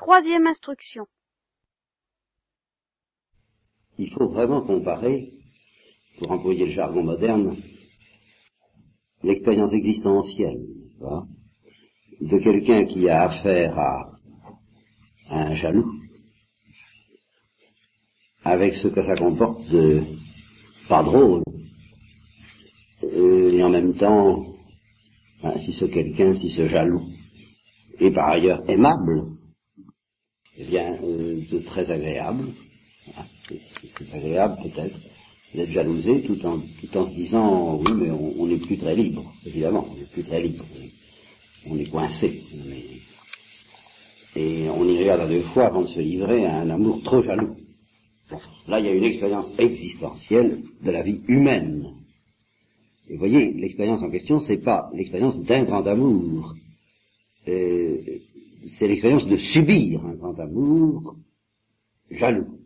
Troisième 0.00 0.46
instruction. 0.46 1.04
Il 3.98 4.10
faut 4.14 4.28
vraiment 4.28 4.62
comparer, 4.62 5.34
pour 6.18 6.30
employer 6.30 6.64
le 6.64 6.72
jargon 6.72 7.02
moderne, 7.02 7.54
l'expérience 9.22 9.74
existentielle 9.74 10.64
de 12.22 12.38
quelqu'un 12.38 12.86
qui 12.86 13.10
a 13.10 13.24
affaire 13.24 13.78
à, 13.78 14.10
un 15.28 15.54
jaloux, 15.56 15.92
avec 18.42 18.72
ce 18.76 18.88
que 18.88 19.02
ça 19.02 19.16
comporte 19.16 19.68
de 19.68 20.02
pas 20.88 21.02
drôle, 21.02 21.42
euh, 23.02 23.50
et 23.52 23.62
en 23.62 23.68
même 23.68 23.94
temps, 23.98 24.46
si 25.58 25.74
ce 25.74 25.84
quelqu'un, 25.84 26.34
si 26.36 26.48
ce 26.52 26.68
jaloux 26.68 27.02
est 27.98 28.12
par 28.12 28.30
ailleurs 28.30 28.62
aimable, 28.66 29.39
eh 30.60 30.64
bien, 30.64 30.98
euh, 31.02 31.40
de 31.50 31.58
très 31.60 31.90
agréable, 31.90 32.48
c'est 33.48 34.14
agréable 34.14 34.58
peut-être, 34.62 34.98
d'être 35.54 35.70
jalousé 35.70 36.22
tout 36.22 36.44
en, 36.44 36.58
tout 36.58 36.96
en 36.98 37.08
se 37.08 37.14
disant, 37.14 37.78
oui, 37.78 37.92
mais 37.96 38.10
on 38.10 38.46
n'est 38.46 38.58
plus 38.58 38.76
très 38.76 38.94
libre, 38.94 39.32
évidemment, 39.46 39.88
on 39.90 39.96
n'est 39.96 40.06
plus 40.12 40.24
très 40.24 40.42
libre, 40.42 40.64
on 41.66 41.78
est 41.78 41.90
coincé. 41.90 42.42
Et 44.36 44.68
on 44.68 44.84
y 44.84 44.98
regarde 44.98 45.22
à 45.22 45.28
deux 45.28 45.42
fois 45.54 45.66
avant 45.66 45.82
de 45.82 45.88
se 45.88 45.98
livrer 45.98 46.44
à 46.44 46.60
un 46.60 46.70
amour 46.70 47.02
trop 47.02 47.22
jaloux. 47.22 47.56
Là, 48.68 48.78
il 48.78 48.86
y 48.86 48.88
a 48.88 48.92
une 48.92 49.04
expérience 49.04 49.46
existentielle 49.58 50.62
de 50.82 50.90
la 50.90 51.02
vie 51.02 51.20
humaine. 51.26 51.86
Et 53.08 53.14
vous 53.14 53.18
voyez, 53.18 53.52
l'expérience 53.54 54.02
en 54.02 54.10
question, 54.10 54.38
c'est 54.40 54.62
pas 54.62 54.88
l'expérience 54.94 55.40
d'un 55.40 55.64
grand 55.64 55.84
amour. 55.86 56.54
Euh, 57.48 57.79
c'est 58.78 58.88
l'expérience 58.88 59.26
de 59.26 59.36
subir 59.36 60.04
un 60.04 60.14
grand 60.14 60.38
amour 60.38 61.16
jaloux. 62.10 62.58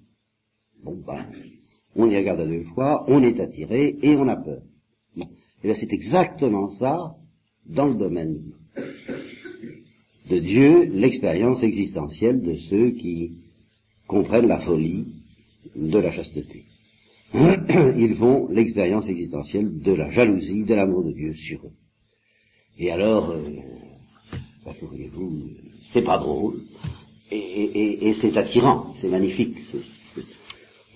Bon, 0.83 0.97
ben, 1.07 1.27
on 1.97 2.09
y 2.09 2.17
regarde 2.17 2.41
à 2.41 2.47
deux 2.47 2.65
fois, 2.75 3.05
on 3.09 3.23
est 3.23 3.41
attiré 3.41 3.97
et 4.03 4.17
on 4.17 4.29
a 4.29 4.37
peur. 4.37 4.63
Et 5.17 5.69
bien 5.69 5.75
c'est 5.75 5.93
exactement 5.93 6.69
ça 6.71 7.15
dans 7.67 7.87
le 7.87 7.95
domaine 7.95 8.53
de 10.29 10.39
Dieu, 10.39 10.85
l'expérience 10.85 11.63
existentielle 11.63 12.43
de 12.43 12.55
ceux 12.71 12.91
qui 12.93 13.39
comprennent 14.07 14.49
la 14.49 14.61
folie 14.61 15.07
de 15.75 15.99
la 15.99 16.11
chasteté. 16.11 16.65
Ils 17.35 18.17
font 18.19 18.49
l'expérience 18.49 19.09
existentielle 19.09 19.81
de 19.83 19.93
la 19.93 20.11
jalousie, 20.11 20.65
de 20.65 20.75
l'amour 20.75 21.05
de 21.05 21.13
Dieu 21.13 21.35
sur 21.35 21.65
eux. 21.65 21.73
Et 22.79 22.91
alors, 22.91 23.31
euh, 23.31 23.43
bah, 24.65 24.73
vous 24.81 25.51
c'est 25.93 26.03
pas 26.03 26.19
drôle, 26.19 26.61
et, 27.31 28.15
c'est 28.21 28.37
attirant, 28.37 28.95
c'est 29.01 29.09
magnifique. 29.09 29.57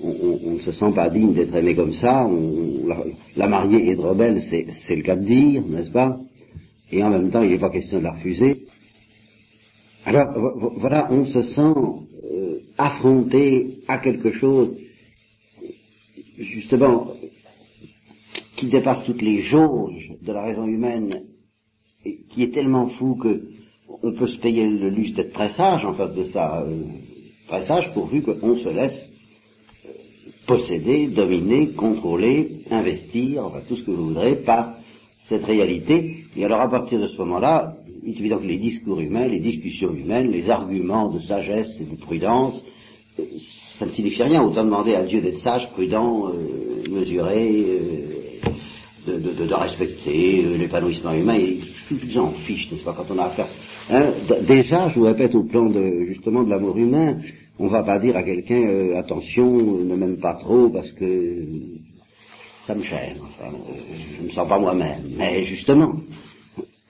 on, 0.01 0.55
ne 0.55 0.61
se 0.61 0.73
sent 0.73 0.93
pas 0.95 1.11
digne 1.11 1.35
d'être 1.35 1.55
aimé 1.55 1.75
comme 1.75 1.95
ça. 1.95 2.29
la, 3.37 3.49
mariée 3.49 3.91
est 3.91 3.95
rebelle, 3.95 4.41
c'est 4.41 4.97
le 4.97 5.03
cas 5.03 5.17
de 5.17 5.25
dire, 5.25 5.63
n'est-ce 5.67 5.91
pas? 5.91 6.19
Et 6.91 7.03
en 7.03 7.11
même 7.11 7.31
temps 7.31 7.43
il 7.43 7.51
n'est 7.51 7.59
pas 7.59 7.71
question 7.71 7.99
de 7.99 8.05
la 8.05 8.13
refuser. 8.13 8.65
Alors 10.05 10.73
voilà, 10.77 11.09
on 11.11 11.27
se 11.27 11.43
sent 11.43 11.75
euh, 12.33 12.61
affronté 12.79 13.81
à 13.89 13.99
quelque 13.99 14.33
chose, 14.33 14.77
justement, 16.39 17.13
qui 18.57 18.69
dépasse 18.69 19.05
toutes 19.05 19.23
les 19.23 19.41
jauges 19.43 20.13
de 20.23 20.33
la 20.33 20.45
raison 20.45 20.67
humaine, 20.67 21.25
et 22.05 22.21
qui 22.31 22.43
est 22.43 22.55
tellement 22.55 22.89
fou 22.91 23.17
que 23.17 23.43
on 24.03 24.13
peut 24.13 24.27
se 24.27 24.39
payer 24.39 24.69
le 24.69 24.91
luxe 24.91 25.15
d'être 25.15 25.33
très 25.33 25.51
sage 25.51 25.85
en 25.85 25.95
fait 25.95 26.15
de 26.15 26.25
ça, 26.25 26.63
euh, 26.63 26.83
très 27.49 27.63
sage 27.63 27.93
pourvu 27.95 28.23
qu'on 28.23 28.57
se 28.57 28.69
laisse 28.69 29.09
euh, 29.87 29.91
posséder, 30.47 31.09
dominer, 31.09 31.69
contrôler, 31.71 32.63
investir, 32.71 33.47
enfin 33.47 33.61
tout 33.69 33.77
ce 33.77 33.83
que 33.83 33.91
vous 33.91 34.09
voudrez, 34.09 34.37
par 34.37 34.75
cette 35.29 35.45
réalité. 35.45 36.25
Et 36.37 36.45
alors 36.45 36.61
à 36.61 36.71
partir 36.71 37.01
de 37.01 37.09
ce 37.09 37.17
moment-là, 37.19 37.77
il 38.03 38.15
est 38.15 38.19
évident 38.21 38.39
que 38.39 38.47
les 38.47 38.59
discours 38.59 39.01
humains, 39.01 39.27
les 39.27 39.41
discussions 39.41 39.93
humaines, 39.93 40.31
les 40.31 40.49
arguments 40.49 41.13
de 41.13 41.21
sagesse 41.21 41.79
et 41.81 41.85
de 41.85 41.97
prudence, 42.01 42.63
euh, 43.19 43.25
ça 43.79 43.87
ne 43.87 43.91
signifie 43.91 44.23
rien. 44.23 44.43
Autant 44.43 44.65
demander 44.65 44.95
à 44.95 45.03
Dieu 45.05 45.21
d'être 45.21 45.39
sage, 45.39 45.69
prudent, 45.73 46.29
euh, 46.29 46.91
mesuré, 46.91 47.65
euh, 47.69 49.19
de, 49.19 49.55
respecter 49.55 50.43
l'épanouissement 50.59 51.13
humain. 51.13 51.37
Et 51.37 51.59
j'en 52.11 52.31
fiche, 52.31 52.71
n'est-ce 52.71 52.85
pas, 52.85 52.93
quand 52.93 53.11
on 53.11 53.19
a 53.19 53.25
affaire. 53.25 53.49
Hein, 53.91 54.13
déjà, 54.47 54.89
je 54.89 54.99
vous 54.99 55.07
répète, 55.07 55.35
au 55.35 55.45
plan 55.45 55.71
de 55.71 56.05
justement 56.09 56.45
de 56.45 56.51
l'amour 56.51 56.77
humain, 56.77 57.21
on 57.59 57.65
ne 57.65 57.71
va 57.71 57.83
pas 57.83 57.99
dire 57.99 58.17
à 58.17 58.23
quelqu'un 58.23 58.95
attention, 58.97 59.85
ne 59.85 59.97
m'aime 59.97 60.19
pas 60.19 60.35
trop 60.35 60.69
parce 60.69 60.93
que 60.93 61.47
ça 62.67 62.75
me 62.75 62.83
gêne, 62.83 63.17
enfin, 63.23 63.57
je 64.17 64.23
ne 64.23 64.27
me 64.27 64.33
sens 64.33 64.47
pas 64.47 64.59
moi-même. 64.59 65.15
Mais 65.17 65.43
justement, 65.45 65.95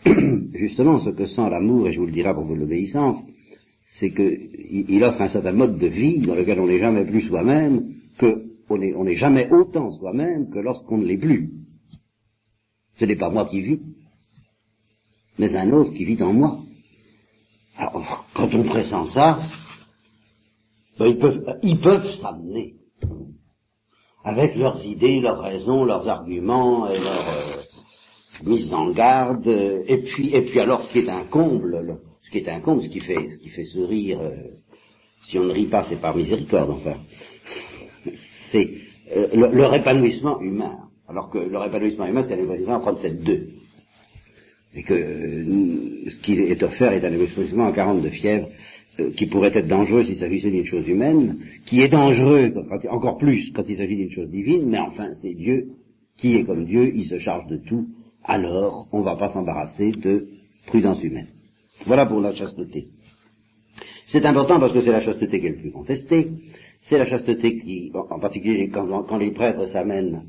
justement, 0.55 0.99
ce 0.99 1.11
que 1.11 1.27
sent 1.27 1.49
l'amour, 1.49 1.87
et 1.87 1.93
je 1.93 2.01
vous 2.01 2.07
le 2.07 2.13
dirai 2.13 2.35
pour 2.35 2.45
vous 2.45 2.57
l'obéissance, 2.57 3.25
c'est 4.01 4.11
qu'il 4.11 5.05
offre 5.05 5.21
un 5.21 5.29
certain 5.29 5.53
mode 5.53 5.79
de 5.79 5.87
vie 5.87 6.19
dans 6.19 6.35
lequel 6.35 6.59
on 6.59 6.67
n'est 6.67 6.81
jamais 6.81 7.05
plus 7.05 7.23
soi-même, 7.23 7.95
qu'on 8.19 8.79
n'est 8.79 9.17
jamais 9.17 9.49
autant 9.53 9.93
soi-même 9.93 10.51
que 10.51 10.59
lorsqu'on 10.59 10.99
ne 10.99 11.07
l'est 11.07 11.17
plus. 11.17 11.51
Ce 12.97 13.05
n'est 13.05 13.17
pas 13.17 13.31
moi 13.31 13.47
qui 13.47 13.61
vis, 13.61 13.81
mais 15.39 15.55
un 15.55 15.71
autre 15.71 15.93
qui 15.93 16.05
vit 16.05 16.21
en 16.23 16.33
moi. 16.33 16.65
Alors, 17.79 18.27
quand 18.35 18.53
on 18.55 18.65
pressent 18.65 19.07
ça, 19.15 19.39
ben, 20.99 21.07
ils 21.07 21.19
peuvent, 21.19 21.45
ils 21.63 21.81
peuvent 21.81 22.13
s'amener 22.17 22.75
avec 24.25 24.57
leurs 24.57 24.85
idées, 24.85 25.21
leurs 25.21 25.41
raisons, 25.41 25.85
leurs 25.85 26.09
arguments 26.09 26.91
et 26.91 26.99
leurs 26.99 27.29
euh, 27.29 27.63
mises 28.43 28.75
en 28.75 28.91
garde. 28.91 29.47
et 29.47 29.99
puis, 29.99 30.35
et 30.35 30.43
puis 30.43 30.59
alors, 30.59 30.87
ce 30.89 30.93
qui 30.93 30.99
est 30.99 31.09
un 31.09 31.25
comble, 31.25 32.01
ce 32.25 32.31
qui 32.31 32.39
est 32.39 32.49
un 32.49 32.61
comble, 32.61 32.83
ce 32.83 32.89
qui 32.89 33.01
fait, 33.01 33.31
ce 33.31 33.39
qui 33.39 33.49
fait 33.51 33.65
sourire, 33.65 34.21
euh, 34.21 34.35
si 35.29 35.39
on 35.39 35.45
ne 35.45 35.53
rit 35.53 35.67
pas, 35.67 35.85
c'est 35.85 36.01
par 36.01 36.17
miséricorde, 36.17 36.71
enfin, 36.71 36.97
c'est 38.51 38.75
euh, 39.17 39.51
leur 39.53 39.73
épanouissement 39.75 40.41
humain. 40.41 40.79
Alors 41.09 41.31
que 41.31 41.39
leur 41.39 41.65
épanouissement 41.65 42.07
humain, 42.07 42.25
c'est 42.27 42.35
un 42.35 42.43
épanouissement 42.43 42.83
en 42.83 42.93
37-2. 42.93 43.58
Et 44.75 44.83
que 44.83 44.95
ce 46.09 46.17
qui 46.21 46.35
est 46.35 46.63
offert 46.63 46.93
est 46.93 47.05
un 47.05 47.13
épanouissement 47.13 47.67
en 47.67 47.73
40 47.73 48.03
de 48.03 48.11
fièvre 48.11 48.49
euh, 49.01 49.11
qui 49.13 49.27
pourrait 49.27 49.57
être 49.57 49.67
dangereux 49.69 50.05
s'il 50.05 50.17
s'agissait 50.17 50.51
d'une 50.51 50.67
chose 50.67 50.87
humaine, 50.89 51.39
qui 51.67 51.81
est 51.81 51.89
dangereux 51.89 52.53
encore 52.91 53.19
plus 53.19 53.51
quand 53.55 53.65
il 53.69 53.77
s'agit 53.77 53.97
d'une 53.97 54.11
chose 54.11 54.31
divine, 54.31 54.69
mais 54.69 54.79
enfin 54.79 55.09
c'est 55.23 55.35
Dieu 55.35 55.69
qui 56.17 56.35
est 56.35 56.45
comme 56.45 56.67
Dieu, 56.67 56.93
il 56.95 57.07
se 57.07 57.19
charge 57.19 57.47
de 57.47 57.59
tout, 57.59 57.87
alors 58.25 58.89
on 58.93 58.99
ne 58.99 59.05
va 59.05 59.17
pas 59.17 59.29
s'embarrasser 59.29 59.93
de 59.93 60.29
prudence 60.67 61.03
humaine. 61.03 61.29
Voilà 61.87 62.07
pour 62.07 62.21
la 62.21 62.35
chasteté. 62.35 62.89
C'est 64.09 64.27
important 64.27 64.59
parce 64.59 64.73
que 64.73 64.81
c'est 64.83 64.93
la 64.93 65.01
chasteté 65.01 65.41
qui 65.41 65.47
est 65.47 65.51
le 65.51 65.57
plus 65.57 65.71
contestée, 65.71 66.31
c'est 66.83 66.99
la 66.99 67.05
chasteté 67.05 67.59
qui, 67.61 67.93
en 67.95 68.19
particulier 68.19 68.69
quand, 68.69 69.17
les 69.17 69.31
prêtres 69.31 69.67
s'amènent, 69.67 70.23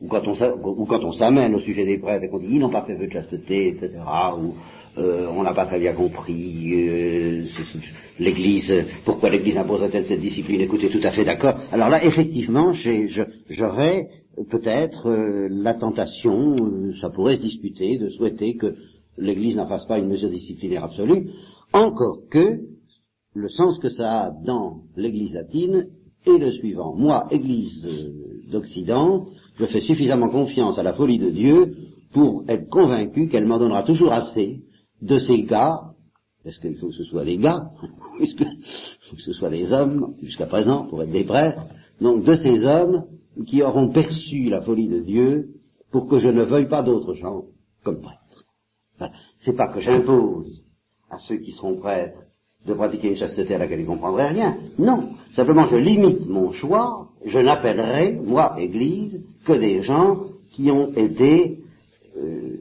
ou 0.00 0.08
quand 0.08 1.04
on, 1.04 1.12
s'amène 1.12 1.54
au 1.54 1.60
sujet 1.60 1.84
des 1.84 1.98
prêtres 1.98 2.24
et 2.24 2.28
qu'on 2.28 2.38
dit 2.38 2.48
ils 2.50 2.58
n'ont 2.58 2.70
pas 2.70 2.82
fait 2.82 2.94
vœu 2.94 3.06
de 3.06 3.12
chasteté, 3.12 3.68
etc., 3.68 3.90
ou 4.38 4.54
euh, 4.96 5.26
on 5.28 5.42
n'a 5.42 5.54
pas 5.54 5.66
très 5.66 5.80
bien 5.80 5.92
compris, 5.92 6.72
euh, 6.72 7.44
l'Église, 8.18 8.72
pourquoi 9.04 9.30
l'Église 9.30 9.56
imposerait-elle 9.56 10.06
cette 10.06 10.20
discipline? 10.20 10.60
Écoutez, 10.60 10.88
tout 10.88 11.00
à 11.02 11.10
fait 11.10 11.24
d'accord. 11.24 11.54
Alors 11.72 11.88
là, 11.88 12.04
effectivement, 12.04 12.72
j'aurais 12.72 14.08
peut-être 14.50 15.08
euh, 15.08 15.48
la 15.50 15.74
tentation, 15.74 16.56
ça 17.00 17.10
pourrait 17.10 17.36
se 17.36 17.42
discuter, 17.42 17.98
de 17.98 18.08
souhaiter 18.10 18.54
que 18.56 18.74
l'Église 19.18 19.56
n'en 19.56 19.66
fasse 19.66 19.86
pas 19.86 19.98
une 19.98 20.08
mesure 20.08 20.30
disciplinaire 20.30 20.84
absolue, 20.84 21.28
encore 21.72 22.18
que 22.30 22.60
le 23.34 23.48
sens 23.48 23.80
que 23.80 23.88
ça 23.88 24.26
a 24.26 24.30
dans 24.30 24.82
l'Église 24.96 25.32
latine 25.32 25.88
est 26.24 26.38
le 26.38 26.52
suivant. 26.52 26.94
Moi, 26.94 27.26
Église 27.32 27.84
d'Occident, 28.50 29.26
je 29.56 29.66
fais 29.66 29.80
suffisamment 29.80 30.28
confiance 30.28 30.78
à 30.78 30.82
la 30.82 30.94
folie 30.94 31.18
de 31.18 31.30
Dieu 31.30 31.76
pour 32.12 32.44
être 32.48 32.68
convaincu 32.68 33.28
qu'elle 33.28 33.46
m'en 33.46 33.58
donnera 33.58 33.82
toujours 33.82 34.12
assez 34.12 34.60
de 35.02 35.18
ces 35.18 35.42
gars 35.42 35.94
parce 36.44 36.58
qu'il 36.58 36.76
faut 36.76 36.88
que 36.88 36.94
ce 36.94 37.04
soit 37.04 37.24
des 37.24 37.38
gars, 37.38 37.70
puisque 38.18 38.44
faut 39.08 39.16
que 39.16 39.22
ce 39.22 39.32
soit 39.32 39.50
des 39.50 39.72
hommes, 39.72 40.14
jusqu'à 40.22 40.46
présent, 40.46 40.86
pour 40.86 41.02
être 41.02 41.10
des 41.10 41.24
prêtres, 41.24 41.64
donc 42.00 42.24
de 42.24 42.36
ces 42.36 42.64
hommes 42.66 43.04
qui 43.46 43.62
auront 43.62 43.90
perçu 43.90 44.44
la 44.44 44.60
folie 44.60 44.88
de 44.88 45.00
Dieu 45.00 45.48
pour 45.90 46.06
que 46.06 46.18
je 46.18 46.28
ne 46.28 46.42
veuille 46.42 46.68
pas 46.68 46.82
d'autres 46.82 47.14
gens 47.14 47.44
comme 47.82 48.00
prêtres. 48.00 49.10
C'est 49.38 49.56
pas 49.56 49.72
que 49.72 49.80
j'impose 49.80 50.62
à 51.10 51.18
ceux 51.18 51.38
qui 51.38 51.52
seront 51.52 51.76
prêtres 51.76 52.18
de 52.66 52.74
pratiquer 52.74 53.08
une 53.08 53.16
chasteté 53.16 53.54
à 53.54 53.58
laquelle 53.58 53.80
ils 53.80 53.86
ne 53.86 53.88
comprendraient 53.88 54.28
rien. 54.28 54.56
Non. 54.78 55.10
Simplement, 55.32 55.64
je 55.64 55.76
limite 55.76 56.26
mon 56.26 56.50
choix. 56.52 57.08
Je 57.24 57.38
n'appellerai, 57.38 58.12
moi, 58.12 58.56
Église, 58.58 59.24
que 59.46 59.52
des 59.52 59.80
gens 59.80 60.26
qui 60.52 60.70
ont 60.70 60.92
été 60.92 61.58
euh, 62.16 62.58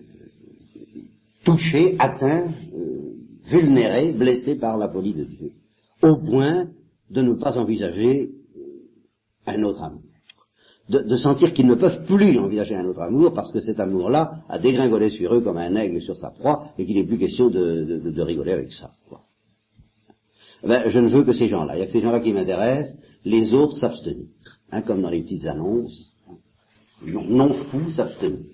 touchés, 1.43 1.95
atteints, 1.99 2.47
euh, 2.75 3.13
vulnérés, 3.49 4.11
blessés 4.11 4.55
par 4.55 4.77
la 4.77 4.89
folie 4.89 5.13
de 5.13 5.25
Dieu. 5.25 5.51
au 6.01 6.17
point 6.17 6.67
de 7.09 7.21
ne 7.21 7.33
pas 7.35 7.57
envisager 7.57 8.31
un 9.45 9.63
autre 9.63 9.83
amour. 9.83 10.01
De, 10.89 11.15
sentir 11.15 11.53
qu'ils 11.53 11.67
ne 11.67 11.75
peuvent 11.75 12.05
plus 12.05 12.37
envisager 12.37 12.75
un 12.75 12.85
autre 12.85 13.01
amour 13.01 13.33
parce 13.33 13.51
que 13.53 13.61
cet 13.61 13.79
amour-là 13.79 14.43
a 14.49 14.59
dégringolé 14.59 15.11
sur 15.11 15.33
eux 15.33 15.39
comme 15.39 15.57
un 15.57 15.75
aigle 15.75 16.01
sur 16.01 16.17
sa 16.17 16.29
proie 16.29 16.73
et 16.77 16.85
qu'il 16.85 16.97
n'est 16.97 17.05
plus 17.05 17.17
question 17.17 17.49
de, 17.49 18.21
rigoler 18.21 18.51
avec 18.51 18.73
ça. 18.73 18.91
Ben, 20.63 20.87
je 20.87 20.99
ne 20.99 21.09
veux 21.09 21.23
que 21.23 21.33
ces 21.33 21.49
gens-là. 21.49 21.75
Il 21.75 21.79
y 21.79 21.81
a 21.83 21.85
que 21.85 21.91
ces 21.91 22.01
gens-là 22.01 22.19
qui 22.21 22.31
m'intéressent, 22.31 22.95
les 23.25 23.53
autres 23.53 23.77
s'abstenir. 23.77 24.27
Hein, 24.71 24.81
comme 24.81 25.01
dans 25.01 25.09
les 25.09 25.21
petites 25.21 25.45
annonces. 25.45 26.15
Non, 27.05 27.23
non 27.23 27.53
fou 27.53 27.91
s'abstenir. 27.91 28.45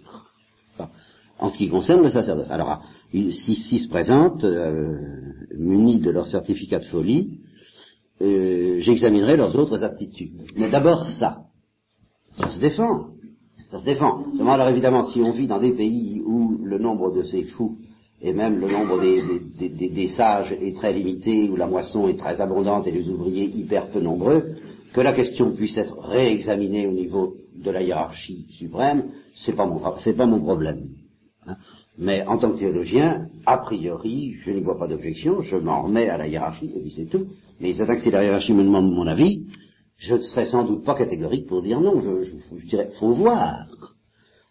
en 1.40 1.50
ce 1.50 1.58
qui 1.58 1.70
concerne 1.70 2.02
le 2.02 2.10
sacerdoce. 2.10 2.50
Alors, 2.50 2.84
s'ils 3.12 3.80
se 3.80 3.88
présentent, 3.88 4.44
euh, 4.44 4.98
munis 5.56 6.00
de 6.00 6.10
leur 6.10 6.28
certificat 6.28 6.80
de 6.80 6.86
folie, 6.86 7.40
euh, 8.22 8.80
j'examinerai 8.82 9.38
leurs 9.38 9.56
autres 9.56 9.84
aptitudes. 9.84 10.42
Mais 10.56 10.70
d'abord 10.70 11.06
ça. 11.06 11.44
Ça 12.38 12.50
se 12.50 12.60
défend. 12.60 13.08
Ça 13.68 13.80
se 13.80 13.86
défend. 13.86 14.26
Seulement, 14.36 14.54
alors 14.54 14.70
évidemment, 14.70 15.04
si 15.04 15.22
on 15.22 15.32
vit 15.32 15.48
dans 15.48 15.60
des 15.60 15.72
pays 15.72 16.22
où 16.26 16.58
le 16.64 16.80
nombre 16.80 17.16
de 17.16 17.24
ces 17.24 17.44
fous 17.44 17.78
et 18.22 18.34
même 18.34 18.60
le 18.60 18.68
nombre 18.70 19.00
des, 19.00 20.08
sages 20.08 20.52
est 20.52 20.76
très 20.76 20.94
limité, 20.94 21.50
où 21.50 21.56
la 21.56 21.68
moisson 21.68 22.08
est 22.08 22.18
très 22.18 22.42
abondante 22.42 22.86
et 22.88 22.92
les 22.92 23.08
ouvriers 23.08 23.46
hyper 23.46 23.88
peu 23.92 24.02
nombreux, 24.02 24.56
que 24.94 25.02
la 25.02 25.14
question 25.14 25.52
puisse 25.52 25.78
être 25.78 25.98
réexaminée 26.00 26.88
au 26.88 26.92
niveau 26.92 27.36
de 27.56 27.72
la 27.72 27.82
hiérarchie 27.82 28.46
suprême, 28.58 29.12
c'est 29.36 29.56
pas 29.56 29.66
mon, 29.66 29.82
c'est 30.00 30.14
pas 30.14 30.26
mon 30.26 30.42
problème. 30.42 30.90
Hein. 31.48 31.56
Mais 31.98 32.26
en 32.26 32.38
tant 32.38 32.52
que 32.52 32.60
théologien, 32.60 33.28
a 33.46 33.58
priori, 33.58 34.34
je 34.42 34.52
n'y 34.52 34.62
vois 34.62 34.78
pas 34.78 34.88
d'objection, 34.88 35.42
je 35.42 35.58
m'en 35.58 35.84
remets 35.84 36.10
à 36.10 36.18
la 36.18 36.28
hiérarchie, 36.28 36.72
et 36.76 36.80
puis 36.80 36.94
c'est 36.96 37.06
tout. 37.06 37.28
Mais 37.60 37.74
c'est 37.74 37.86
que 37.86 37.98
si 37.98 38.12
la 38.12 38.24
hiérarchie 38.24 38.54
me 38.54 38.64
demande 38.64 38.92
mon 38.92 39.08
avis, 39.08 39.46
je 39.98 40.16
ne 40.16 40.20
serais 40.20 40.46
sans 40.46 40.64
doute 40.66 40.86
pas 40.86 40.96
catégorique 40.96 41.48
pour 41.48 41.62
dire 41.62 41.80
non, 41.80 42.00
je, 42.00 42.24
je, 42.24 42.58
je 42.58 42.68
dirais, 42.68 42.90
faut 43.00 43.14
voir. 43.14 43.68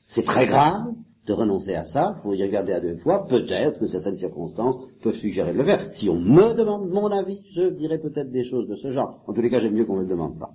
C'est 0.08 0.24
très 0.24 0.46
grave, 0.46 0.92
de 1.28 1.32
renoncer 1.34 1.74
à 1.74 1.84
ça, 1.84 2.16
il 2.16 2.22
faut 2.22 2.34
y 2.34 2.42
regarder 2.42 2.72
à 2.72 2.80
deux 2.80 2.96
fois, 2.96 3.26
peut-être 3.28 3.78
que 3.78 3.86
certaines 3.86 4.16
circonstances 4.16 4.76
peuvent 5.02 5.14
suggérer 5.14 5.52
de 5.52 5.58
le 5.58 5.64
faire. 5.64 5.92
Si 5.92 6.08
on 6.08 6.18
me 6.18 6.54
demande 6.54 6.88
mon 6.88 7.10
avis, 7.10 7.42
je 7.54 7.68
dirais 7.70 7.98
peut-être 7.98 8.32
des 8.32 8.44
choses 8.44 8.66
de 8.66 8.74
ce 8.76 8.90
genre. 8.92 9.22
En 9.26 9.32
tous 9.32 9.42
les 9.42 9.50
cas, 9.50 9.60
j'aime 9.60 9.74
mieux 9.74 9.84
qu'on 9.84 9.96
ne 9.96 10.00
me 10.00 10.04
le 10.04 10.10
demande 10.10 10.38
pas. 10.38 10.50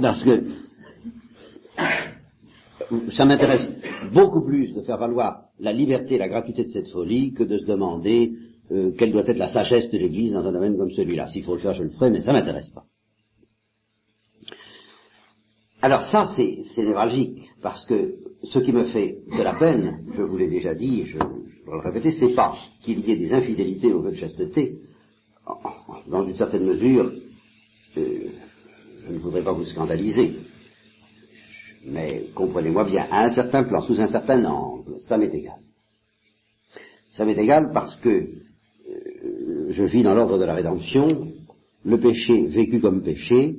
Parce 0.00 0.22
que 0.22 0.44
ça 3.12 3.24
m'intéresse 3.24 3.70
beaucoup 4.12 4.42
plus 4.42 4.74
de 4.74 4.82
faire 4.82 4.98
valoir 4.98 5.44
la 5.58 5.72
liberté 5.72 6.16
et 6.16 6.18
la 6.18 6.28
gratuité 6.28 6.64
de 6.64 6.70
cette 6.70 6.88
folie 6.88 7.32
que 7.32 7.44
de 7.44 7.58
se 7.58 7.64
demander 7.64 8.32
euh, 8.72 8.92
quelle 8.98 9.12
doit 9.12 9.26
être 9.26 9.38
la 9.38 9.48
sagesse 9.48 9.90
de 9.90 9.98
l'Église 9.98 10.34
dans 10.34 10.46
un 10.46 10.52
domaine 10.52 10.76
comme 10.76 10.90
celui-là. 10.90 11.28
S'il 11.28 11.44
faut 11.44 11.54
le 11.54 11.60
faire, 11.60 11.74
je 11.74 11.82
le 11.82 11.90
ferai, 11.90 12.10
mais 12.10 12.20
ça 12.20 12.32
m'intéresse 12.32 12.68
pas. 12.70 12.84
Alors 15.82 16.02
ça, 16.02 16.32
c'est 16.36 16.84
névralgique, 16.84 17.50
parce 17.62 17.84
que 17.86 18.16
ce 18.44 18.58
qui 18.58 18.72
me 18.72 18.84
fait 18.84 19.18
de 19.34 19.42
la 19.42 19.54
peine, 19.54 20.04
je 20.14 20.22
vous 20.22 20.36
l'ai 20.36 20.48
déjà 20.48 20.74
dit, 20.74 21.04
je, 21.06 21.12
je 21.12 21.70
vais 21.70 21.72
le 21.72 21.78
répéter, 21.78 22.12
c'est 22.12 22.34
pas 22.34 22.54
qu'il 22.82 23.00
y 23.00 23.12
ait 23.12 23.16
des 23.16 23.32
infidélités 23.32 23.92
au 23.92 24.02
vœu 24.02 24.10
de 24.10 24.16
chasteté. 24.16 24.78
Dans 26.06 26.26
une 26.26 26.36
certaine 26.36 26.64
mesure, 26.64 27.10
euh, 27.96 28.18
je 29.06 29.12
ne 29.12 29.18
voudrais 29.18 29.42
pas 29.42 29.52
vous 29.52 29.64
scandaliser, 29.64 30.36
mais 31.86 32.26
comprenez-moi 32.34 32.84
bien, 32.84 33.06
à 33.10 33.24
un 33.24 33.30
certain 33.30 33.64
plan, 33.64 33.80
sous 33.80 33.98
un 33.98 34.08
certain 34.08 34.44
angle, 34.44 35.00
ça 35.00 35.16
m'est 35.16 35.34
égal. 35.34 35.60
Ça 37.12 37.24
m'est 37.24 37.38
égal 37.38 37.70
parce 37.72 37.96
que 37.96 38.08
euh, 38.10 39.70
je 39.70 39.84
vis 39.84 40.02
dans 40.02 40.14
l'ordre 40.14 40.38
de 40.38 40.44
la 40.44 40.54
rédemption, 40.54 41.08
le 41.84 41.98
péché 41.98 42.46
vécu 42.48 42.80
comme 42.80 43.02
péché, 43.02 43.56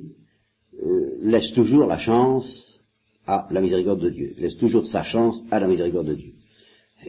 laisse 1.22 1.52
toujours 1.52 1.86
la 1.86 1.98
chance 1.98 2.80
à 3.26 3.46
la 3.50 3.60
miséricorde 3.60 4.00
de 4.00 4.10
Dieu, 4.10 4.34
laisse 4.38 4.56
toujours 4.56 4.86
sa 4.86 5.04
chance 5.04 5.40
à 5.50 5.60
la 5.60 5.68
miséricorde 5.68 6.08
de 6.08 6.14
Dieu. 6.14 6.32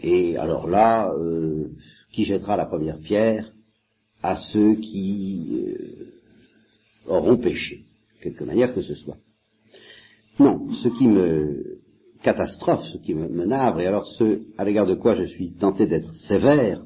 Et 0.01 0.37
alors 0.37 0.67
là, 0.67 1.11
euh, 1.11 1.67
qui 2.11 2.23
jettera 2.25 2.55
la 2.55 2.65
première 2.65 2.99
pierre 2.99 3.51
à 4.21 4.37
ceux 4.53 4.75
qui 4.75 5.65
euh, 5.67 7.11
auront 7.11 7.37
péché, 7.37 7.81
quelque 8.21 8.43
manière 8.43 8.73
que 8.73 8.81
ce 8.81 8.95
soit. 8.95 9.17
Non, 10.39 10.71
ce 10.83 10.87
qui 10.89 11.07
me 11.07 11.79
catastrophe, 12.21 12.85
ce 12.93 12.97
qui 12.99 13.13
me, 13.13 13.27
me 13.27 13.45
navre, 13.45 13.81
et 13.81 13.87
alors 13.87 14.07
ce 14.17 14.41
à 14.57 14.63
l'égard 14.63 14.85
de 14.85 14.95
quoi 14.95 15.15
je 15.15 15.25
suis 15.25 15.53
tenté 15.53 15.87
d'être 15.87 16.13
sévère, 16.27 16.81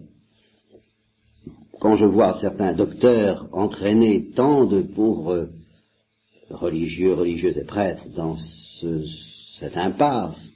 quand 1.80 1.96
je 1.96 2.06
vois 2.06 2.40
certains 2.42 2.74
docteurs 2.74 3.48
entraîner 3.52 4.30
tant 4.36 4.66
de 4.66 4.82
pauvres 4.82 5.50
religieux, 6.50 7.14
religieuses 7.14 7.58
et 7.58 7.66
prêtres 7.66 8.08
dans 8.16 8.36
ce, 8.80 9.06
cette 9.60 9.78
impasse, 9.78 10.52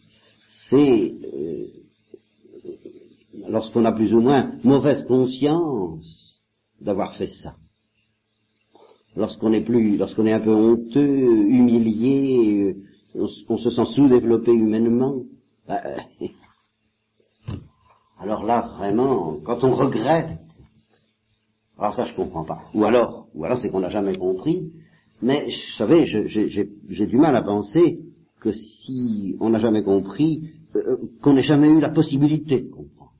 c'est 0.69 1.13
euh, 1.33 1.67
lorsqu'on 3.49 3.85
a 3.85 3.91
plus 3.91 4.13
ou 4.13 4.21
moins 4.21 4.51
mauvaise 4.63 5.03
conscience 5.05 6.39
d'avoir 6.79 7.15
fait 7.15 7.27
ça. 7.27 7.55
Lorsqu'on 9.15 9.51
est 9.51 9.61
plus, 9.61 9.97
lorsqu'on 9.97 10.25
est 10.25 10.33
un 10.33 10.39
peu 10.39 10.53
honteux, 10.53 11.47
humilié, 11.47 12.75
euh, 13.15 13.27
on, 13.49 13.57
se 13.57 13.69
sent 13.69 13.85
sous-développé 13.93 14.51
humainement. 14.51 15.23
Bah, 15.67 15.81
alors 18.19 18.45
là, 18.45 18.71
vraiment, 18.77 19.37
quand 19.43 19.63
on 19.65 19.75
regrette, 19.75 20.39
alors 21.77 21.93
ça 21.93 22.05
je 22.05 22.15
comprends 22.15 22.45
pas. 22.45 22.61
Ou 22.73 22.85
alors, 22.85 23.27
ou 23.33 23.43
alors 23.43 23.57
c'est 23.57 23.69
qu'on 23.69 23.81
n'a 23.81 23.89
jamais 23.89 24.15
compris 24.15 24.71
mais, 25.21 25.45
vous 25.45 25.77
savez, 25.77 26.05
j'ai 26.05 27.05
du 27.05 27.17
mal 27.17 27.35
à 27.35 27.43
penser 27.43 27.99
que 28.39 28.51
si 28.51 29.35
on 29.39 29.49
n'a 29.49 29.59
jamais 29.59 29.83
compris, 29.83 30.49
euh, 30.75 30.97
qu'on 31.21 31.33
n'ait 31.33 31.43
jamais 31.43 31.69
eu 31.69 31.79
la 31.79 31.89
possibilité 31.89 32.61
de 32.61 32.69
comprendre. 32.69 33.11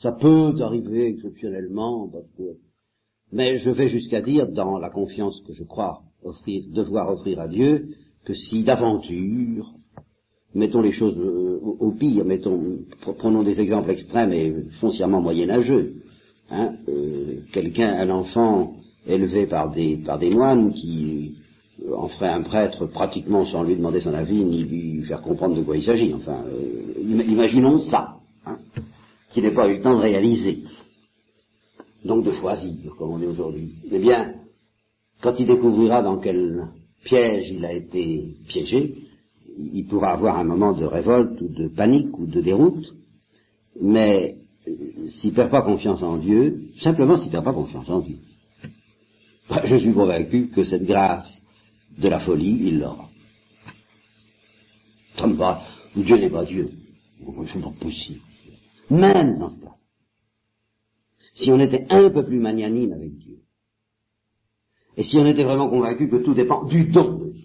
Ça 0.00 0.12
peut 0.12 0.54
arriver 0.60 1.06
exceptionnellement, 1.06 2.10
mais 3.32 3.58
je 3.58 3.70
vais 3.70 3.88
jusqu'à 3.88 4.20
dire, 4.20 4.48
dans 4.48 4.78
la 4.78 4.90
confiance 4.90 5.40
que 5.46 5.54
je 5.54 5.62
crois 5.62 6.02
offrir, 6.24 6.64
devoir 6.72 7.10
offrir 7.10 7.40
à 7.40 7.48
Dieu, 7.48 7.90
que 8.24 8.34
si 8.34 8.64
d'aventure, 8.64 9.72
mettons 10.54 10.80
les 10.80 10.92
choses 10.92 11.16
euh, 11.18 11.60
au, 11.62 11.92
pire, 11.92 12.24
mettons, 12.24 12.78
prenons 13.18 13.42
des 13.42 13.60
exemples 13.60 13.90
extrêmes 13.90 14.32
et 14.32 14.52
foncièrement 14.80 15.20
moyenâgeux, 15.20 15.94
hein, 16.50 16.74
euh, 16.88 17.40
quelqu'un, 17.52 17.94
un 18.00 18.10
enfant, 18.10 18.74
élevé 19.06 19.46
par 19.46 19.70
des, 19.70 19.96
par 19.96 20.18
des 20.18 20.30
moines 20.30 20.72
qui 20.72 21.34
en 21.96 22.08
feraient 22.08 22.28
un 22.28 22.42
prêtre 22.42 22.86
pratiquement 22.86 23.44
sans 23.44 23.62
lui 23.62 23.76
demander 23.76 24.00
son 24.00 24.14
avis 24.14 24.44
ni 24.44 24.64
lui 24.64 25.02
faire 25.04 25.22
comprendre 25.22 25.56
de 25.56 25.62
quoi 25.62 25.76
il 25.76 25.82
s'agit. 25.82 26.12
Enfin, 26.14 26.44
euh, 26.46 27.00
imaginons 27.00 27.80
ça, 27.80 28.16
hein, 28.46 28.58
qui 29.32 29.42
n'est 29.42 29.54
pas 29.54 29.68
eu 29.68 29.76
le 29.76 29.82
temps 29.82 29.96
de 29.96 30.02
réaliser. 30.02 30.64
Donc 32.04 32.24
de 32.24 32.32
choisir, 32.32 32.94
comme 32.98 33.12
on 33.12 33.22
est 33.22 33.26
aujourd'hui. 33.26 33.72
Eh 33.90 33.98
bien, 33.98 34.34
quand 35.20 35.38
il 35.38 35.46
découvrira 35.46 36.02
dans 36.02 36.18
quel 36.18 36.68
piège 37.04 37.50
il 37.50 37.64
a 37.64 37.72
été 37.72 38.34
piégé, 38.48 38.94
il 39.72 39.86
pourra 39.86 40.12
avoir 40.12 40.38
un 40.38 40.44
moment 40.44 40.72
de 40.72 40.84
révolte 40.84 41.40
ou 41.40 41.48
de 41.48 41.68
panique 41.68 42.18
ou 42.18 42.26
de 42.26 42.40
déroute, 42.40 42.94
mais 43.80 44.36
euh, 44.68 44.72
s'il 45.08 45.32
perd 45.32 45.50
pas 45.50 45.62
confiance 45.62 46.02
en 46.02 46.18
Dieu, 46.18 46.62
simplement 46.80 47.16
s'il 47.16 47.30
perd 47.30 47.44
pas 47.44 47.52
confiance 47.52 47.88
en 47.88 48.00
Dieu, 48.00 48.16
je 49.64 49.76
suis 49.76 49.92
convaincu 49.92 50.48
que 50.48 50.64
cette 50.64 50.84
grâce 50.84 51.42
de 51.98 52.08
la 52.08 52.20
folie, 52.20 52.58
il 52.68 52.78
l'aura. 52.80 53.08
Dieu 55.94 56.16
n'est 56.16 56.30
pas 56.30 56.44
Dieu. 56.44 56.70
C'est 57.52 57.60
pas 57.60 57.72
possible. 57.80 58.20
Même 58.90 59.38
dans 59.38 59.50
ce 59.50 59.60
cas. 59.60 59.74
Si 61.34 61.50
on 61.50 61.60
était 61.60 61.86
un 61.90 62.10
peu 62.10 62.24
plus 62.24 62.38
magnanime 62.38 62.92
avec 62.92 63.16
Dieu, 63.18 63.38
et 64.96 65.02
si 65.02 65.16
on 65.16 65.26
était 65.26 65.44
vraiment 65.44 65.68
convaincu 65.70 66.08
que 66.08 66.16
tout 66.16 66.34
dépend 66.34 66.64
du 66.64 66.84
don 66.84 67.18
de 67.18 67.30
Dieu, 67.30 67.41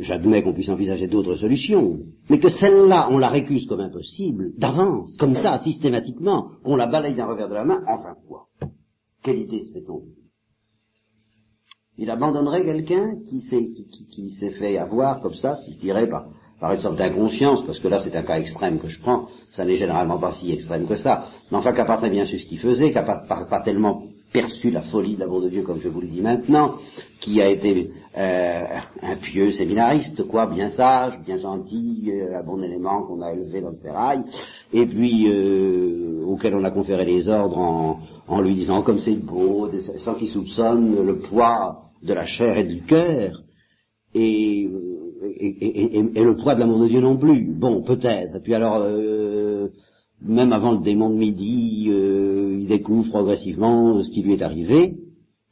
j'admets 0.00 0.42
qu'on 0.42 0.54
puisse 0.54 0.68
envisager 0.68 1.06
d'autres 1.06 1.36
solutions, 1.36 1.98
mais 2.28 2.38
que 2.38 2.48
celle-là, 2.48 3.08
on 3.10 3.18
la 3.18 3.28
récuse 3.28 3.66
comme 3.66 3.80
impossible, 3.80 4.52
d'avance, 4.56 5.14
comme 5.18 5.34
ça, 5.34 5.60
systématiquement, 5.62 6.52
on 6.64 6.76
la 6.76 6.86
balaye 6.86 7.14
d'un 7.14 7.26
revers 7.26 7.48
de 7.48 7.54
la 7.54 7.64
main, 7.64 7.82
enfin 7.86 8.14
quoi. 8.26 8.46
Quelle 9.22 9.38
idée 9.38 9.62
se 9.62 9.72
fait-on? 9.72 10.02
Il 11.98 12.08
abandonnerait 12.08 12.64
quelqu'un 12.64 13.16
qui 13.28 13.42
s'est 13.42 13.68
qui, 14.10 14.30
fait 14.58 14.78
avoir 14.78 15.20
comme 15.20 15.34
ça, 15.34 15.56
si 15.56 15.74
je 15.74 15.78
dirais, 15.80 16.08
par, 16.08 16.28
par 16.58 16.72
une 16.72 16.80
sorte 16.80 16.96
d'inconscience, 16.96 17.62
parce 17.66 17.78
que 17.78 17.88
là 17.88 18.00
c'est 18.02 18.16
un 18.16 18.22
cas 18.22 18.38
extrême 18.38 18.78
que 18.78 18.88
je 18.88 18.98
prends, 19.00 19.26
ça 19.50 19.66
n'est 19.66 19.76
généralement 19.76 20.18
pas 20.18 20.32
si 20.32 20.50
extrême 20.50 20.86
que 20.86 20.96
ça, 20.96 21.26
mais 21.50 21.58
enfin 21.58 21.72
qui 21.72 21.84
pas 21.84 21.98
très 21.98 22.10
bien 22.10 22.24
su 22.24 22.38
ce 22.38 22.46
qu'il 22.46 22.58
faisait, 22.58 22.88
qui 22.88 22.94
pas, 22.94 23.26
pas, 23.28 23.60
tellement 23.60 24.02
perçu 24.32 24.70
la 24.70 24.82
folie 24.82 25.14
de 25.14 25.20
l'amour 25.20 25.42
de 25.42 25.48
Dieu, 25.48 25.62
comme 25.62 25.80
je 25.80 25.88
vous 25.88 26.00
le 26.00 26.06
dis 26.06 26.20
maintenant, 26.20 26.76
qui 27.20 27.40
a 27.40 27.48
été 27.48 27.90
euh, 28.16 28.64
un 29.02 29.16
pieux 29.16 29.50
séminariste, 29.50 30.26
quoi, 30.26 30.46
bien 30.46 30.68
sage, 30.68 31.18
bien 31.24 31.38
gentil, 31.38 32.10
euh, 32.12 32.38
un 32.38 32.42
bon 32.42 32.62
élément 32.62 33.02
qu'on 33.02 33.20
a 33.22 33.32
élevé 33.32 33.60
dans 33.60 33.70
le 33.70 33.76
sérail, 33.76 34.22
et 34.72 34.86
puis 34.86 35.28
euh, 35.28 36.24
auquel 36.26 36.54
on 36.54 36.64
a 36.64 36.70
conféré 36.70 37.04
les 37.04 37.28
ordres 37.28 37.58
en, 37.58 38.00
en 38.28 38.40
lui 38.40 38.54
disant 38.54 38.82
comme 38.82 39.00
c'est 39.00 39.16
beau, 39.16 39.68
sans 39.98 40.14
qu'il 40.14 40.28
soupçonne 40.28 41.04
le 41.04 41.18
poids 41.18 41.82
de 42.02 42.14
la 42.14 42.24
chair 42.24 42.58
et 42.58 42.64
du 42.64 42.82
cœur, 42.82 43.42
et, 44.14 44.68
et, 45.38 45.98
et, 45.98 46.24
le 46.24 46.36
poids 46.36 46.54
de 46.54 46.60
l'amour 46.60 46.80
de 46.80 46.88
Dieu 46.88 47.00
non 47.00 47.16
plus. 47.16 47.52
Bon, 47.52 47.82
peut-être. 47.82 48.36
Et 48.36 48.40
puis 48.40 48.54
alors, 48.54 48.82
même 50.22 50.52
avant 50.52 50.72
le 50.72 50.78
démon 50.78 51.10
de 51.10 51.16
midi, 51.16 51.86
euh, 51.88 52.58
il 52.60 52.68
découvre 52.68 53.08
progressivement 53.10 54.02
ce 54.02 54.10
qui 54.10 54.22
lui 54.22 54.34
est 54.34 54.42
arrivé, 54.42 54.96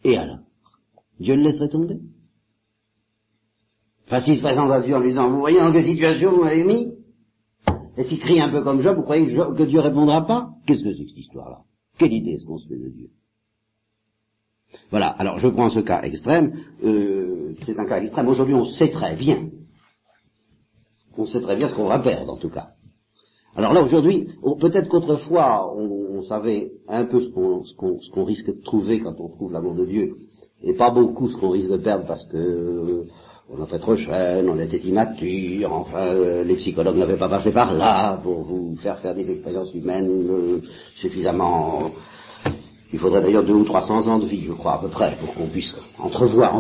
et 0.05 0.17
alors 0.17 0.41
Dieu 1.21 1.37
le 1.37 1.43
laisserait 1.43 1.69
tomber. 1.69 1.99
Enfin, 4.07 4.21
s'il 4.21 4.37
se 4.37 4.43
présente 4.43 4.71
à 4.71 4.81
Dieu 4.81 4.95
en 4.95 5.01
lui 5.01 5.11
disant, 5.11 5.29
vous 5.31 5.41
voyez 5.41 5.59
dans 5.59 5.73
quelle 5.73 5.85
situation 5.85 6.31
vous 6.31 6.43
m'avez 6.43 6.65
mis? 6.65 6.93
Et 7.97 8.05
s'il 8.05 8.21
crie 8.21 8.41
un 8.41 8.51
peu 8.51 8.63
comme 8.63 8.81
Job, 8.81 8.97
vous 8.97 9.03
croyez 9.03 9.27
que, 9.27 9.55
que 9.55 9.63
Dieu 9.65 9.81
répondra 9.81 10.27
pas? 10.27 10.51
Qu'est-ce 10.67 10.83
que 10.83 10.95
c'est 10.95 11.05
que 11.05 11.09
cette 11.11 11.19
histoire-là? 11.19 11.63
Quelle 11.99 12.13
idée 12.13 12.33
est-ce 12.33 12.47
qu'on 12.47 12.59
se 12.59 12.69
fait 12.69 12.79
de 12.79 12.89
Dieu? 12.91 13.09
Voilà, 14.91 15.09
alors 15.09 15.39
je 15.39 15.49
prends 15.49 15.69
ce 15.71 15.81
cas 15.81 16.03
extrême, 16.03 16.53
euh, 16.85 17.55
c'est 17.67 17.79
un 17.79 17.87
cas 17.87 18.01
extrême, 18.01 18.29
aujourd'hui 18.29 18.55
on 18.55 18.65
sait 18.65 18.91
très 18.91 19.17
bien, 19.17 19.49
on 21.17 21.27
sait 21.27 21.41
très 21.41 21.57
bien 21.57 21.69
ce 21.69 21.75
qu'on 21.75 21.89
va 21.89 21.99
perdre 21.99 22.33
en 22.33 22.37
tout 22.37 22.51
cas. 22.51 22.71
Alors 23.57 23.73
là, 23.73 23.83
aujourd'hui, 23.83 24.29
peut-être 24.61 24.89
qu'autrefois, 24.89 25.75
on, 25.77 26.23
savait 26.25 26.73
un 26.89 27.05
peu 27.05 27.21
ce 27.23 27.31
qu'on 27.31 28.25
risque 28.25 28.47
de 28.47 28.63
trouver 28.63 29.01
quand 29.01 29.15
on 29.19 29.29
trouve 29.29 29.53
l'amour 29.53 29.75
de 29.75 29.87
Dieu, 29.87 30.17
et 30.63 30.75
pas 30.75 30.91
beaucoup 30.91 31.29
ce 31.29 31.37
qu'on 31.37 31.51
risque 31.51 31.71
de 31.71 31.77
perdre 31.77 32.05
parce 32.07 32.25
que 32.27 32.37
euh, 32.37 33.05
on 33.49 33.65
était 33.65 33.79
trop 33.79 33.95
jeune, 33.95 34.51
on 34.51 34.59
était 34.59 34.79
immature, 34.79 35.73
enfin, 35.73 36.07
euh, 36.07 36.45
les 36.45 36.57
psychologues 36.57 36.97
n'avaient 36.97 37.17
pas 37.17 37.29
passé 37.29 37.53
par 37.53 37.73
là 37.73 38.19
pour 38.23 38.43
vous 38.43 38.77
faire 38.83 38.99
faire 38.99 39.15
des 39.15 39.31
expériences 39.31 39.73
humaines 39.75 40.29
euh, 40.31 40.61
suffisamment... 40.97 41.91
Il 42.91 42.99
faudrait 42.99 43.21
d'ailleurs 43.21 43.45
deux 43.45 43.53
ou 43.53 43.65
trois 43.65 43.83
cents 43.83 44.07
ans 44.09 44.19
de 44.19 44.25
vie, 44.25 44.45
je 44.47 44.53
crois, 44.55 44.77
à 44.77 44.79
peu 44.79 44.89
près, 44.89 45.15
pour 45.21 45.35
qu'on 45.35 45.49
puisse 45.49 45.75
entrevoir, 45.99 46.59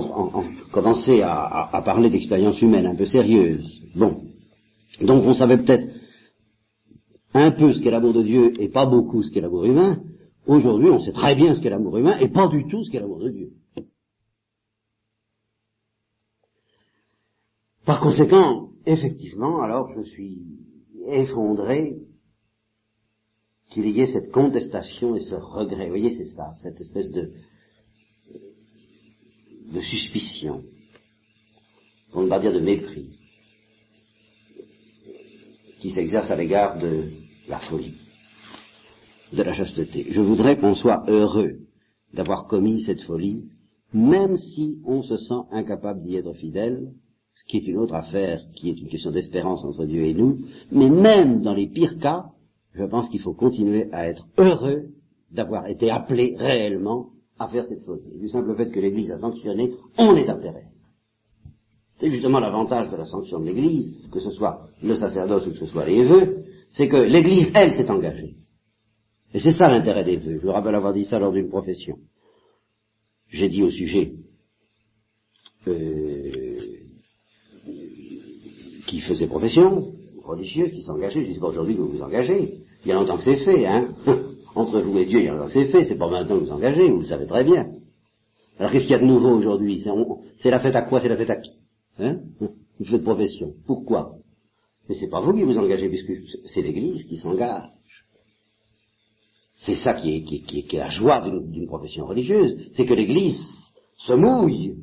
commencer 0.73 1.23
à, 1.23 1.71
à 1.73 1.81
parler 1.81 2.11
d'expériences 2.11 2.61
humaines 2.61 2.87
un 2.87 2.95
peu 2.95 3.07
sérieuses. 3.07 3.67
Bon. 3.97 4.21
Donc 5.01 5.25
on 5.25 5.33
savait 5.33 5.57
peut-être 5.57 5.89
un 7.35 7.51
peu 7.51 7.73
ce 7.73 7.81
qu'est 7.81 7.91
l'amour 7.91 8.15
de 8.15 8.23
Dieu 8.23 8.53
et 8.61 8.69
pas 8.69 8.87
beaucoup 8.87 9.23
ce 9.23 9.31
qu'est 9.31 9.41
l'amour 9.41 9.65
humain, 9.65 10.03
aujourd'hui 10.47 10.91
on 10.91 11.01
sait 11.01 11.13
très 11.13 11.35
bien 11.35 11.55
ce 11.55 11.61
qu'est 11.61 11.71
l'amour 11.71 11.99
humain 11.99 12.19
et 12.19 12.29
pas 12.29 12.49
du 12.49 12.67
tout 12.67 12.85
ce 12.85 12.91
qu'est 12.91 13.01
l'amour 13.01 13.21
de 13.21 13.31
Dieu. 13.31 13.51
Par 17.89 18.01
conséquent, 18.01 18.69
effectivement, 18.85 19.63
alors 19.63 19.89
je 19.97 20.03
suis 20.03 20.43
effondré 21.07 21.97
qu'il 23.71 23.89
y 23.89 24.01
ait 24.01 24.13
cette 24.13 24.31
contestation 24.31 25.17
et 25.17 25.21
ce 25.21 25.35
regret. 25.35 25.85
Vous 25.85 25.91
voyez, 25.91 26.13
c'est 26.13 26.35
ça, 26.35 26.53
cette 26.63 26.81
espèce 26.81 27.11
de, 27.11 27.33
suspicion, 29.81 30.65
pour 32.11 32.23
ne 32.23 32.29
pas 32.29 32.41
dire 32.41 32.53
de 32.53 32.61
mépris, 32.61 33.19
qui 35.81 35.91
s'exerce 35.91 36.31
à 36.31 36.37
l'égard 36.37 36.79
de 36.79 37.05
la 37.49 37.59
folie, 37.59 37.95
de 39.33 39.43
la 39.43 39.53
chasteté. 39.53 40.07
Je 40.11 40.21
voudrais 40.21 40.59
qu'on 40.59 40.75
soit 40.75 41.05
heureux 41.09 41.59
d'avoir 42.13 42.47
commis 42.47 42.83
cette 42.83 43.03
folie, 43.03 43.45
même 43.93 44.37
si 44.37 44.81
on 44.85 45.03
se 45.03 45.17
sent 45.17 45.43
incapable 45.51 46.03
d'y 46.03 46.17
être 46.17 46.35
fidèle, 46.35 46.93
ce 47.35 47.45
qui 47.45 47.59
est 47.59 47.67
une 47.67 47.79
autre 47.79 47.95
affaire, 47.95 48.41
qui 48.55 48.71
est 48.71 48.81
une 48.81 48.89
question 48.89 49.11
d'espérance 49.11 49.65
entre 49.65 49.85
Dieu 49.85 50.05
et 50.05 50.15
nous, 50.15 50.41
mais 50.73 50.91
même 50.91 51.43
dans 51.43 51.55
les 51.55 51.69
pires 51.69 51.99
cas, 51.99 52.27
je 52.75 52.85
pense 52.85 53.09
qu'il 53.11 53.21
faut 53.21 53.35
continuer 53.35 53.89
à 53.93 54.09
être 54.09 54.27
heureux 54.39 54.87
d'avoir 55.31 55.67
été 55.67 55.91
appelé 55.91 56.35
réellement 56.37 57.11
à 57.39 57.49
faire 57.49 57.65
cette 57.65 57.85
folie. 57.85 58.19
Du 58.19 58.29
simple 58.29 58.55
fait 58.57 58.71
que 58.71 58.81
l'Église 58.81 59.11
a 59.11 59.19
sanctionné, 59.19 59.75
on 59.99 60.17
est 60.17 60.29
appelé 60.29 60.51
réellement. 60.51 60.78
C'est 61.99 62.11
justement 62.11 62.39
l'avantage 62.39 62.91
de 62.91 62.97
la 62.97 63.05
sanction 63.05 63.41
de 63.41 63.47
l'Église, 63.47 63.93
que 64.13 64.21
ce 64.21 64.31
soit 64.31 64.69
le 64.83 64.95
sacerdoce 64.95 65.47
ou 65.47 65.51
que 65.51 65.59
ce 65.59 65.67
soit 65.67 65.87
les 65.87 66.05
vœux, 66.05 66.45
c'est 66.73 66.89
que 66.89 66.97
l'Église, 66.97 67.51
elle, 67.55 67.73
s'est 67.73 67.91
engagée. 67.91 68.37
Et 69.35 69.41
c'est 69.41 69.53
ça 69.53 69.69
l'intérêt 69.69 70.05
des 70.05 70.17
vœux. 70.17 70.39
Je 70.41 70.47
me 70.47 70.53
rappelle 70.53 70.75
avoir 70.75 70.93
dit 70.93 71.05
ça 71.05 71.19
lors 71.19 71.33
d'une 71.33 71.49
profession. 71.49 71.97
J'ai 73.31 73.49
dit 73.49 73.63
au 73.63 73.71
sujet 73.71 74.13
euh, 75.67 76.31
qui 78.87 79.01
faisait 79.01 79.27
profession, 79.27 79.93
religieuse, 80.25 80.73
qui 80.73 80.83
s'engageait, 80.83 81.25
je 81.25 81.33
dis 81.33 81.39
pas 81.39 81.49
aujourd'hui 81.49 81.75
vous 81.75 81.89
vous 81.89 82.03
engagez. 82.03 82.59
Il 82.85 82.89
y 82.89 82.93
a 82.93 82.95
longtemps 82.95 83.17
que 83.17 83.25
c'est 83.25 83.39
fait, 83.39 83.67
hein. 83.67 83.95
Entre 84.55 84.81
vous 84.81 84.99
et 84.99 85.05
Dieu, 85.05 85.21
il 85.21 85.27
y 85.27 85.29
a 85.29 85.35
longtemps 85.35 85.49
que 85.49 85.53
c'est 85.53 85.67
fait, 85.67 85.85
c'est 85.85 85.99
pas 85.99 86.09
maintenant 86.09 86.39
que 86.39 86.45
vous 86.45 86.53
engagez, 86.53 86.89
vous 86.89 87.01
le 87.01 87.07
savez 87.07 87.27
très 87.27 87.45
bien. 87.45 87.67
Alors 88.59 88.73
qu'est-ce 88.73 88.85
qu'il 88.85 88.93
y 88.93 88.95
a 88.95 88.99
de 88.99 89.05
nouveau 89.05 89.31
aujourd'hui? 89.31 89.85
C'est 90.39 90.51
la 90.51 90.61
fête 90.61 90.75
à 90.75 90.83
quoi? 90.83 91.01
C'est 91.01 91.09
la 91.09 91.17
fête 91.17 91.31
à 91.31 91.37
qui? 91.37 91.51
Hein? 91.99 92.21
Vous 92.41 92.85
faites 92.85 93.03
profession. 93.03 93.55
Pourquoi? 93.67 94.15
Mais 94.89 94.95
c'est 94.95 95.09
pas 95.09 95.21
vous 95.21 95.35
qui 95.35 95.43
vous 95.43 95.59
engagez, 95.59 95.89
puisque 95.89 96.13
c'est 96.47 96.63
l'Église 96.63 97.05
qui 97.07 97.19
s'engage. 97.19 97.71
C'est 99.61 99.77
ça 99.77 99.95
qui 99.95 100.11
est, 100.11 100.73
la 100.75 100.89
joie 100.89 101.21
d'une 101.21 101.67
profession 101.67 102.07
religieuse, 102.07 102.71
c'est 102.75 102.87
que 102.87 102.95
l'Église 102.95 103.43
se 103.97 104.13
mouille 104.13 104.77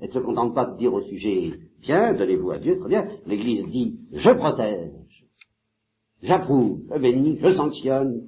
et 0.00 0.06
ne 0.06 0.10
se 0.10 0.18
contente 0.18 0.54
pas 0.54 0.66
de 0.66 0.76
dire 0.76 0.92
au 0.92 1.02
sujet, 1.02 1.52
bien, 1.80 2.14
donnez-vous 2.14 2.50
à 2.50 2.58
Dieu, 2.58 2.74
très 2.74 2.88
bien. 2.88 3.08
L'Église 3.26 3.66
dit, 3.68 4.00
je 4.12 4.30
protège, 4.30 4.90
j'approuve, 6.22 6.80
je 6.92 6.98
bénis, 6.98 7.36
je 7.36 7.50
sanctionne 7.50 8.26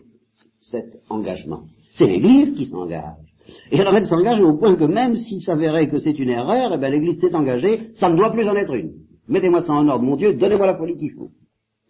cet 0.61 1.03
engagement. 1.11 1.65
C'est 1.95 2.07
l'Église 2.07 2.55
qui 2.55 2.67
s'engage. 2.67 3.32
Et 3.71 3.81
alors 3.81 3.97
elle 3.97 4.07
s'engage 4.07 4.41
au 4.41 4.57
point 4.57 4.77
que 4.77 4.85
même 4.85 5.17
s'il 5.17 5.43
s'avérait 5.43 5.89
que 5.89 5.99
c'est 5.99 6.19
une 6.19 6.29
erreur, 6.29 6.73
eh 6.75 6.79
ben, 6.79 6.91
l'Église 6.91 7.21
s'est 7.21 7.35
engagée, 7.35 7.91
ça 7.95 8.09
ne 8.09 8.17
doit 8.17 8.31
plus 8.31 8.49
en 8.49 8.55
être 8.55 8.75
une. 8.75 8.95
Mettez-moi 9.29 9.61
ça 9.63 9.73
en 9.73 9.89
ordre, 9.89 10.05
mon 10.05 10.17
Dieu, 10.17 10.35
donnez-moi 10.35 10.67
la 10.67 10.77
folie 10.77 10.97
qu'il 10.97 11.13
faut. 11.13 11.31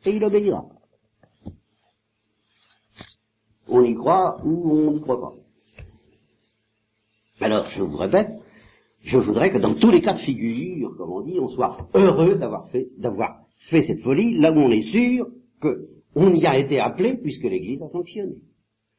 Et 0.05 0.11
il 0.11 0.25
obéira. 0.25 0.65
On 3.69 3.83
y 3.85 3.95
croit 3.95 4.39
ou 4.45 4.71
on 4.71 4.93
n'y 4.93 5.01
croit 5.01 5.21
pas. 5.21 5.33
Alors, 7.41 7.67
je 7.69 7.83
vous 7.83 7.97
répète, 7.97 8.31
je 9.03 9.19
voudrais 9.19 9.51
que 9.51 9.59
dans 9.59 9.75
tous 9.75 9.91
les 9.91 10.01
cas 10.01 10.15
de 10.15 10.19
figure, 10.19 10.95
comme 10.97 11.11
on 11.11 11.23
dit, 11.23 11.39
on 11.41 11.49
soit 11.49 11.77
heureux 11.95 12.37
d'avoir 12.37 12.69
fait, 12.69 12.89
d'avoir 12.99 13.41
fait 13.69 13.81
cette 13.81 14.03
folie, 14.03 14.39
là 14.39 14.53
où 14.53 14.59
on 14.59 14.71
est 14.71 14.83
sûr 14.83 15.27
qu'on 15.61 16.35
y 16.35 16.47
a 16.47 16.59
été 16.59 16.79
appelé 16.79 17.19
puisque 17.21 17.45
l'Église 17.45 17.83
a 17.83 17.89
sanctionné. 17.89 18.37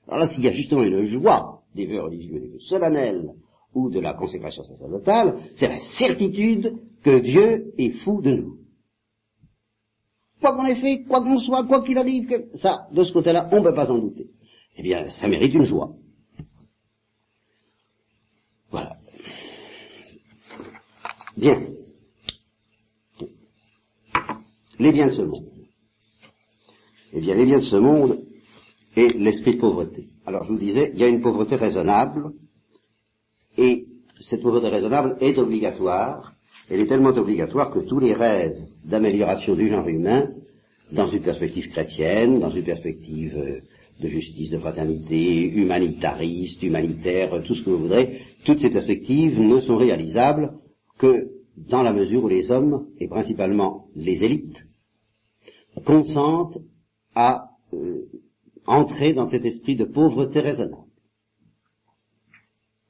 Alors 0.07 0.19
là, 0.19 0.27
s'il 0.27 0.43
y 0.43 0.47
a 0.47 0.51
justement 0.51 0.83
une 0.83 1.03
joie 1.03 1.62
des 1.75 1.85
vœux 1.85 2.01
religieux, 2.01 2.39
des 2.39 2.47
vœux 2.47 2.59
solennels 2.59 3.29
ou 3.73 3.89
de 3.89 3.99
la 3.99 4.13
consécration 4.13 4.63
sacerdotale, 4.63 5.39
c'est 5.55 5.67
la 5.67 5.79
certitude 5.97 6.73
que 7.03 7.19
Dieu 7.19 7.73
est 7.77 7.91
fou 8.03 8.21
de 8.21 8.31
nous. 8.31 8.57
Quoi 10.39 10.55
qu'on 10.55 10.65
ait 10.65 10.75
fait, 10.75 11.03
quoi 11.03 11.21
qu'on 11.21 11.39
soit, 11.39 11.65
quoi 11.65 11.83
qu'il 11.83 11.97
arrive, 11.97 12.29
ça, 12.55 12.87
de 12.91 13.03
ce 13.03 13.13
côté-là, 13.13 13.49
on 13.51 13.61
ne 13.61 13.63
peut 13.63 13.73
pas 13.73 13.91
en 13.91 13.97
douter. 13.97 14.27
Eh 14.77 14.83
bien, 14.83 15.07
ça 15.09 15.27
mérite 15.27 15.53
une 15.53 15.63
joie. 15.63 15.95
Voilà. 18.69 18.97
Bien. 21.37 21.67
Les 24.79 24.91
biens 24.91 25.07
de 25.07 25.15
ce 25.15 25.21
monde. 25.21 25.49
Eh 27.13 27.21
bien, 27.21 27.35
les 27.35 27.45
biens 27.45 27.59
de 27.59 27.65
ce 27.65 27.75
monde 27.75 28.19
et 28.95 29.07
l'esprit 29.07 29.55
de 29.55 29.59
pauvreté. 29.59 30.07
Alors, 30.25 30.43
je 30.43 30.53
vous 30.53 30.59
disais, 30.59 30.91
il 30.93 30.99
y 30.99 31.03
a 31.03 31.07
une 31.07 31.21
pauvreté 31.21 31.55
raisonnable, 31.55 32.31
et 33.57 33.85
cette 34.21 34.41
pauvreté 34.41 34.69
raisonnable 34.69 35.17
est 35.19 35.37
obligatoire. 35.37 36.33
Elle 36.69 36.79
est 36.79 36.87
tellement 36.87 37.09
obligatoire 37.09 37.71
que 37.71 37.79
tous 37.79 37.99
les 37.99 38.13
rêves 38.13 38.57
d'amélioration 38.85 39.55
du 39.55 39.67
genre 39.67 39.87
humain, 39.87 40.29
dans 40.91 41.07
une 41.07 41.21
perspective 41.21 41.69
chrétienne, 41.69 42.39
dans 42.39 42.49
une 42.49 42.63
perspective 42.63 43.37
euh, 43.37 43.59
de 43.99 44.07
justice, 44.07 44.49
de 44.49 44.59
fraternité, 44.59 45.49
humanitariste, 45.49 46.63
humanitaire, 46.63 47.43
tout 47.45 47.55
ce 47.55 47.63
que 47.63 47.69
vous 47.69 47.83
voudrez, 47.83 48.21
toutes 48.45 48.59
ces 48.59 48.69
perspectives 48.69 49.39
ne 49.39 49.59
sont 49.59 49.77
réalisables 49.77 50.53
que 50.97 51.29
dans 51.57 51.83
la 51.83 51.93
mesure 51.93 52.23
où 52.23 52.27
les 52.27 52.49
hommes, 52.49 52.87
et 52.99 53.07
principalement 53.07 53.85
les 53.95 54.23
élites, 54.23 54.65
consentent 55.85 56.57
à 57.15 57.49
euh, 57.73 58.05
entrer 58.65 59.13
dans 59.13 59.25
cet 59.25 59.45
esprit 59.45 59.75
de 59.75 59.85
pauvreté 59.85 60.39
raisonnable. 60.39 60.87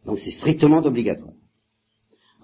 Donc 0.05 0.19
c'est 0.19 0.31
strictement 0.31 0.79
obligatoire. 0.79 1.33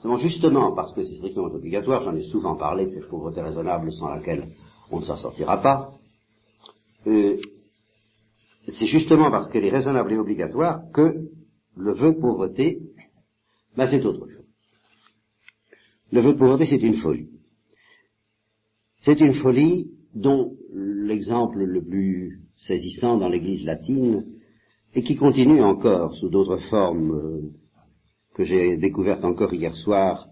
Seulement 0.01 0.17
justement 0.17 0.73
parce 0.73 0.93
que 0.93 1.03
c'est 1.03 1.17
strictement 1.17 1.45
obligatoire, 1.45 2.01
j'en 2.01 2.15
ai 2.15 2.23
souvent 2.23 2.55
parlé 2.55 2.85
de 2.85 2.91
cette 2.91 3.09
pauvreté 3.09 3.41
raisonnable 3.41 3.91
sans 3.93 4.07
laquelle 4.07 4.47
on 4.91 4.99
ne 4.99 5.05
s'en 5.05 5.17
sortira 5.17 5.61
pas, 5.61 5.91
euh, 7.07 7.37
c'est 8.67 8.85
justement 8.85 9.29
parce 9.31 9.49
qu'elle 9.49 9.65
est 9.65 9.71
raisonnable 9.71 10.13
et 10.13 10.17
obligatoire 10.17 10.81
que 10.93 11.29
le 11.75 11.93
vœu 11.93 12.13
de 12.13 12.19
pauvreté, 12.19 12.81
ben 13.75 13.87
c'est 13.87 14.03
autre 14.05 14.27
chose. 14.27 14.45
Le 16.11 16.21
vœu 16.21 16.33
de 16.33 16.37
pauvreté, 16.37 16.65
c'est 16.65 16.81
une 16.81 16.97
folie. 16.97 17.29
C'est 19.01 19.19
une 19.19 19.35
folie 19.35 19.91
dont 20.13 20.55
l'exemple 20.73 21.59
le 21.59 21.83
plus 21.83 22.41
saisissant 22.67 23.17
dans 23.17 23.29
l'Église 23.29 23.65
latine, 23.65 24.25
et 24.95 25.03
qui 25.03 25.15
continue 25.15 25.63
encore 25.63 26.15
sous 26.15 26.29
d'autres 26.29 26.59
formes 26.69 27.11
euh, 27.11 27.41
que 28.33 28.43
j'ai 28.43 28.77
découvertes 28.77 29.23
encore 29.23 29.53
hier 29.53 29.75
soir, 29.77 30.27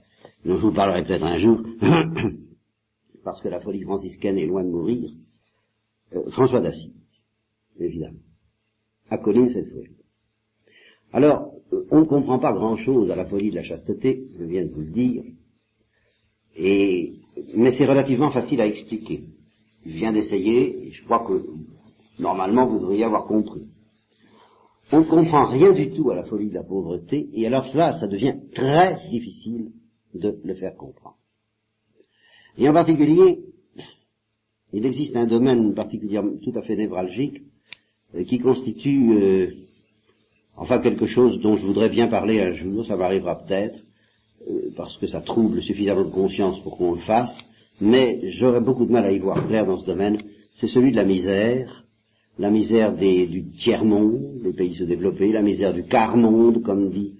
dont 0.46 0.58
je 0.58 0.62
vous 0.62 0.74
parlerai 0.74 1.04
peut-être 1.04 1.26
un 1.26 1.38
jour, 1.38 1.62
parce 3.24 3.42
que 3.42 3.50
la 3.50 3.60
folie 3.60 3.84
franciscaine 3.84 4.38
est 4.38 4.46
loin 4.46 4.64
de 4.64 4.70
mourir, 4.70 5.12
euh, 6.16 6.30
François 6.32 6.62
d'Assise, 6.62 6.94
évidemment, 7.80 8.20
a 9.10 9.18
connu 9.18 9.52
cette 9.52 9.70
folie. 9.70 9.98
Alors, 11.14 11.54
euh, 11.74 11.86
on 11.92 12.02
ne 12.02 12.06
comprend 12.06 12.40
pas 12.40 12.54
grand-chose 12.54 13.12
à 13.12 13.16
la 13.16 13.26
folie 13.26 13.52
de 13.52 13.56
la 13.56 13.64
chasteté, 13.64 14.28
je 14.40 14.44
viens 14.44 14.66
de 14.66 14.72
vous 14.72 14.82
le 14.82 14.92
dire, 14.92 15.24
et, 16.56 17.14
mais 17.56 17.72
c'est 17.78 17.86
relativement 17.86 18.32
facile 18.32 18.62
à 18.62 18.66
expliquer. 18.66 19.26
Je 19.86 19.92
viens 19.92 20.12
d'essayer, 20.12 20.92
je 20.92 21.04
crois 21.04 21.24
que 21.26 21.46
normalement 22.20 22.66
vous 22.66 22.80
devriez 22.80 23.04
avoir 23.04 23.26
compris. 23.26 23.68
On 24.92 25.00
ne 25.02 25.06
comprend 25.06 25.46
rien 25.46 25.74
du 25.74 25.92
tout 25.92 26.10
à 26.12 26.16
la 26.16 26.24
folie 26.24 26.50
de 26.50 26.56
la 26.56 26.64
pauvreté, 26.64 27.28
et 27.34 27.46
alors 27.46 27.68
cela, 27.68 28.00
ça 28.00 28.08
devient 28.08 28.36
très 28.54 29.08
difficile 29.10 29.72
de 30.14 30.40
le 30.44 30.56
faire 30.56 30.76
comprendre. 30.76 31.18
Et 32.58 32.68
en 32.70 32.74
particulier, 32.74 33.40
il 34.74 34.86
existe 34.86 35.16
un 35.16 35.28
domaine 35.28 35.74
particulièrement 35.74 36.38
tout 36.42 36.58
à 36.58 36.62
fait 36.62 36.76
névralgique 36.76 37.42
euh, 38.16 38.24
qui 38.24 38.40
constitue, 38.40 39.12
euh, 39.12 39.52
enfin 40.56 40.80
quelque 40.80 41.06
chose 41.06 41.40
dont 41.42 41.56
je 41.56 41.66
voudrais 41.66 41.90
bien 41.90 42.08
parler 42.08 42.42
un 42.42 42.54
jour, 42.54 42.86
ça 42.86 42.96
m'arrivera 42.96 43.44
peut-être, 43.44 43.80
euh, 44.50 44.72
parce 44.76 44.98
que 44.98 45.08
ça 45.08 45.22
trouble 45.22 45.62
suffisamment 45.62 46.06
de 46.06 46.12
conscience 46.12 46.60
pour 46.62 46.78
qu'on 46.78 46.94
le 46.94 47.02
fasse, 47.02 47.38
mais 47.82 48.22
j'aurais 48.32 48.62
beaucoup 48.62 48.86
de 48.86 48.92
mal 48.92 49.06
à 49.06 49.12
y 49.12 49.20
voir 49.20 49.46
clair 49.48 49.66
dans 49.66 49.78
ce 49.78 49.86
domaine, 49.86 50.18
c'est 50.56 50.68
celui 50.68 50.92
de 50.92 50.98
la 50.98 51.04
misère, 51.04 51.84
la 52.40 52.52
misère 52.52 52.94
du 52.94 53.46
tiers-monde, 53.58 54.42
les 54.44 54.54
pays 54.54 54.76
sous-développés, 54.76 55.32
la 55.32 55.42
misère 55.42 55.74
du 55.74 55.84
quart-monde, 55.84 56.62
comme 56.64 56.92
dit 56.92 57.14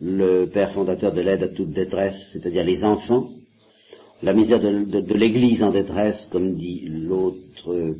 le 0.00 0.46
père 0.46 0.72
fondateur 0.72 1.12
de 1.12 1.20
l'aide 1.20 1.42
à 1.42 1.48
toute 1.48 1.70
détresse, 1.70 2.30
c'est-à-dire 2.32 2.64
les 2.64 2.84
enfants, 2.84 3.28
la 4.22 4.32
misère 4.32 4.58
de, 4.58 5.14
l'Église 5.14 5.62
en 5.62 5.70
détresse, 5.70 6.28
comme 6.32 6.54
dit 6.54 6.86
l'autre 6.88 7.94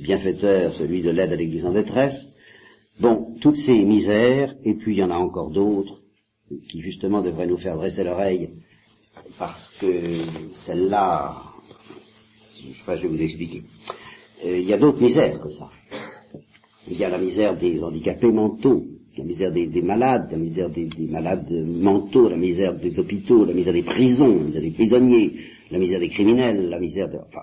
bienfaiteur, 0.00 0.74
celui 0.74 1.02
de 1.02 1.10
l'aide 1.10 1.32
à 1.32 1.36
l'Église 1.36 1.66
en 1.66 1.72
détresse. 1.72 2.28
Bon, 3.00 3.36
toutes 3.40 3.56
ces 3.56 3.84
misères, 3.84 4.54
et 4.64 4.74
puis 4.74 4.94
il 4.94 4.98
y 4.98 5.02
en 5.02 5.10
a 5.10 5.16
encore 5.16 5.50
d'autres, 5.50 6.00
qui 6.68 6.80
justement 6.80 7.22
devraient 7.22 7.46
nous 7.46 7.58
faire 7.58 7.76
dresser 7.76 8.02
l'oreille, 8.02 8.50
parce 9.38 9.70
que 9.80 10.24
celle-là, 10.66 11.36
je 12.56 12.72
sais 12.72 12.84
pas, 12.84 12.96
je 12.96 13.02
vais 13.02 13.08
vous 13.08 13.22
expliquer. 13.22 13.62
Euh, 14.44 14.58
il 14.58 14.66
y 14.66 14.72
a 14.72 14.78
d'autres 14.78 15.00
misères 15.00 15.40
que 15.40 15.50
ça. 15.50 15.70
Il 16.88 16.96
y 16.96 17.04
a 17.04 17.08
la 17.08 17.18
misère 17.18 17.56
des 17.56 17.82
handicapés 17.82 18.32
mentaux, 18.32 18.84
la 19.16 19.24
misère 19.24 19.52
des, 19.52 19.82
malades, 19.82 20.28
la 20.30 20.38
misère 20.38 20.70
des, 20.70 20.88
malades 21.08 21.50
mentaux, 21.50 22.28
la 22.28 22.36
misère 22.36 22.78
des 22.78 22.98
hôpitaux, 22.98 23.44
la 23.44 23.52
misère 23.52 23.72
des 23.72 23.82
prisons, 23.82 24.38
la 24.38 24.44
misère 24.44 24.62
des 24.62 24.70
prisonniers, 24.70 25.36
la 25.70 25.78
misère 25.78 26.00
des 26.00 26.08
criminels, 26.08 26.68
la 26.68 26.78
misère 26.78 27.08
de... 27.08 27.18
Enfin, 27.18 27.42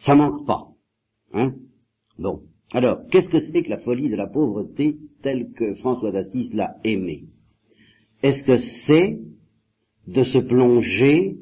ça 0.00 0.14
manque 0.14 0.46
pas. 0.46 0.68
Hein 1.32 1.54
Bon. 2.18 2.42
Alors, 2.72 3.00
qu'est-ce 3.10 3.28
que 3.28 3.38
c'est 3.38 3.62
que 3.62 3.70
la 3.70 3.78
folie 3.78 4.10
de 4.10 4.16
la 4.16 4.28
pauvreté 4.28 4.96
telle 5.22 5.52
que 5.52 5.74
François 5.76 6.12
d'Assise 6.12 6.54
l'a 6.54 6.76
aimée? 6.84 7.24
Est-ce 8.22 8.42
que 8.44 8.58
c'est 8.86 9.18
de 10.06 10.22
se 10.22 10.38
plonger 10.38 11.36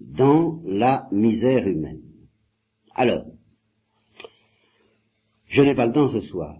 dans 0.00 0.60
la 0.64 1.06
misère 1.12 1.66
humaine? 1.66 2.00
Alors, 2.94 3.26
je 5.52 5.60
n'ai 5.60 5.74
pas 5.74 5.86
le 5.86 5.92
temps 5.92 6.08
ce 6.08 6.20
soir 6.22 6.56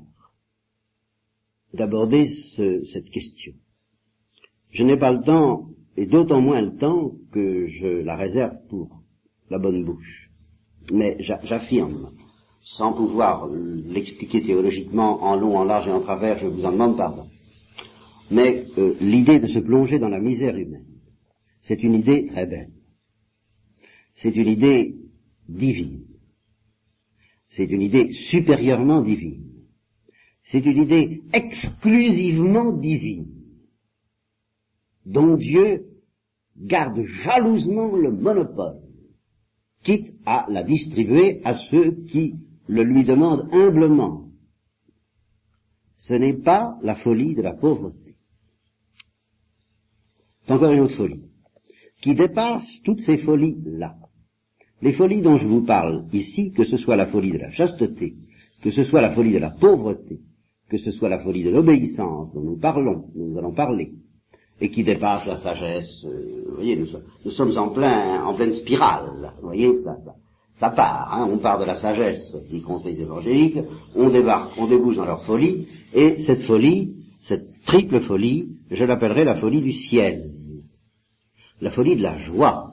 d'aborder 1.73 2.29
cette 2.93 3.09
question. 3.11 3.55
Je 4.71 4.85
n'ai 4.85 4.99
pas 4.99 5.13
le 5.13 5.23
temps, 5.23 5.71
et 5.97 6.05
d'autant 6.05 6.43
moins 6.43 6.61
le 6.61 6.77
temps 6.77 7.13
que 7.33 7.69
je 7.69 7.87
la 8.03 8.17
réserve 8.17 8.55
pour 8.69 9.03
la 9.49 9.59
bonne 9.59 9.83
bouche. 9.85 10.31
Mais 10.93 11.17
j'affirme, 11.21 12.11
sans 12.61 12.93
pouvoir 12.93 13.49
l'expliquer 13.49 14.43
théologiquement 14.43 15.23
en 15.23 15.37
long, 15.37 15.57
en 15.57 15.65
large 15.65 15.89
et 15.89 15.93
en 15.93 16.01
travers, 16.01 16.39
je 16.39 16.47
vous 16.47 16.67
en 16.67 16.73
demande 16.73 16.99
pardon. 16.99 17.29
Mais 18.31 18.67
euh, 18.77 18.95
l'idée 19.01 19.41
de 19.41 19.47
se 19.47 19.59
plonger 19.59 19.99
dans 19.99 20.09
la 20.09 20.21
misère 20.21 20.57
humaine, 20.57 20.87
c'est 21.63 21.83
une 21.83 21.95
idée 21.95 22.27
très 22.27 22.47
belle. 22.47 22.73
C'est 24.17 24.37
une 24.37 24.49
idée 24.49 24.97
divine 25.49 26.12
c'est 27.57 27.65
une 27.65 27.83
idée 27.83 28.13
supérieurement 28.13 29.03
divine. 29.03 29.45
C'est 30.45 30.65
une 30.65 30.83
idée 30.83 31.23
exclusivement 31.33 32.73
divine, 32.73 33.29
dont 35.07 35.37
Dieu 35.37 35.87
garde 36.57 37.03
jalousement 37.03 37.97
le 37.97 38.11
monopole, 38.11 38.81
quitte 39.85 40.15
à 40.27 40.47
la 40.49 40.63
distribuer 40.63 41.41
à 41.45 41.55
ceux 41.55 42.05
qui 42.07 42.35
le 42.69 42.83
lui 42.83 43.05
demandent 43.05 43.49
humblement. 43.53 44.29
Ce 45.97 46.15
n'est 46.15 46.41
pas 46.43 46.79
la 46.83 46.97
folie 46.97 47.35
de 47.35 47.43
la 47.43 47.55
pauvreté. 47.55 48.17
C'est 50.41 50.53
encore 50.53 50.73
une 50.73 50.81
autre 50.81 50.97
folie, 50.97 51.23
qui 52.01 52.15
dépasse 52.15 52.67
toutes 52.85 53.01
ces 53.01 53.19
folies-là. 53.19 53.97
Les 54.83 54.95
folies 54.95 55.23
dont 55.23 55.37
je 55.37 55.47
vous 55.47 55.65
parle 55.65 56.07
ici, 56.13 56.53
que 56.53 56.65
ce 56.65 56.77
soit 56.77 56.97
la 56.97 57.07
folie 57.07 57.31
de 57.31 57.39
la 57.39 57.53
chasteté, 57.53 58.15
que 58.63 58.71
ce 58.71 58.83
soit 58.83 59.01
la 59.01 59.13
folie 59.13 59.33
de 59.33 59.39
la 59.39 59.51
pauvreté, 59.51 60.19
que 60.69 60.77
ce 60.79 60.91
soit 60.91 61.09
la 61.09 61.21
folie 61.21 61.45
de 61.45 61.51
l'obéissance 61.51 62.35
dont 62.35 62.41
nous 62.41 62.59
parlons, 62.59 63.05
nous 63.15 63.39
allons 63.39 63.55
parler, 63.55 63.93
et 64.61 64.71
qui 64.71 64.83
dépasse 64.83 65.25
la 65.27 65.37
sagesse, 65.37 66.05
euh, 66.05 66.45
vous 66.49 66.55
voyez, 66.57 66.77
nous, 66.77 67.31
sommes 67.31 67.57
en 67.57 67.69
plein, 67.69 68.25
en 68.25 68.35
pleine 68.35 68.55
spirale, 68.55 69.33
vous 69.41 69.47
voyez, 69.47 69.71
ça, 69.85 69.97
ça, 70.55 70.71
part, 70.71 71.15
hein, 71.15 71.29
on 71.31 71.39
part 71.39 71.61
de 71.61 71.65
la 71.65 71.75
sagesse 71.75 72.37
des 72.51 72.61
conseils 72.61 73.01
évangéliques, 73.01 73.59
on 73.95 74.11
débarque, 74.11 74.53
on 74.59 74.67
débouche 74.67 74.97
dans 74.97 75.05
leur 75.05 75.25
folie, 75.25 75.69
et 75.95 76.19
cette 76.27 76.43
folie, 76.43 76.97
cette 77.23 77.47
triple 77.67 78.01
folie, 78.01 78.49
je 78.71 78.85
l'appellerai 78.85 79.23
la 79.23 79.37
folie 79.37 79.63
du 79.63 79.73
ciel, 79.73 80.31
la 81.61 81.71
folie 81.71 81.95
de 81.95 82.03
la 82.03 82.17
joie, 82.17 82.72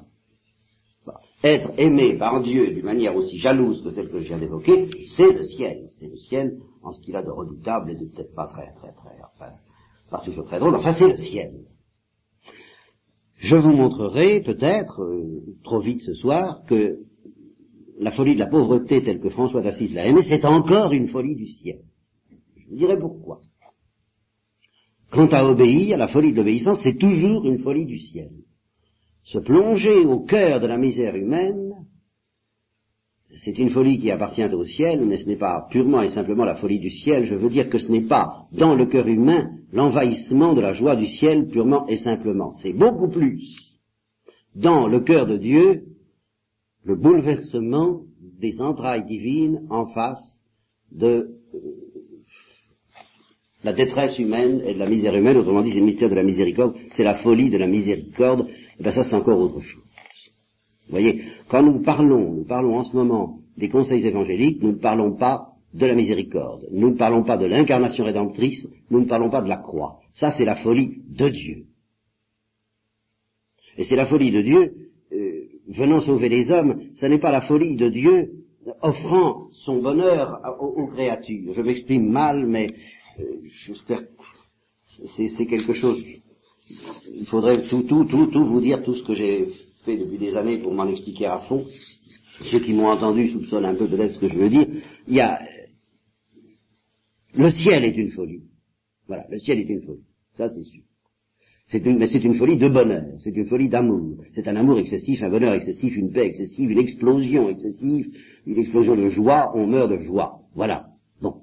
être 1.43 1.71
aimé 1.77 2.17
par 2.17 2.41
Dieu 2.41 2.71
d'une 2.73 2.85
manière 2.85 3.15
aussi 3.15 3.37
jalouse 3.37 3.81
que 3.83 3.91
celle 3.91 4.09
que 4.09 4.19
je 4.19 4.27
viens 4.27 4.39
d'évoquer, 4.39 4.89
c'est 5.15 5.31
le 5.31 5.43
ciel. 5.43 5.87
C'est 5.99 6.07
le 6.07 6.17
ciel 6.17 6.57
en 6.83 6.91
ce 6.91 7.01
qu'il 7.01 7.15
a 7.15 7.23
de 7.23 7.29
redoutable 7.29 7.91
et 7.91 7.95
de 7.95 8.05
peut-être 8.05 8.35
pas 8.35 8.47
très, 8.47 8.73
très, 8.73 8.91
très, 8.91 9.17
enfin, 9.33 9.53
pas 10.09 10.21
toujours 10.23 10.45
très 10.45 10.59
drôle, 10.59 10.75
enfin 10.75 10.93
c'est 10.93 11.07
le 11.07 11.15
ciel. 11.15 11.51
Je 13.37 13.55
vous 13.55 13.71
montrerai 13.71 14.41
peut-être, 14.41 15.01
euh, 15.01 15.41
trop 15.63 15.79
vite 15.79 16.01
ce 16.01 16.13
soir, 16.13 16.63
que 16.67 16.97
la 17.97 18.11
folie 18.11 18.33
de 18.33 18.39
la 18.39 18.47
pauvreté 18.47 19.01
telle 19.01 19.21
que 19.21 19.29
François 19.29 19.61
d'Assise 19.61 19.93
l'a 19.93 20.07
aimée, 20.07 20.23
c'est 20.27 20.45
encore 20.45 20.91
une 20.91 21.07
folie 21.07 21.35
du 21.35 21.47
ciel. 21.47 21.79
Je 22.57 22.69
vous 22.69 22.75
dirai 22.75 22.97
pourquoi. 22.99 23.39
Quant 25.09 25.27
à 25.27 25.45
obéir, 25.45 25.97
la 25.97 26.09
folie 26.09 26.33
de 26.33 26.37
l'obéissance, 26.37 26.81
c'est 26.83 26.97
toujours 26.97 27.45
une 27.45 27.59
folie 27.59 27.85
du 27.85 27.99
ciel 27.99 28.29
se 29.31 29.37
plonger 29.37 30.05
au 30.05 30.21
cœur 30.21 30.59
de 30.59 30.65
la 30.65 30.77
misère 30.77 31.15
humaine, 31.15 31.85
c'est 33.35 33.59
une 33.59 33.69
folie 33.69 33.99
qui 33.99 34.09
appartient 34.09 34.43
au 34.43 34.65
ciel, 34.65 35.05
mais 35.05 35.19
ce 35.19 35.27
n'est 35.27 35.37
pas 35.37 35.67
purement 35.69 36.01
et 36.01 36.09
simplement 36.09 36.45
la 36.45 36.55
folie 36.55 36.79
du 36.79 36.89
ciel, 36.89 37.25
je 37.25 37.35
veux 37.35 37.49
dire 37.49 37.69
que 37.69 37.77
ce 37.77 37.91
n'est 37.91 38.07
pas 38.07 38.47
dans 38.51 38.73
le 38.73 38.87
cœur 38.87 39.07
humain 39.07 39.51
l'envahissement 39.71 40.55
de 40.55 40.61
la 40.61 40.73
joie 40.73 40.95
du 40.95 41.05
ciel 41.05 41.47
purement 41.47 41.87
et 41.87 41.97
simplement. 41.97 42.55
C'est 42.55 42.73
beaucoup 42.73 43.07
plus 43.07 43.55
dans 44.55 44.87
le 44.87 45.01
cœur 45.01 45.27
de 45.27 45.37
Dieu 45.37 45.83
le 46.83 46.95
bouleversement 46.95 48.01
des 48.41 48.59
entrailles 48.59 49.05
divines 49.05 49.67
en 49.69 49.85
face 49.93 50.41
de 50.91 51.35
euh, 51.53 51.59
la 53.63 53.73
détresse 53.73 54.17
humaine 54.17 54.61
et 54.65 54.73
de 54.73 54.79
la 54.79 54.89
misère 54.89 55.13
humaine, 55.13 55.37
autrement 55.37 55.61
dit 55.61 55.69
c'est 55.69 55.79
le 55.81 55.85
mystère 55.85 56.09
de 56.09 56.15
la 56.15 56.23
miséricorde, 56.23 56.73
c'est 56.93 57.03
la 57.03 57.17
folie 57.17 57.51
de 57.51 57.57
la 57.57 57.67
miséricorde 57.67 58.47
eh 58.79 58.83
bien 58.83 58.91
ça 58.91 59.03
c'est 59.03 59.15
encore 59.15 59.39
autre 59.39 59.61
chose. 59.61 59.83
Vous 60.85 60.91
voyez, 60.91 61.23
quand 61.49 61.61
nous 61.61 61.81
parlons, 61.81 62.33
nous 62.33 62.45
parlons 62.45 62.77
en 62.77 62.83
ce 62.83 62.95
moment 62.95 63.39
des 63.57 63.69
conseils 63.69 64.05
évangéliques, 64.05 64.61
nous 64.63 64.71
ne 64.71 64.77
parlons 64.79 65.15
pas 65.15 65.49
de 65.73 65.85
la 65.85 65.93
miséricorde, 65.93 66.65
nous 66.71 66.91
ne 66.91 66.97
parlons 66.97 67.23
pas 67.23 67.37
de 67.37 67.45
l'incarnation 67.45 68.05
rédemptrice, 68.05 68.67
nous 68.89 69.01
ne 69.01 69.05
parlons 69.05 69.29
pas 69.29 69.41
de 69.41 69.49
la 69.49 69.57
croix. 69.57 69.99
Ça 70.13 70.31
c'est 70.31 70.45
la 70.45 70.55
folie 70.55 71.01
de 71.07 71.29
Dieu. 71.29 71.65
Et 73.77 73.83
c'est 73.83 73.95
la 73.95 74.07
folie 74.07 74.31
de 74.31 74.41
Dieu 74.41 74.73
euh, 75.11 75.41
venant 75.67 76.01
sauver 76.01 76.29
les 76.29 76.49
hommes, 76.51 76.81
ce 76.95 77.05
n'est 77.05 77.19
pas 77.19 77.31
la 77.31 77.41
folie 77.41 77.75
de 77.75 77.89
Dieu 77.89 78.31
offrant 78.81 79.49
son 79.51 79.81
bonheur 79.81 80.41
aux, 80.59 80.87
créatures. 80.87 81.53
Je 81.53 81.61
m'exprime 81.61 82.09
mal, 82.09 82.45
mais 82.45 82.67
euh, 83.19 83.23
j'espère 83.45 84.01
c'est 85.05 85.45
quelque 85.45 85.73
chose. 85.73 86.03
Il 87.15 87.25
faudrait 87.27 87.67
tout, 87.67 87.83
tout, 87.83 88.05
tout, 88.05 88.27
tout 88.27 88.45
vous 88.45 88.61
dire, 88.61 88.83
tout 88.83 88.93
ce 88.93 89.03
que 89.03 89.13
j'ai 89.13 89.47
fait 89.85 89.97
depuis 89.97 90.17
des 90.17 90.35
années 90.35 90.59
pour 90.59 90.73
m'en 90.73 90.87
expliquer 90.87 91.25
à 91.25 91.39
fond. 91.39 91.65
Ceux 92.43 92.59
qui 92.59 92.73
m'ont 92.73 92.89
entendu 92.89 93.29
soupçonnent 93.29 93.65
un 93.65 93.75
peu 93.75 93.87
peut-être 93.87 94.13
ce 94.13 94.19
que 94.19 94.29
je 94.29 94.37
veux 94.37 94.49
dire. 94.49 94.67
Il 95.07 95.15
y 95.15 95.21
a, 95.21 95.39
le 97.33 97.49
ciel 97.49 97.83
est 97.83 97.95
une 97.95 98.11
folie. 98.11 98.43
Voilà, 99.07 99.25
le 99.29 99.37
ciel 99.39 99.59
est 99.59 99.69
une 99.69 99.81
folie. 99.81 100.03
Ça, 100.37 100.49
c'est 100.49 100.63
sûr. 100.63 100.83
Une, 101.71 101.99
mais 101.99 102.07
c'est 102.07 102.23
une 102.23 102.33
folie 102.33 102.57
de 102.57 102.67
bonheur, 102.67 103.05
c'est 103.19 103.35
une 103.35 103.45
folie 103.45 103.69
d'amour. 103.69 104.23
C'est 104.33 104.47
un 104.47 104.55
amour 104.55 104.79
excessif, 104.79 105.21
un 105.21 105.29
bonheur 105.29 105.53
excessif, 105.53 105.95
une 105.95 106.11
paix 106.11 106.25
excessive, 106.25 106.71
une 106.71 106.79
explosion 106.79 107.47
excessive, 107.49 108.11
une 108.47 108.57
explosion 108.57 108.95
de 108.95 109.09
joie, 109.09 109.51
on 109.55 109.67
meurt 109.67 109.91
de 109.91 109.97
joie. 109.97 110.39
Voilà. 110.55 110.87
Bon. 111.21 111.41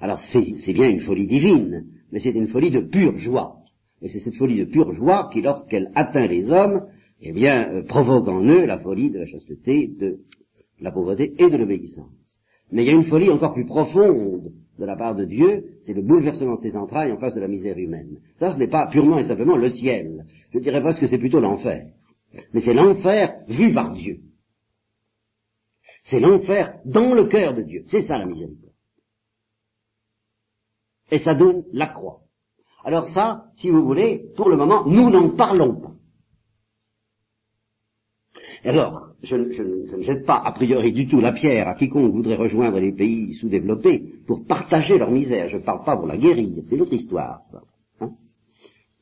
Alors 0.00 0.20
c'est 0.20 0.72
bien 0.72 0.88
une 0.88 1.00
folie 1.00 1.26
divine, 1.26 1.86
mais 2.12 2.20
c'est 2.20 2.30
une 2.30 2.46
folie 2.46 2.70
de 2.70 2.80
pure 2.80 3.16
joie. 3.16 3.56
Et 4.02 4.08
c'est 4.08 4.20
cette 4.20 4.36
folie 4.36 4.58
de 4.58 4.64
pure 4.64 4.92
joie 4.92 5.30
qui, 5.32 5.40
lorsqu'elle 5.40 5.90
atteint 5.94 6.26
les 6.26 6.50
hommes, 6.50 6.86
eh 7.20 7.32
bien, 7.32 7.70
euh, 7.70 7.82
provoque 7.82 8.28
en 8.28 8.42
eux 8.42 8.66
la 8.66 8.78
folie 8.78 9.10
de 9.10 9.18
la 9.20 9.26
chasteté, 9.26 9.88
de 9.88 10.18
la 10.80 10.92
pauvreté 10.92 11.32
et 11.38 11.48
de 11.48 11.56
l'obéissance. 11.56 12.10
Mais 12.70 12.82
il 12.82 12.88
y 12.88 12.90
a 12.90 12.96
une 12.96 13.04
folie 13.04 13.30
encore 13.30 13.54
plus 13.54 13.64
profonde 13.64 14.52
de 14.78 14.84
la 14.84 14.96
part 14.96 15.14
de 15.14 15.24
Dieu, 15.24 15.78
c'est 15.82 15.94
le 15.94 16.02
bouleversement 16.02 16.56
de 16.56 16.60
ses 16.60 16.76
entrailles 16.76 17.12
en 17.12 17.18
face 17.18 17.34
de 17.34 17.40
la 17.40 17.48
misère 17.48 17.78
humaine. 17.78 18.18
Ça, 18.36 18.50
ce 18.50 18.58
n'est 18.58 18.68
pas 18.68 18.86
purement 18.88 19.18
et 19.18 19.24
simplement 19.24 19.56
le 19.56 19.70
ciel. 19.70 20.26
Je 20.52 20.58
dirais 20.58 20.82
pas 20.82 20.92
que 20.92 21.06
c'est 21.06 21.18
plutôt 21.18 21.40
l'enfer. 21.40 21.86
Mais 22.52 22.60
c'est 22.60 22.74
l'enfer 22.74 23.42
vu 23.48 23.72
par 23.72 23.92
Dieu. 23.92 24.18
C'est 26.02 26.20
l'enfer 26.20 26.78
dans 26.84 27.14
le 27.14 27.26
cœur 27.26 27.54
de 27.54 27.62
Dieu. 27.62 27.82
C'est 27.86 28.02
ça 28.02 28.18
la 28.18 28.26
miséricorde. 28.26 28.72
Et 31.10 31.18
ça 31.18 31.34
donne 31.34 31.64
la 31.72 31.86
croix. 31.86 32.25
Alors 32.86 33.08
ça, 33.08 33.46
si 33.56 33.68
vous 33.68 33.84
voulez, 33.84 34.26
pour 34.36 34.48
le 34.48 34.56
moment, 34.56 34.86
nous 34.86 35.10
n'en 35.10 35.30
parlons 35.30 35.74
pas. 35.74 35.90
Alors, 38.64 39.08
je, 39.24 39.34
ne 39.34 40.02
jette 40.02 40.24
pas 40.24 40.40
a 40.44 40.52
priori 40.52 40.92
du 40.92 41.08
tout 41.08 41.20
la 41.20 41.32
pierre 41.32 41.66
à 41.66 41.74
quiconque 41.74 42.12
voudrait 42.12 42.36
rejoindre 42.36 42.78
les 42.78 42.92
pays 42.92 43.34
sous-développés 43.34 44.04
pour 44.28 44.46
partager 44.46 44.98
leur 44.98 45.10
misère. 45.10 45.48
Je 45.48 45.56
ne 45.56 45.62
parle 45.62 45.84
pas 45.84 45.96
pour 45.96 46.06
la 46.06 46.16
guérir, 46.16 46.62
c'est 46.62 46.76
l'autre 46.76 46.92
histoire. 46.92 47.40
Ça. 47.50 47.60
Hein. 48.02 48.10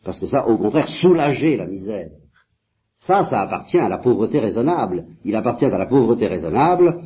Parce 0.03 0.19
que 0.19 0.27
ça, 0.27 0.49
au 0.49 0.57
contraire, 0.57 0.89
soulager 0.89 1.59
la 1.59 1.67
misère. 1.67 2.09
Ça, 2.95 3.23
ça 3.25 3.43
appartient 3.43 3.79
à 3.79 3.91
la 3.91 3.99
pauvreté 3.99 4.41
raisonnable. 4.41 5.05
Il 5.27 5.37
appartient 5.37 5.67
à 5.67 5.77
la 5.77 5.87
pauvreté 5.87 6.27
raisonnable 6.27 7.03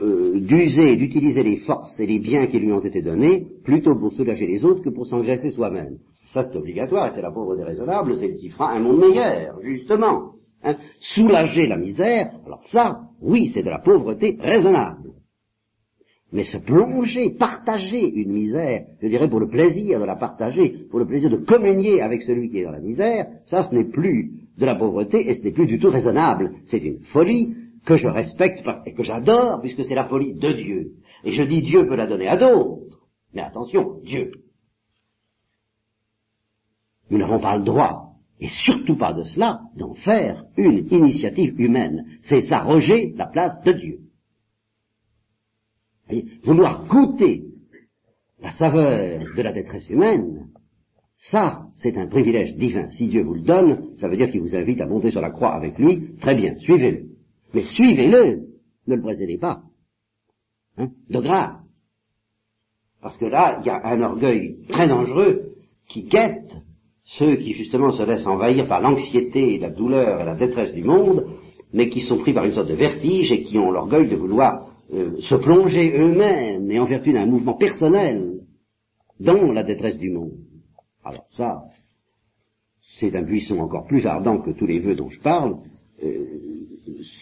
euh, 0.00 0.38
d'user, 0.38 0.96
d'utiliser 0.96 1.42
les 1.42 1.56
forces 1.56 1.98
et 1.98 2.06
les 2.06 2.20
biens 2.20 2.46
qui 2.46 2.60
lui 2.60 2.72
ont 2.72 2.80
été 2.80 3.02
donnés 3.02 3.48
plutôt 3.64 3.96
pour 3.96 4.12
soulager 4.12 4.46
les 4.46 4.64
autres 4.64 4.82
que 4.82 4.90
pour 4.90 5.06
s'engraisser 5.06 5.50
soi-même. 5.50 5.98
Ça, 6.32 6.44
c'est 6.44 6.56
obligatoire, 6.56 7.08
et 7.08 7.10
c'est 7.10 7.22
la 7.22 7.32
pauvreté 7.32 7.64
raisonnable, 7.64 8.14
c'est 8.16 8.34
qui 8.36 8.50
fera 8.50 8.72
un 8.72 8.80
monde 8.80 9.00
meilleur, 9.00 9.60
justement. 9.62 10.32
Hein, 10.62 10.76
soulager 11.00 11.66
la 11.66 11.76
misère, 11.76 12.32
alors 12.46 12.62
ça, 12.64 13.00
oui, 13.20 13.50
c'est 13.52 13.62
de 13.62 13.70
la 13.70 13.80
pauvreté 13.80 14.36
raisonnable. 14.38 15.10
Mais 16.32 16.44
se 16.44 16.58
plonger, 16.58 17.30
partager 17.30 18.08
une 18.08 18.32
misère, 18.32 18.84
je 19.02 19.08
dirais 19.08 19.28
pour 19.28 19.40
le 19.40 19.48
plaisir 19.48 19.98
de 19.98 20.04
la 20.04 20.14
partager, 20.14 20.86
pour 20.88 21.00
le 21.00 21.06
plaisir 21.06 21.30
de 21.30 21.38
communier 21.38 22.00
avec 22.02 22.22
celui 22.22 22.50
qui 22.50 22.58
est 22.58 22.64
dans 22.64 22.70
la 22.70 22.80
misère, 22.80 23.26
ça 23.46 23.64
ce 23.64 23.74
n'est 23.74 23.90
plus 23.90 24.30
de 24.56 24.66
la 24.66 24.76
pauvreté 24.76 25.28
et 25.28 25.34
ce 25.34 25.42
n'est 25.42 25.50
plus 25.50 25.66
du 25.66 25.80
tout 25.80 25.90
raisonnable. 25.90 26.52
C'est 26.66 26.78
une 26.78 27.00
folie 27.00 27.56
que 27.84 27.96
je 27.96 28.06
respecte 28.06 28.64
et 28.86 28.92
que 28.92 29.02
j'adore 29.02 29.60
puisque 29.60 29.84
c'est 29.84 29.96
la 29.96 30.06
folie 30.08 30.34
de 30.34 30.52
Dieu. 30.52 30.92
Et 31.24 31.32
je 31.32 31.42
dis 31.42 31.62
Dieu 31.62 31.86
peut 31.88 31.96
la 31.96 32.06
donner 32.06 32.28
à 32.28 32.36
d'autres. 32.36 33.00
Mais 33.34 33.42
attention, 33.42 34.00
Dieu. 34.04 34.30
Nous 37.10 37.18
n'avons 37.18 37.40
pas 37.40 37.56
le 37.56 37.64
droit 37.64 38.10
et 38.40 38.48
surtout 38.48 38.96
pas 38.96 39.12
de 39.12 39.24
cela, 39.24 39.60
d'en 39.76 39.94
faire 39.94 40.44
une 40.56 40.86
initiative 40.90 41.60
humaine. 41.60 42.06
C'est 42.22 42.40
s'arroger 42.40 43.12
la 43.16 43.26
place 43.26 43.60
de 43.64 43.72
Dieu. 43.72 43.98
vouloir 46.44 46.86
goûter 46.86 47.44
la 48.40 48.50
saveur 48.50 49.20
de 49.36 49.42
la 49.42 49.52
détresse 49.52 49.88
humaine, 49.90 50.48
ça, 51.16 51.66
c'est 51.76 51.98
un 51.98 52.06
privilège 52.06 52.56
divin. 52.56 52.88
Si 52.90 53.08
Dieu 53.08 53.22
vous 53.22 53.34
le 53.34 53.42
donne, 53.42 53.94
ça 53.98 54.08
veut 54.08 54.16
dire 54.16 54.30
qu'il 54.30 54.40
vous 54.40 54.56
invite 54.56 54.80
à 54.80 54.86
monter 54.86 55.10
sur 55.10 55.20
la 55.20 55.30
croix 55.30 55.54
avec 55.54 55.78
lui. 55.78 56.16
Très 56.16 56.34
bien, 56.34 56.56
suivez-le. 56.56 57.10
Mais 57.52 57.64
suivez-le, 57.64 58.46
ne 58.86 58.94
le 58.94 59.02
précédez 59.02 59.36
pas. 59.36 59.60
Hein, 60.78 60.88
de 61.10 61.20
grâce. 61.20 61.60
Parce 63.02 63.18
que 63.18 63.26
là, 63.26 63.58
il 63.60 63.66
y 63.66 63.70
a 63.70 63.86
un 63.86 64.00
orgueil 64.00 64.64
très 64.68 64.88
dangereux 64.88 65.52
qui 65.88 66.04
guette 66.04 66.56
ceux 67.18 67.36
qui 67.36 67.52
justement 67.52 67.90
se 67.90 68.02
laissent 68.02 68.26
envahir 68.26 68.68
par 68.68 68.80
l'anxiété, 68.80 69.58
la 69.58 69.70
douleur 69.70 70.20
et 70.20 70.24
la 70.24 70.36
détresse 70.36 70.72
du 70.72 70.84
monde, 70.84 71.26
mais 71.72 71.88
qui 71.88 72.00
sont 72.00 72.18
pris 72.18 72.32
par 72.32 72.44
une 72.44 72.52
sorte 72.52 72.68
de 72.68 72.74
vertige 72.74 73.32
et 73.32 73.42
qui 73.42 73.58
ont 73.58 73.70
l'orgueil 73.70 74.08
de 74.08 74.16
vouloir 74.16 74.68
euh, 74.92 75.16
se 75.20 75.34
plonger 75.34 75.92
eux-mêmes 75.96 76.70
et 76.70 76.78
en 76.78 76.84
vertu 76.84 77.12
d'un 77.12 77.26
mouvement 77.26 77.54
personnel 77.54 78.40
dans 79.18 79.52
la 79.52 79.64
détresse 79.64 79.98
du 79.98 80.10
monde. 80.10 80.38
Alors 81.04 81.26
ça, 81.36 81.64
c'est 82.98 83.14
un 83.16 83.22
buisson 83.22 83.58
encore 83.58 83.86
plus 83.86 84.06
ardent 84.06 84.40
que 84.40 84.50
tous 84.50 84.66
les 84.66 84.78
vœux 84.78 84.94
dont 84.94 85.10
je 85.10 85.20
parle. 85.20 85.56
Euh, 86.02 86.26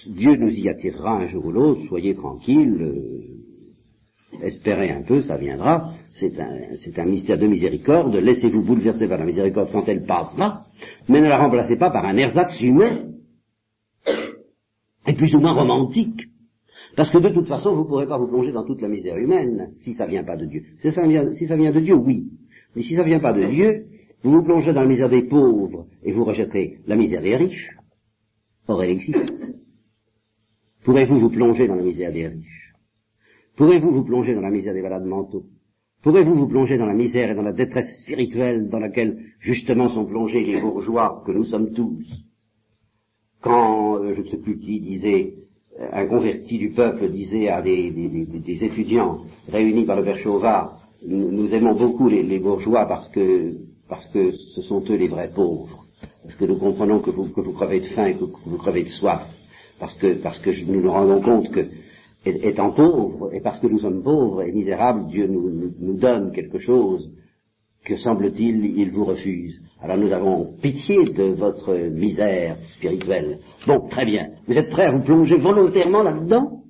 Dieu 0.06 0.36
nous 0.36 0.50
y 0.50 0.68
attirera 0.68 1.16
un 1.16 1.26
jour 1.26 1.46
ou 1.46 1.50
l'autre, 1.50 1.80
soyez 1.88 2.14
tranquilles, 2.14 2.82
euh, 2.82 4.42
espérez 4.42 4.90
un 4.90 5.02
peu, 5.02 5.20
ça 5.22 5.36
viendra 5.36 5.94
c'est 6.18 6.98
un, 6.98 7.04
mystère 7.04 7.38
de 7.38 7.46
miséricorde, 7.46 8.16
laissez-vous 8.16 8.62
bouleverser 8.62 9.06
par 9.08 9.18
la 9.18 9.24
miséricorde 9.24 9.70
quand 9.72 9.88
elle 9.88 10.04
passe 10.04 10.34
mais 11.08 11.20
ne 11.20 11.28
la 11.28 11.38
remplacez 11.38 11.76
pas 11.76 11.90
par 11.90 12.04
un 12.04 12.16
ersatz 12.16 12.60
humain, 12.60 13.08
et 15.06 15.14
plus 15.14 15.34
ou 15.34 15.40
moins 15.40 15.52
romantique. 15.52 16.28
Parce 16.96 17.10
que 17.10 17.18
de 17.18 17.30
toute 17.30 17.48
façon, 17.48 17.74
vous 17.74 17.82
ne 17.82 17.88
pourrez 17.88 18.06
pas 18.06 18.18
vous 18.18 18.26
plonger 18.26 18.52
dans 18.52 18.64
toute 18.64 18.82
la 18.82 18.88
misère 18.88 19.16
humaine 19.16 19.72
si 19.76 19.94
ça 19.94 20.06
vient 20.06 20.24
pas 20.24 20.36
de 20.36 20.46
Dieu. 20.46 20.62
Si 20.78 20.90
ça 20.90 21.06
vient, 21.06 21.32
si 21.32 21.46
de 21.46 21.80
Dieu, 21.80 21.94
oui. 21.94 22.26
Mais 22.74 22.82
si 22.82 22.94
ça 22.96 23.04
vient 23.04 23.20
pas 23.20 23.32
de 23.32 23.44
Dieu, 23.46 23.86
vous 24.22 24.32
vous 24.32 24.42
plongerez 24.42 24.72
dans 24.72 24.82
la 24.82 24.88
misère 24.88 25.08
des 25.08 25.22
pauvres 25.22 25.86
et 26.02 26.12
vous 26.12 26.24
rejetterez 26.24 26.78
la 26.86 26.96
misère 26.96 27.22
des 27.22 27.36
riches. 27.36 27.70
Or, 28.66 28.82
elle 28.82 28.90
existe. 28.90 29.32
Pourrez-vous 30.84 31.18
vous 31.18 31.30
plonger 31.30 31.68
dans 31.68 31.76
la 31.76 31.82
misère 31.82 32.12
des 32.12 32.28
riches? 32.28 32.72
Pourrez-vous 33.56 33.90
vous 33.90 34.04
plonger 34.04 34.34
dans 34.34 34.42
la 34.42 34.50
misère 34.50 34.74
des 34.74 34.82
malades 34.82 35.04
mentaux? 35.04 35.46
Pourrez-vous 36.08 36.36
vous 36.36 36.48
plonger 36.48 36.78
dans 36.78 36.86
la 36.86 36.94
misère 36.94 37.30
et 37.30 37.34
dans 37.34 37.42
la 37.42 37.52
détresse 37.52 38.00
spirituelle 38.00 38.70
dans 38.70 38.78
laquelle 38.78 39.18
justement 39.40 39.90
sont 39.90 40.06
plongés 40.06 40.42
les 40.42 40.58
bourgeois 40.58 41.22
que 41.26 41.32
nous 41.32 41.44
sommes 41.44 41.74
tous 41.74 42.02
Quand, 43.42 43.98
euh, 43.98 44.14
je 44.14 44.22
ne 44.22 44.26
sais 44.28 44.38
plus 44.38 44.58
qui 44.58 44.80
disait, 44.80 45.34
euh, 45.78 45.86
un 45.92 46.06
converti 46.06 46.56
du 46.56 46.70
peuple 46.70 47.10
disait 47.10 47.50
à 47.50 47.60
des, 47.60 47.92
étudiants 48.64 49.18
réunis 49.50 49.84
par 49.84 49.96
le 49.96 50.04
père 50.04 50.16
Chauvard, 50.16 50.80
nous, 51.06 51.54
aimons 51.54 51.74
beaucoup 51.74 52.08
les, 52.08 52.38
bourgeois 52.38 52.86
parce 52.86 53.08
que, 53.08 53.56
parce 53.86 54.06
que 54.06 54.32
ce 54.32 54.62
sont 54.62 54.82
eux 54.88 54.96
les 54.96 55.08
vrais 55.08 55.28
pauvres, 55.28 55.84
parce 56.22 56.36
que 56.36 56.46
nous 56.46 56.56
comprenons 56.56 57.00
que 57.00 57.10
vous, 57.10 57.28
que 57.28 57.42
vous 57.42 57.52
crevez 57.52 57.80
de 57.80 57.86
faim 57.88 58.06
et 58.06 58.14
que 58.14 58.24
vous 58.24 58.56
crevez 58.56 58.84
de 58.84 58.88
soif, 58.88 59.28
parce 59.78 59.92
que, 59.96 60.14
parce 60.22 60.38
que 60.38 60.52
nous 60.72 60.80
nous 60.80 60.90
rendons 60.90 61.20
compte 61.20 61.50
que 61.50 61.66
étant 62.28 62.72
pauvres, 62.72 63.32
et 63.32 63.40
parce 63.40 63.58
que 63.60 63.66
nous 63.66 63.78
sommes 63.78 64.02
pauvres 64.02 64.42
et 64.42 64.52
misérables, 64.52 65.08
Dieu 65.08 65.26
nous, 65.26 65.96
donne 65.98 66.32
quelque 66.32 66.58
chose 66.58 67.10
que 67.84 67.96
semble-t-il, 67.96 68.78
il 68.78 68.90
vous 68.90 69.04
refuse. 69.04 69.60
Alors 69.80 69.96
nous 69.96 70.12
avons 70.12 70.56
pitié 70.60 71.04
de 71.04 71.32
votre 71.32 71.74
misère 71.74 72.58
spirituelle. 72.70 73.38
Bon, 73.66 73.88
très 73.88 74.04
bien. 74.04 74.30
Vous 74.46 74.58
êtes 74.58 74.70
prêts 74.70 74.86
à 74.86 74.92
vous 74.92 75.04
plonger 75.04 75.36
volontairement 75.36 76.02
là-dedans? 76.02 76.62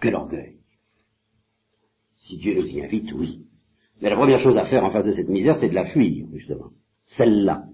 Quel 0.00 0.14
orgueil. 0.14 0.56
Si 2.16 2.38
Dieu 2.38 2.54
nous 2.54 2.66
y 2.66 2.82
invite, 2.82 3.12
oui. 3.12 3.46
Mais 4.00 4.10
la 4.10 4.16
première 4.16 4.40
chose 4.40 4.58
à 4.58 4.64
faire 4.64 4.84
en 4.84 4.90
face 4.90 5.06
de 5.06 5.12
cette 5.12 5.28
misère, 5.28 5.56
c'est 5.58 5.68
de 5.68 5.74
la 5.74 5.84
fuir, 5.84 6.26
justement. 6.34 6.70
Celle-là. 7.06 7.64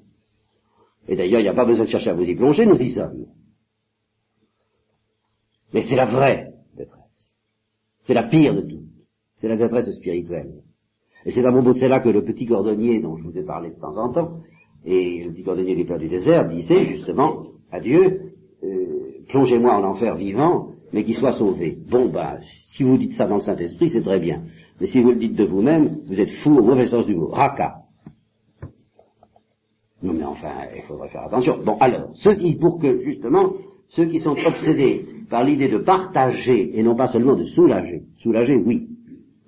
Et 1.09 1.17
d'ailleurs, 1.17 1.41
il 1.41 1.45
n'y 1.45 1.49
a 1.49 1.55
pas 1.55 1.65
besoin 1.65 1.87
de 1.87 1.91
chercher 1.91 2.11
à 2.11 2.15
vous 2.15 2.29
y 2.29 2.35
plonger, 2.35 2.67
nous 2.67 2.81
y 2.81 2.93
sommes. 2.93 3.27
Mais 5.73 5.83
c'est 5.83 5.97
la 5.97 6.05
vraie 6.05 6.53
détresse. 6.77 7.37
C'est 8.03 8.15
la 8.15 8.25
pire 8.25 8.55
de 8.55 8.63
toutes. 8.63 8.89
C'est 9.41 9.49
la 9.49 9.57
détresse 9.57 9.91
spirituelle. 9.95 10.63
Et 11.25 11.31
c'est 11.31 11.45
à 11.45 11.53
propos 11.53 11.73
de 11.73 11.79
cela 11.79 12.01
que 12.01 12.09
le 12.09 12.25
petit 12.25 12.47
cordonnier 12.47 13.01
dont 13.01 13.17
je 13.17 13.25
vous 13.25 13.37
ai 13.37 13.45
parlé 13.45 13.71
de 13.71 13.81
temps 13.81 13.97
en 13.97 14.13
temps, 14.13 14.41
et 14.85 15.25
le 15.25 15.33
petit 15.33 15.45
cordonnier 15.45 15.77
des 15.77 15.85
plats 15.85 15.99
du 15.99 16.09
désert 16.09 16.47
disait 16.49 16.85
justement 16.85 17.43
à 17.71 17.81
Dieu, 17.81 18.33
euh, 18.65 19.25
plongez-moi 19.29 19.73
en 19.73 19.85
enfer 19.85 20.17
vivant, 20.17 20.73
mais 20.93 21.05
qu'il 21.05 21.15
soit 21.15 21.33
sauvé. 21.33 21.79
Bon, 21.89 22.09
ben, 22.09 22.39
si 22.75 22.83
vous 22.83 22.99
dites 22.99 23.13
ça 23.13 23.27
dans 23.27 23.37
le 23.37 23.41
Saint-Esprit, 23.41 23.91
c'est 23.91 24.03
très 24.03 24.21
bien. 24.21 24.43
Mais 24.81 24.87
si 24.87 25.01
vous 25.01 25.11
le 25.11 25.17
dites 25.17 25.37
de 25.37 25.45
vous-même, 25.45 26.01
vous 26.07 26.21
êtes 26.21 26.31
fou 26.43 26.51
au 26.51 26.63
mauvais 26.63 26.87
sens 26.87 27.07
du 27.07 27.15
mot. 27.15 27.29
Raka. 27.29 27.77
Non 30.03 30.15
mais 30.15 30.25
enfin, 30.25 30.53
il 30.75 30.83
faudrait 30.83 31.09
faire 31.09 31.23
attention. 31.23 31.63
Bon, 31.65 31.77
alors, 31.79 32.11
ceci 32.15 32.57
pour 32.57 32.81
que, 32.81 32.99
justement, 33.05 33.53
ceux 33.91 34.07
qui 34.07 34.19
sont 34.19 34.35
obsédés 34.45 35.07
par 35.29 35.45
l'idée 35.45 35.69
de 35.69 35.79
partager 35.79 36.79
et 36.79 36.83
non 36.83 36.95
pas 36.95 37.07
seulement 37.07 37.37
de 37.37 37.45
soulager. 37.45 38.03
Soulager, 38.19 38.57
oui, 38.57 38.89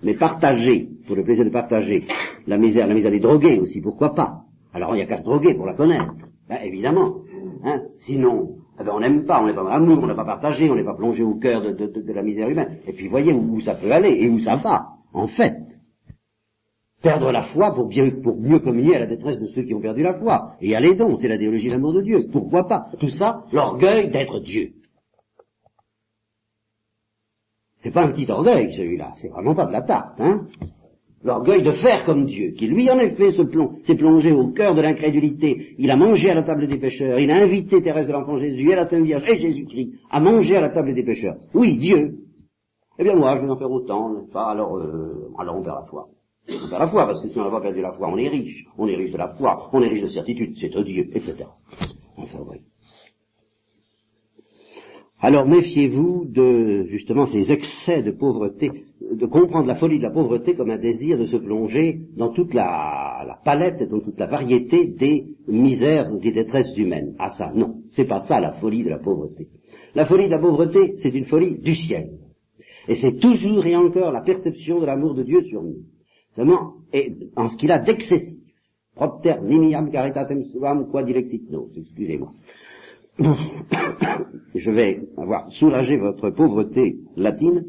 mais 0.03 0.15
partager, 0.15 0.89
pour 1.07 1.17
le 1.17 1.25
plaisir 1.25 1.45
de 1.45 1.51
partager 1.51 2.05
la 2.47 2.59
misère, 2.59 2.87
la 2.87 2.95
misère 2.95 3.11
des 3.11 3.21
drogués 3.21 3.59
aussi, 3.59 3.81
pourquoi 3.81 4.15
pas? 4.15 4.43
Alors 4.73 4.95
il 4.95 4.97
n'y 4.97 5.03
a 5.03 5.07
qu'à 5.07 5.17
se 5.17 5.25
droguer 5.25 5.55
pour 5.55 5.67
la 5.67 5.75
connaître, 5.75 6.15
ben, 6.49 6.59
évidemment. 6.63 7.17
Hein 7.65 7.83
Sinon, 7.99 8.57
eh 8.79 8.85
ben, 8.85 8.93
on 8.95 9.01
n'aime 9.01 9.25
pas, 9.25 9.41
on 9.41 9.47
n'est 9.47 9.55
pas 9.55 9.63
dans 9.63 9.71
l'amour, 9.71 10.01
on 10.03 10.07
n'est 10.07 10.15
pas 10.15 10.25
partagé, 10.25 10.69
on 10.71 10.75
n'est 10.75 10.85
pas 10.85 10.95
plongé 10.95 11.23
au 11.23 11.35
cœur 11.37 11.63
de, 11.63 12.13
la 12.13 12.23
misère 12.23 12.49
humaine. 12.49 12.79
Et 12.87 12.93
puis 12.93 13.09
voyez 13.09 13.33
où, 13.33 13.61
ça 13.61 13.75
peut 13.75 13.91
aller 13.91 14.17
et 14.21 14.29
où 14.29 14.39
ça 14.39 14.57
va, 14.57 14.89
en 15.13 15.27
fait? 15.27 15.55
Perdre 17.03 17.31
la 17.31 17.43
foi 17.43 17.75
pour, 17.75 17.87
bien, 17.87 18.11
pour 18.23 18.41
mieux 18.41 18.61
communier 18.61 18.97
à 18.97 19.01
la 19.01 19.07
détresse 19.07 19.39
de 19.39 19.47
ceux 19.47 19.63
qui 19.63 19.75
ont 19.75 19.81
perdu 19.81 20.03
la 20.03 20.15
foi. 20.15 20.53
Et 20.61 20.75
à 20.75 20.81
les 20.81 20.95
dons, 20.95 21.17
c'est 21.19 21.29
la 21.29 21.39
théologie 21.39 21.69
de 21.69 21.73
l'amour 21.73 21.93
de 21.93 22.01
Dieu. 22.01 22.27
Pourquoi 22.33 22.67
pas? 22.67 22.87
Tout 22.99 23.09
ça, 23.09 23.45
l'orgueil 23.53 24.11
d'être 24.11 24.41
Dieu. 24.41 24.73
C'est 27.85 27.91
pas 27.91 28.05
un 28.05 28.13
petit 28.13 28.31
orgueil, 28.31 28.73
celui-là. 28.75 29.13
C'est 29.17 29.29
vraiment 29.29 29.55
pas 29.55 29.67
de 29.67 29.73
la 29.73 29.83
tarte, 29.83 30.19
hein. 30.19 30.47
L'orgueil 31.23 31.63
de 31.63 31.73
faire 31.73 32.07
comme 32.07 32.25
Dieu, 32.25 32.53
qui 32.53 32.67
lui 32.67 32.91
en 32.91 32.99
effet 32.99 33.31
s'est 33.31 33.95
plongé 33.95 34.33
au 34.33 34.53
cœur 34.53 34.75
de 34.75 34.81
l'incrédulité. 34.81 35.75
Il 35.79 35.91
a 35.91 35.97
mangé 35.97 36.31
à 36.31 36.35
la 36.35 36.43
table 36.45 36.67
des 36.67 36.79
pécheurs. 36.79 37.19
Il 37.19 37.31
a 37.31 37.37
invité 37.37 37.83
Thérèse 37.83 38.07
de 38.07 38.13
l'Enfant 38.13 38.39
Jésus 38.39 38.71
et 38.71 38.75
la 38.75 38.87
Sainte 38.87 39.05
Vierge 39.05 39.29
et 39.29 39.39
Jésus-Christ 39.39 40.01
à 40.11 40.19
manger 40.21 40.57
à 40.57 40.61
la 40.63 40.71
table 40.71 40.95
des 40.95 41.03
pécheurs. 41.03 41.37
Oui, 41.53 41.77
Dieu. 41.77 42.21
Eh 42.99 43.05
bien 43.05 43.17
moi, 43.17 43.37
je 43.37 43.45
vais 43.45 43.51
en 43.51 43.57
faire 43.57 43.71
autant, 43.71 44.15
n'est-ce 44.15 44.33
pas? 44.33 44.47
Alors, 44.47 44.79
euh, 44.79 45.31
alors 45.39 45.57
on 45.57 45.63
perd 45.63 45.77
la 45.77 45.87
foi. 45.87 46.09
On 46.49 46.69
perd 46.69 46.81
la 46.81 46.89
foi, 46.89 47.07
parce 47.07 47.21
que 47.21 47.29
si 47.29 47.39
on 47.39 47.45
n'a 47.45 47.51
pas 47.51 47.61
perdu 47.61 47.83
la 47.83 47.93
foi, 47.93 48.09
on 48.11 48.17
est 48.17 48.29
riche. 48.29 48.65
On 48.79 48.87
est 48.87 48.97
riche 48.97 49.13
de 49.13 49.19
la 49.19 49.29
foi, 49.29 49.69
on 49.75 49.83
est 49.83 49.89
riche 49.89 50.03
de 50.03 50.09
certitude, 50.09 50.57
c'est 50.59 50.69
Dieu, 50.69 51.11
etc. 51.15 51.37
Enfin, 52.17 52.39
oui. 52.51 52.59
Alors 55.25 55.47
méfiez-vous 55.47 56.27
de 56.27 56.85
justement 56.91 57.25
ces 57.25 57.51
excès 57.51 58.03
de 58.03 58.11
pauvreté, 58.11 58.71
de 59.01 59.25
comprendre 59.25 59.67
la 59.67 59.77
folie 59.77 59.97
de 59.97 60.03
la 60.03 60.11
pauvreté 60.11 60.55
comme 60.55 60.69
un 60.69 60.77
désir 60.77 61.17
de 61.17 61.25
se 61.25 61.39
plonger 61.39 62.01
dans 62.15 62.29
toute 62.35 62.53
la, 62.53 63.39
palette 63.43 63.81
et 63.81 63.87
dans 63.87 64.01
toute 64.01 64.21
la 64.21 64.27
variété 64.27 64.85
des 64.85 65.25
misères, 65.49 66.13
des 66.19 66.31
détresses 66.31 66.77
humaines. 66.77 67.15
Ah 67.19 67.31
ça, 67.31 67.53
non, 67.55 67.77
c'est 67.93 68.05
pas 68.05 68.21
ça 68.27 68.39
la 68.39 68.53
folie 68.53 68.85
de 68.85 68.91
la 68.91 68.99
pauvreté. 68.99 69.49
La 69.95 70.05
folie 70.05 70.27
de 70.27 70.33
la 70.33 70.39
pauvreté, 70.39 70.93
c'est 70.97 71.15
une 71.15 71.25
folie 71.25 71.59
du 71.59 71.75
ciel. 71.75 72.11
Et 72.89 72.95
c'est 72.95 73.19
toujours 73.19 73.65
et 73.65 73.77
encore 73.77 74.13
la 74.13 74.21
perception 74.21 74.79
de 74.79 74.85
l'amour 74.85 75.15
de 75.15 75.23
Dieu 75.23 75.41
sur 75.45 75.63
nous. 75.63 75.85
Seulement, 76.37 76.75
et 76.93 77.15
en 77.35 77.49
ce 77.49 77.57
qu'il 77.57 77.73
a 77.73 77.79
d'excessif. 77.79 78.43
Propter 78.95 79.41
nimiam 79.43 79.91
caritatem 79.91 80.45
suam 80.53 80.87
quadilexit 80.91 81.49
excusez-moi. 81.77 82.31
je 84.55 84.71
vais 84.71 85.01
avoir 85.17 85.51
soulagé 85.53 85.97
votre 85.97 86.31
pauvreté 86.31 86.97
latine 87.17 87.65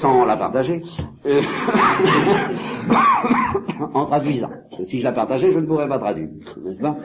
sans 0.00 0.24
la 0.24 0.36
partager, 0.36 0.82
euh, 1.26 1.40
en 3.94 4.06
traduisant. 4.06 4.50
Si 4.84 4.98
je 4.98 5.04
la 5.04 5.12
partageais, 5.12 5.50
je 5.50 5.58
ne 5.58 5.66
pourrais 5.66 5.88
pas 5.88 5.98
traduire, 5.98 6.28
n'est-ce 6.64 6.80
pas? 6.80 6.96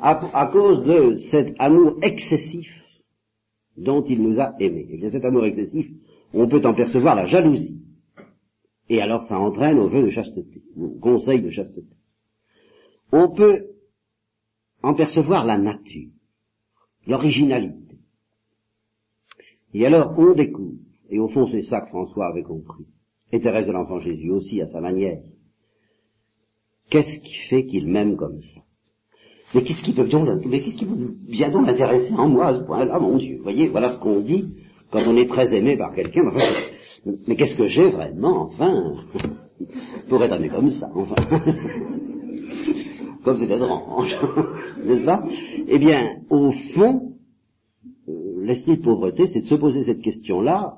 À, 0.00 0.46
cause 0.46 0.86
de 0.86 1.16
cet 1.30 1.54
amour 1.58 1.98
excessif 2.02 2.68
dont 3.76 4.04
il 4.08 4.22
nous 4.22 4.40
a 4.40 4.54
aimés. 4.60 4.86
Et 4.90 4.98
de 4.98 5.08
cet 5.08 5.24
amour 5.24 5.44
excessif, 5.44 5.86
on 6.32 6.48
peut 6.48 6.62
en 6.64 6.74
percevoir 6.74 7.14
la 7.14 7.26
jalousie. 7.26 7.82
Et 8.88 9.02
alors 9.02 9.22
ça 9.22 9.38
entraîne 9.38 9.78
au 9.78 9.88
vœu 9.88 10.04
de 10.04 10.10
chasteté, 10.10 10.62
au 10.76 10.98
conseil 11.00 11.42
de 11.42 11.50
chasteté. 11.50 11.96
On 13.12 13.28
peut 13.28 13.66
en 14.82 14.94
percevoir 14.94 15.44
la 15.44 15.58
nature, 15.58 16.10
l'originalité. 17.06 17.98
Et 19.74 19.86
alors 19.86 20.14
on 20.18 20.34
découvre, 20.34 20.78
et 21.10 21.18
au 21.18 21.28
fond 21.28 21.46
c'est 21.46 21.62
ça 21.64 21.80
que 21.80 21.88
François 21.88 22.28
avait 22.28 22.42
compris, 22.42 22.86
et 23.32 23.40
Thérèse 23.40 23.66
de 23.66 23.72
l'Enfant 23.72 24.00
Jésus 24.00 24.30
aussi 24.30 24.60
à 24.60 24.66
sa 24.66 24.80
manière, 24.80 25.20
qu'est-ce 26.90 27.20
qui 27.20 27.34
fait 27.48 27.66
qu'il 27.66 27.86
m'aime 27.86 28.16
comme 28.16 28.40
ça? 28.40 28.60
Mais 29.54 29.62
qu'est-ce 29.62 29.82
qui 29.82 29.92
peut 29.92 30.08
mais 30.46 30.62
qu'est-ce 30.62 30.76
qui 30.76 30.86
vient 31.28 31.50
donc 31.50 31.66
l'intéresser 31.66 32.12
en 32.14 32.28
moi 32.28 32.46
à 32.48 32.58
ce 32.58 32.64
point-là, 32.64 32.98
mon 33.00 33.18
Dieu 33.18 33.38
Vous 33.38 33.42
voyez, 33.42 33.68
voilà 33.68 33.94
ce 33.94 33.98
qu'on 33.98 34.20
dit 34.20 34.54
quand 34.90 35.02
on 35.06 35.16
est 35.16 35.28
très 35.28 35.54
aimé 35.56 35.76
par 35.76 35.94
quelqu'un. 35.94 36.22
mais 37.26 37.36
qu'est-ce 37.36 37.56
que 37.56 37.66
j'ai 37.66 37.90
vraiment, 37.90 38.42
enfin, 38.42 38.94
pour 40.08 40.22
être 40.22 40.34
aimé 40.34 40.50
comme 40.50 40.70
ça, 40.70 40.90
enfin? 40.94 41.16
comme 43.24 43.38
c'est 43.38 43.50
étrange, 43.50 44.16
n'est-ce 44.84 45.04
pas? 45.04 45.24
Eh 45.68 45.78
bien, 45.78 46.20
au 46.30 46.52
fond, 46.74 47.14
euh, 48.08 48.44
l'esprit 48.44 48.78
de 48.78 48.82
pauvreté, 48.82 49.26
c'est 49.26 49.40
de 49.40 49.46
se 49.46 49.54
poser 49.54 49.84
cette 49.84 50.00
question-là, 50.00 50.76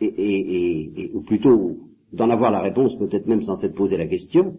et, 0.00 1.10
ou 1.14 1.22
plutôt 1.22 1.78
d'en 2.12 2.30
avoir 2.30 2.50
la 2.50 2.60
réponse, 2.60 2.96
peut-être 2.98 3.26
même 3.26 3.42
sans 3.42 3.56
s'être 3.56 3.74
posé 3.74 3.96
la 3.96 4.06
question. 4.06 4.58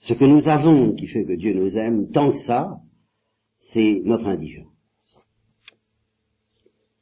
Ce 0.00 0.14
que 0.14 0.24
nous 0.24 0.48
avons 0.48 0.92
qui 0.94 1.06
fait 1.06 1.24
que 1.24 1.32
Dieu 1.32 1.54
nous 1.54 1.76
aime 1.76 2.10
tant 2.10 2.30
que 2.30 2.38
ça, 2.38 2.78
c'est 3.72 4.02
notre 4.04 4.26
indigence. 4.26 4.66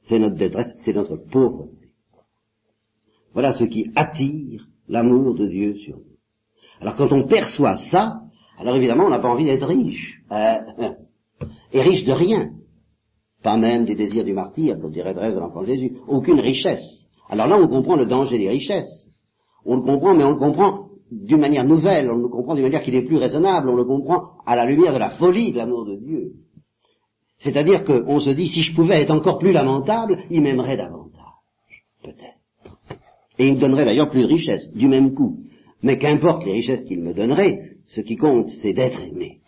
C'est 0.02 0.18
notre 0.18 0.36
détresse, 0.36 0.72
c'est 0.78 0.92
notre 0.92 1.16
pauvreté. 1.16 1.88
Voilà 3.32 3.52
ce 3.52 3.64
qui 3.64 3.90
attire 3.96 4.68
l'amour 4.86 5.34
de 5.34 5.48
Dieu 5.48 5.74
sur 5.78 5.96
nous. 5.96 6.16
Alors 6.80 6.96
quand 6.96 7.12
on 7.12 7.26
perçoit 7.26 7.76
ça, 7.90 8.23
alors 8.58 8.76
évidemment, 8.76 9.06
on 9.06 9.10
n'a 9.10 9.18
pas 9.18 9.28
envie 9.28 9.44
d'être 9.44 9.66
riche. 9.66 10.20
Euh, 10.30 10.90
et 11.72 11.82
riche 11.82 12.04
de 12.04 12.12
rien. 12.12 12.50
Pas 13.42 13.56
même 13.56 13.84
des 13.84 13.94
désirs 13.94 14.24
du 14.24 14.32
martyr, 14.32 14.78
comme 14.80 14.92
dirait 14.92 15.14
Dres 15.14 15.34
de 15.34 15.38
l'enfant 15.38 15.64
Jésus. 15.64 15.96
Aucune 16.08 16.40
richesse. 16.40 17.06
Alors 17.28 17.46
là, 17.46 17.58
on 17.60 17.68
comprend 17.68 17.96
le 17.96 18.06
danger 18.06 18.38
des 18.38 18.48
richesses. 18.48 19.08
On 19.64 19.76
le 19.76 19.82
comprend, 19.82 20.14
mais 20.14 20.24
on 20.24 20.30
le 20.30 20.38
comprend 20.38 20.88
d'une 21.10 21.40
manière 21.40 21.64
nouvelle, 21.64 22.10
on 22.10 22.16
le 22.16 22.28
comprend 22.28 22.54
d'une 22.54 22.64
manière 22.64 22.82
qui 22.82 22.90
n'est 22.90 23.04
plus 23.04 23.16
raisonnable, 23.16 23.68
on 23.68 23.76
le 23.76 23.84
comprend 23.84 24.30
à 24.46 24.56
la 24.56 24.66
lumière 24.66 24.92
de 24.92 24.98
la 24.98 25.10
folie 25.10 25.52
de 25.52 25.58
l'amour 25.58 25.84
de 25.84 25.96
Dieu. 25.96 26.32
C'est-à-dire 27.38 27.84
qu'on 27.84 28.20
se 28.20 28.30
dit, 28.30 28.48
si 28.48 28.62
je 28.62 28.74
pouvais 28.74 29.02
être 29.02 29.10
encore 29.10 29.38
plus 29.38 29.52
lamentable, 29.52 30.24
il 30.30 30.40
m'aimerait 30.40 30.76
davantage. 30.76 31.20
Peut-être. 32.02 32.78
Et 33.38 33.48
il 33.48 33.54
me 33.54 33.60
donnerait 33.60 33.84
d'ailleurs 33.84 34.10
plus 34.10 34.22
de 34.22 34.28
richesses, 34.28 34.70
du 34.72 34.88
même 34.88 35.14
coup. 35.14 35.40
Mais 35.82 35.98
qu'importe 35.98 36.44
les 36.46 36.52
richesses 36.52 36.84
qu'il 36.84 37.02
me 37.02 37.12
donnerait, 37.12 37.73
ce 37.86 38.00
qui 38.00 38.16
compte, 38.16 38.48
c'est 38.62 38.72
d'être 38.72 39.00
aimé. 39.02 39.40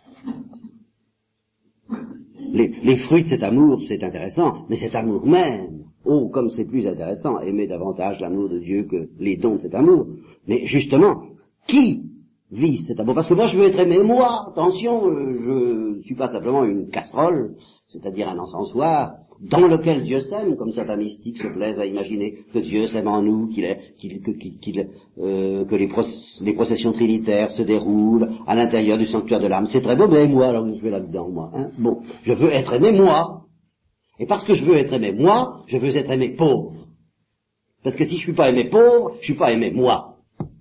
Les, 2.53 2.97
fruits 2.97 3.23
de 3.23 3.27
cet 3.27 3.43
amour, 3.43 3.81
c'est 3.87 4.03
intéressant, 4.03 4.65
mais 4.69 4.77
cet 4.77 4.95
amour 4.95 5.25
même, 5.25 5.83
oh, 6.05 6.29
comme 6.29 6.49
c'est 6.49 6.65
plus 6.65 6.87
intéressant, 6.87 7.39
aimer 7.39 7.67
davantage 7.67 8.19
l'amour 8.19 8.49
de 8.49 8.59
Dieu 8.59 8.83
que 8.83 9.09
les 9.19 9.37
dons 9.37 9.55
de 9.55 9.61
cet 9.61 9.75
amour. 9.75 10.07
Mais 10.47 10.65
justement, 10.65 11.23
qui 11.67 12.03
vit 12.51 12.79
cet 12.87 12.99
amour? 12.99 13.15
Parce 13.15 13.27
que 13.27 13.33
moi, 13.33 13.45
je 13.45 13.57
veux 13.57 13.65
être 13.65 13.79
aimé, 13.79 13.99
moi, 14.01 14.47
attention, 14.49 15.07
euh, 15.07 15.37
je 15.39 15.97
ne 15.97 16.01
suis 16.03 16.15
pas 16.15 16.27
simplement 16.27 16.63
une 16.63 16.89
casserole, 16.89 17.55
c'est-à-dire 17.89 18.29
un 18.29 18.39
encensoir, 18.39 19.15
dans 19.41 19.67
lequel 19.67 20.03
Dieu 20.03 20.19
s'aime, 20.21 20.55
comme 20.55 20.71
certains 20.71 20.95
mystiques 20.95 21.37
se 21.37 21.47
plaisent 21.47 21.79
à 21.79 21.85
imaginer 21.85 22.39
que 22.53 22.59
Dieu 22.59 22.87
s'aime 22.87 23.07
en 23.07 23.21
nous, 23.21 23.47
qu'il 23.47 23.65
est, 23.65 23.93
qu'il, 23.97 24.21
qu'il, 24.21 24.89
euh, 25.19 25.65
que 25.65 25.75
les, 25.75 26.53
processions 26.53 26.91
trinitaires 26.91 27.51
se 27.51 27.61
déroulent 27.61 28.29
à 28.47 28.55
l'intérieur 28.55 28.97
du 28.97 29.05
sanctuaire 29.05 29.39
de 29.39 29.47
l'âme. 29.47 29.67
C'est 29.67 29.81
très 29.81 29.95
beau, 29.95 30.07
mais 30.07 30.27
moi, 30.27 30.47
alors 30.47 30.67
je 30.73 30.81
vais 30.81 30.89
là-dedans, 30.89 31.29
moi. 31.29 31.51
Hein 31.53 31.69
bon, 31.77 32.01
je 32.23 32.33
veux 32.33 32.51
être 32.51 32.73
aimé 32.73 32.91
moi. 32.91 33.43
Et 34.19 34.25
parce 34.25 34.43
que 34.43 34.55
je 34.55 34.65
veux 34.65 34.75
être 34.75 34.93
aimé 34.93 35.11
moi, 35.11 35.63
je 35.67 35.77
veux 35.77 35.95
être 35.95 36.11
aimé 36.11 36.35
pauvre. 36.35 36.73
Parce 37.83 37.95
que 37.95 38.05
si 38.05 38.15
je 38.15 38.21
suis 38.21 38.33
pas 38.33 38.49
aimé 38.49 38.69
pauvre, 38.69 39.17
je 39.19 39.25
suis 39.25 39.35
pas 39.35 39.51
aimé 39.51 39.71
moi. 39.71 40.15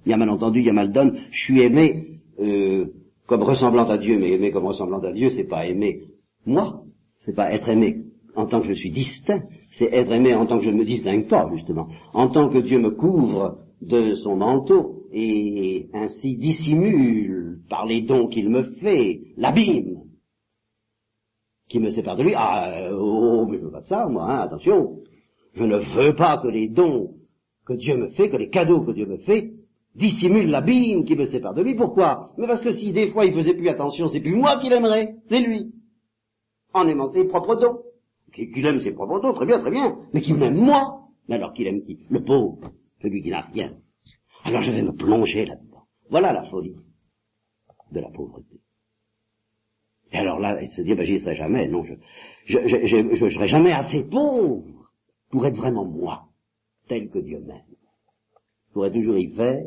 Il 0.04 0.10
y 0.10 0.12
a 0.12 0.16
mal 0.16 0.30
entendu, 0.30 0.60
il 0.60 0.66
y 0.66 0.70
a 0.70 0.74
mal 0.74 0.92
donne, 0.92 1.18
je 1.30 1.38
suis 1.38 1.62
aimé 1.62 2.20
euh, 2.38 2.86
comme 3.26 3.42
ressemblant 3.42 3.88
à 3.88 3.96
Dieu, 3.96 4.18
mais 4.18 4.32
aimé 4.32 4.50
comme 4.50 4.66
ressemblant 4.66 5.00
à 5.00 5.12
Dieu, 5.12 5.30
c'est 5.30 5.48
pas 5.48 5.66
aimer 5.66 6.02
moi, 6.44 6.82
c'est 7.24 7.34
pas 7.34 7.52
être 7.52 7.68
aimé 7.68 8.05
en 8.36 8.46
tant 8.46 8.60
que 8.60 8.68
je 8.68 8.74
suis 8.74 8.90
distinct, 8.90 9.42
c'est 9.72 9.92
être 9.92 10.12
aimé 10.12 10.34
en 10.34 10.46
tant 10.46 10.58
que 10.58 10.64
je 10.64 10.70
ne 10.70 10.76
me 10.76 10.84
distingue 10.84 11.26
pas, 11.26 11.48
justement, 11.54 11.88
en 12.12 12.28
tant 12.28 12.48
que 12.50 12.58
Dieu 12.58 12.78
me 12.78 12.90
couvre 12.90 13.58
de 13.80 14.14
son 14.16 14.36
manteau 14.36 15.04
et 15.12 15.88
ainsi 15.94 16.36
dissimule 16.36 17.60
par 17.68 17.86
les 17.86 18.02
dons 18.02 18.28
qu'il 18.28 18.50
me 18.50 18.74
fait 18.74 19.20
l'abîme 19.36 20.02
qui 21.68 21.80
me 21.80 21.90
sépare 21.90 22.16
de 22.16 22.22
lui. 22.22 22.32
Ah, 22.36 22.90
oh, 22.92 23.46
mais 23.50 23.58
je 23.58 23.64
veux 23.64 23.70
pas 23.72 23.80
de 23.80 23.86
ça, 23.86 24.06
moi, 24.06 24.30
hein, 24.30 24.40
attention. 24.40 24.98
Je 25.54 25.64
ne 25.64 25.78
veux 25.78 26.14
pas 26.14 26.38
que 26.38 26.48
les 26.48 26.68
dons 26.68 27.14
que 27.66 27.72
Dieu 27.72 27.96
me 27.96 28.10
fait, 28.10 28.28
que 28.28 28.36
les 28.36 28.50
cadeaux 28.50 28.82
que 28.82 28.92
Dieu 28.92 29.06
me 29.06 29.16
fait, 29.18 29.50
dissimulent 29.94 30.50
l'abîme 30.50 31.04
qui 31.04 31.16
me 31.16 31.24
sépare 31.24 31.54
de 31.54 31.62
lui. 31.62 31.74
Pourquoi? 31.74 32.30
Mais 32.36 32.46
parce 32.46 32.60
que 32.60 32.72
si 32.72 32.92
des 32.92 33.10
fois 33.10 33.24
il 33.24 33.34
faisait 33.34 33.54
plus 33.54 33.68
attention, 33.68 34.08
c'est 34.08 34.20
plus 34.20 34.36
moi 34.36 34.58
qui 34.60 34.68
l'aimerais, 34.68 35.16
c'est 35.24 35.40
lui. 35.40 35.72
En 36.74 36.86
aimant 36.86 37.08
ses 37.08 37.26
propres 37.26 37.56
dons 37.56 37.78
qu'il 38.36 38.66
aime 38.66 38.80
ses 38.80 38.92
propres 38.92 39.20
dons, 39.20 39.32
très 39.32 39.46
bien, 39.46 39.60
très 39.60 39.70
bien, 39.70 39.96
mais 40.12 40.20
qu'il 40.20 40.36
m'aime 40.36 40.56
moi. 40.56 41.08
Mais 41.28 41.36
alors 41.36 41.52
qu'il 41.52 41.66
aime 41.66 41.82
qui? 41.82 41.98
Le 42.10 42.22
pauvre, 42.22 42.70
celui 43.02 43.22
qui 43.22 43.30
n'a 43.30 43.40
rien. 43.40 43.76
Alors 44.44 44.60
je 44.60 44.70
vais 44.70 44.82
me 44.82 44.92
plonger 44.92 45.44
là-dedans. 45.44 45.84
Voilà 46.10 46.32
la 46.32 46.44
folie 46.44 46.76
de 47.92 48.00
la 48.00 48.10
pauvreté. 48.10 48.60
Et 50.12 50.18
alors 50.18 50.38
là, 50.38 50.60
il 50.62 50.68
se 50.68 50.82
dit, 50.82 50.94
ben 50.94 51.04
j'y 51.04 51.18
serai 51.18 51.34
jamais, 51.34 51.66
non, 51.66 51.82
je, 51.84 51.94
je, 52.66 53.14
je, 53.14 53.28
serai 53.28 53.48
jamais 53.48 53.72
assez 53.72 54.04
pauvre 54.04 54.64
pour 55.30 55.44
être 55.46 55.56
vraiment 55.56 55.84
moi, 55.84 56.26
tel 56.88 57.10
que 57.10 57.18
Dieu 57.18 57.40
m'aime. 57.40 57.62
pourrais 58.72 58.92
toujours 58.92 59.18
y 59.18 59.28
faire, 59.34 59.64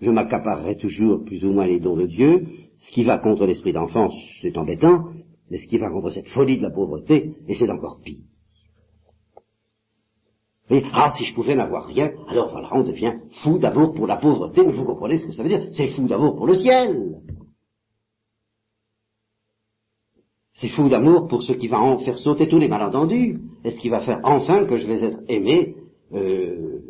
je 0.00 0.10
m'accaparerai 0.10 0.76
toujours 0.76 1.22
plus 1.24 1.44
ou 1.44 1.52
moins 1.52 1.66
les 1.66 1.80
dons 1.80 1.96
de 1.96 2.06
Dieu, 2.06 2.46
ce 2.78 2.90
qui 2.90 3.04
va 3.04 3.18
contre 3.18 3.46
l'esprit 3.46 3.72
d'enfance, 3.72 4.14
c'est 4.40 4.56
embêtant, 4.56 5.10
mais 5.50 5.58
ce 5.58 5.66
qui 5.66 5.78
va 5.78 5.90
contre 5.90 6.10
cette 6.10 6.28
folie 6.28 6.58
de 6.58 6.62
la 6.62 6.70
pauvreté, 6.70 7.34
et 7.48 7.54
c'est 7.54 7.70
encore 7.70 8.00
pire. 8.02 8.24
Et, 10.68 10.82
ah, 10.92 11.12
si 11.16 11.24
je 11.24 11.34
pouvais 11.34 11.54
n'avoir 11.54 11.86
rien, 11.86 12.10
alors 12.28 12.50
voilà, 12.50 12.68
on 12.72 12.82
devient 12.82 13.14
fou 13.42 13.58
d'amour 13.58 13.94
pour 13.94 14.06
la 14.06 14.16
pauvreté, 14.16 14.62
mais 14.64 14.72
vous 14.72 14.84
comprenez 14.84 15.18
ce 15.18 15.26
que 15.26 15.32
ça 15.32 15.42
veut 15.44 15.48
dire? 15.48 15.68
C'est 15.72 15.88
fou 15.88 16.08
d'amour 16.08 16.34
pour 16.36 16.46
le 16.46 16.54
ciel. 16.54 17.20
C'est 20.54 20.68
fou 20.68 20.88
d'amour 20.88 21.28
pour 21.28 21.42
ce 21.42 21.52
qui 21.52 21.68
va 21.68 21.78
en 21.80 21.98
faire 21.98 22.18
sauter 22.18 22.48
tous 22.48 22.58
les 22.58 22.66
malentendus, 22.66 23.40
et 23.64 23.70
ce 23.70 23.78
qui 23.78 23.90
va 23.90 24.00
faire 24.00 24.20
enfin 24.24 24.64
que 24.64 24.76
je 24.76 24.86
vais 24.88 25.04
être 25.04 25.20
aimé, 25.28 25.76
euh, 26.12 26.80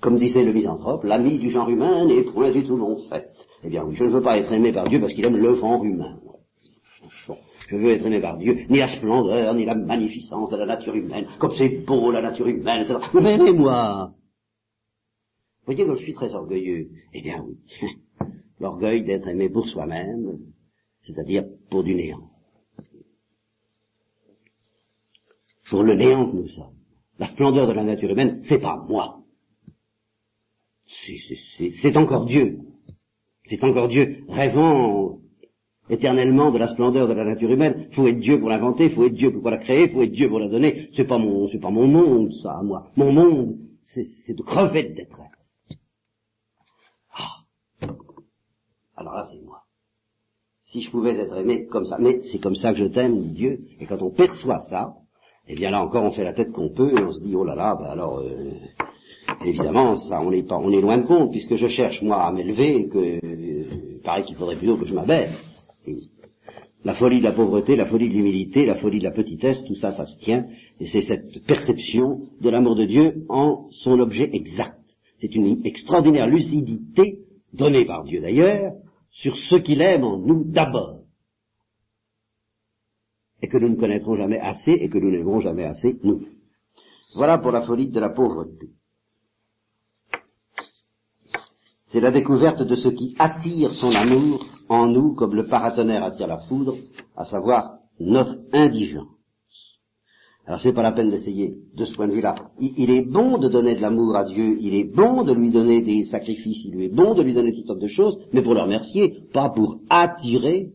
comme 0.00 0.18
disait 0.18 0.44
le 0.44 0.52
misanthrope, 0.52 1.04
l'ami 1.04 1.38
du 1.38 1.48
genre 1.48 1.70
humain 1.70 2.04
n'est 2.04 2.24
point 2.24 2.50
du 2.50 2.64
tout 2.64 2.76
non 2.76 2.98
fait. 3.08 3.30
Eh 3.62 3.70
bien 3.70 3.84
oui, 3.84 3.94
je 3.94 4.04
ne 4.04 4.10
veux 4.10 4.20
pas 4.20 4.36
être 4.36 4.52
aimé 4.52 4.70
par 4.70 4.86
Dieu 4.88 5.00
parce 5.00 5.14
qu'il 5.14 5.24
aime 5.24 5.36
le 5.36 5.54
genre 5.54 5.82
humain. 5.82 6.18
Je 7.68 7.76
veux 7.76 7.92
être 7.92 8.06
aimé 8.06 8.20
par 8.20 8.36
Dieu, 8.36 8.66
ni 8.68 8.78
la 8.78 8.88
splendeur, 8.88 9.54
ni 9.54 9.64
la 9.64 9.74
magnificence 9.74 10.50
de 10.50 10.56
la 10.56 10.66
nature 10.66 10.94
humaine, 10.94 11.26
comme 11.38 11.54
c'est 11.54 11.68
beau 11.68 12.10
la 12.10 12.20
nature 12.20 12.46
humaine, 12.46 12.82
etc. 12.82 12.98
Mais 13.14 13.34
aimez-moi. 13.34 14.12
Vous 15.66 15.72
voyez 15.72 15.86
que 15.86 15.96
je 15.96 16.02
suis 16.02 16.14
très 16.14 16.34
orgueilleux. 16.34 16.90
Eh 17.14 17.22
bien 17.22 17.42
oui, 17.42 17.56
l'orgueil 18.60 19.04
d'être 19.04 19.28
aimé 19.28 19.48
pour 19.48 19.66
soi-même, 19.66 20.38
c'est-à-dire 21.06 21.44
pour 21.70 21.82
du 21.82 21.94
néant. 21.94 22.30
Pour 25.70 25.82
le 25.82 25.94
néant 25.94 26.30
que 26.30 26.36
nous 26.36 26.48
sommes. 26.48 26.74
La 27.18 27.26
splendeur 27.28 27.66
de 27.66 27.72
la 27.72 27.84
nature 27.84 28.10
humaine, 28.10 28.40
c'est 28.42 28.58
pas 28.58 28.84
moi. 28.88 29.20
C'est 30.86 31.96
encore 31.96 32.26
Dieu. 32.26 32.58
C'est 33.46 33.62
encore 33.64 33.88
Dieu. 33.88 34.24
Rêvant 34.28 35.18
éternellement 35.88 36.50
de 36.50 36.58
la 36.58 36.68
splendeur 36.68 37.08
de 37.08 37.12
la 37.12 37.24
nature 37.24 37.50
humaine. 37.50 37.88
Faut 37.92 38.06
être 38.06 38.18
Dieu 38.18 38.38
pour 38.40 38.48
l'inventer, 38.48 38.88
faut 38.90 39.04
être 39.04 39.14
Dieu 39.14 39.32
pour 39.32 39.50
la 39.50 39.58
créer, 39.58 39.88
faut 39.88 40.02
être 40.02 40.12
Dieu 40.12 40.28
pour 40.28 40.38
la 40.38 40.48
donner. 40.48 40.88
C'est 40.94 41.04
pas 41.06 41.18
mon, 41.18 41.48
c'est 41.48 41.60
pas 41.60 41.70
mon 41.70 41.86
monde, 41.86 42.32
ça, 42.42 42.60
moi. 42.62 42.88
Mon 42.96 43.12
monde, 43.12 43.56
c'est 43.82 44.34
de 44.34 44.42
crever 44.42 44.84
de 44.84 44.94
détresse. 44.94 45.26
Ah. 47.12 47.88
Alors 48.96 49.14
là, 49.14 49.24
c'est 49.30 49.44
moi. 49.44 49.60
Si 50.66 50.80
je 50.80 50.90
pouvais 50.90 51.14
être 51.16 51.36
aimé 51.36 51.66
comme 51.70 51.84
ça, 51.84 51.98
mais 52.00 52.20
c'est 52.32 52.40
comme 52.40 52.56
ça 52.56 52.72
que 52.72 52.78
je 52.78 52.86
t'aime, 52.86 53.32
Dieu. 53.32 53.60
Et 53.78 53.86
quand 53.86 54.02
on 54.02 54.10
perçoit 54.10 54.60
ça, 54.60 54.94
eh 55.46 55.54
bien 55.54 55.70
là 55.70 55.82
encore, 55.84 56.02
on 56.02 56.10
fait 56.10 56.24
la 56.24 56.32
tête 56.32 56.50
qu'on 56.52 56.70
peut 56.70 56.98
et 56.98 57.02
on 57.02 57.12
se 57.12 57.20
dit, 57.20 57.34
oh 57.36 57.44
là 57.44 57.54
là, 57.54 57.76
ben 57.78 57.86
alors, 57.86 58.18
euh, 58.20 58.50
évidemment, 59.44 59.94
ça, 59.94 60.20
on 60.20 60.32
est 60.32 60.42
pas, 60.42 60.56
on 60.56 60.72
est 60.72 60.80
loin 60.80 60.98
de 60.98 61.06
compte, 61.06 61.30
puisque 61.30 61.56
je 61.56 61.68
cherche 61.68 62.00
moi 62.02 62.24
à 62.24 62.32
m'élever, 62.32 62.88
que, 62.88 63.24
euh, 63.24 64.00
pareil 64.02 64.24
qu'il 64.24 64.36
faudrait 64.36 64.56
plutôt 64.56 64.78
que 64.78 64.86
je 64.86 64.94
m'abaisse. 64.94 65.53
La 66.84 66.94
folie 66.94 67.18
de 67.18 67.24
la 67.24 67.32
pauvreté, 67.32 67.76
la 67.76 67.86
folie 67.86 68.08
de 68.08 68.14
l'humilité, 68.14 68.66
la 68.66 68.76
folie 68.76 68.98
de 68.98 69.04
la 69.04 69.10
petitesse, 69.10 69.64
tout 69.64 69.74
ça, 69.74 69.92
ça 69.92 70.04
se 70.04 70.18
tient, 70.18 70.46
et 70.78 70.86
c'est 70.86 71.00
cette 71.00 71.46
perception 71.46 72.28
de 72.40 72.50
l'amour 72.50 72.76
de 72.76 72.84
Dieu 72.84 73.24
en 73.28 73.68
son 73.70 73.98
objet 74.00 74.28
exact. 74.32 74.80
C'est 75.18 75.34
une 75.34 75.64
extraordinaire 75.64 76.26
lucidité, 76.26 77.20
donnée 77.54 77.86
par 77.86 78.04
Dieu 78.04 78.20
d'ailleurs, 78.20 78.72
sur 79.10 79.36
ce 79.36 79.56
qu'il 79.56 79.80
aime 79.80 80.04
en 80.04 80.18
nous 80.18 80.44
d'abord, 80.44 81.00
et 83.40 83.48
que 83.48 83.58
nous 83.58 83.70
ne 83.70 83.76
connaîtrons 83.76 84.16
jamais 84.16 84.40
assez, 84.40 84.72
et 84.72 84.88
que 84.88 84.98
nous 84.98 85.10
n'aimerons 85.10 85.40
jamais 85.40 85.64
assez, 85.64 85.96
nous. 86.02 86.26
Voilà 87.14 87.38
pour 87.38 87.52
la 87.52 87.62
folie 87.62 87.88
de 87.88 88.00
la 88.00 88.10
pauvreté. 88.10 88.70
C'est 91.86 92.00
la 92.00 92.10
découverte 92.10 92.62
de 92.62 92.74
ce 92.74 92.88
qui 92.88 93.14
attire 93.18 93.70
son 93.74 93.90
amour 93.92 94.44
en 94.68 94.86
nous 94.86 95.14
comme 95.14 95.34
le 95.34 95.46
paratonnerre 95.46 96.04
attire 96.04 96.26
la 96.26 96.38
foudre, 96.38 96.76
à 97.16 97.24
savoir 97.24 97.78
notre 98.00 98.36
indigence. 98.52 99.08
Alors 100.46 100.60
c'est 100.60 100.74
pas 100.74 100.82
la 100.82 100.92
peine 100.92 101.10
d'essayer 101.10 101.54
de 101.74 101.84
ce 101.84 101.94
point 101.94 102.06
de 102.06 102.12
vue-là. 102.12 102.34
Il, 102.60 102.90
est 102.90 103.02
bon 103.02 103.38
de 103.38 103.48
donner 103.48 103.76
de 103.76 103.80
l'amour 103.80 104.14
à 104.14 104.24
Dieu, 104.24 104.58
il 104.60 104.74
est 104.74 104.84
bon 104.84 105.24
de 105.24 105.32
lui 105.32 105.50
donner 105.50 105.80
des 105.80 106.04
sacrifices, 106.04 106.64
il 106.66 106.80
est 106.82 106.94
bon 106.94 107.14
de 107.14 107.22
lui 107.22 107.32
donner 107.32 107.54
toutes 107.54 107.66
sortes 107.66 107.80
de 107.80 107.88
choses, 107.88 108.18
mais 108.32 108.42
pour 108.42 108.54
le 108.54 108.60
remercier, 108.60 109.22
pas 109.32 109.48
pour 109.48 109.80
attirer 109.88 110.72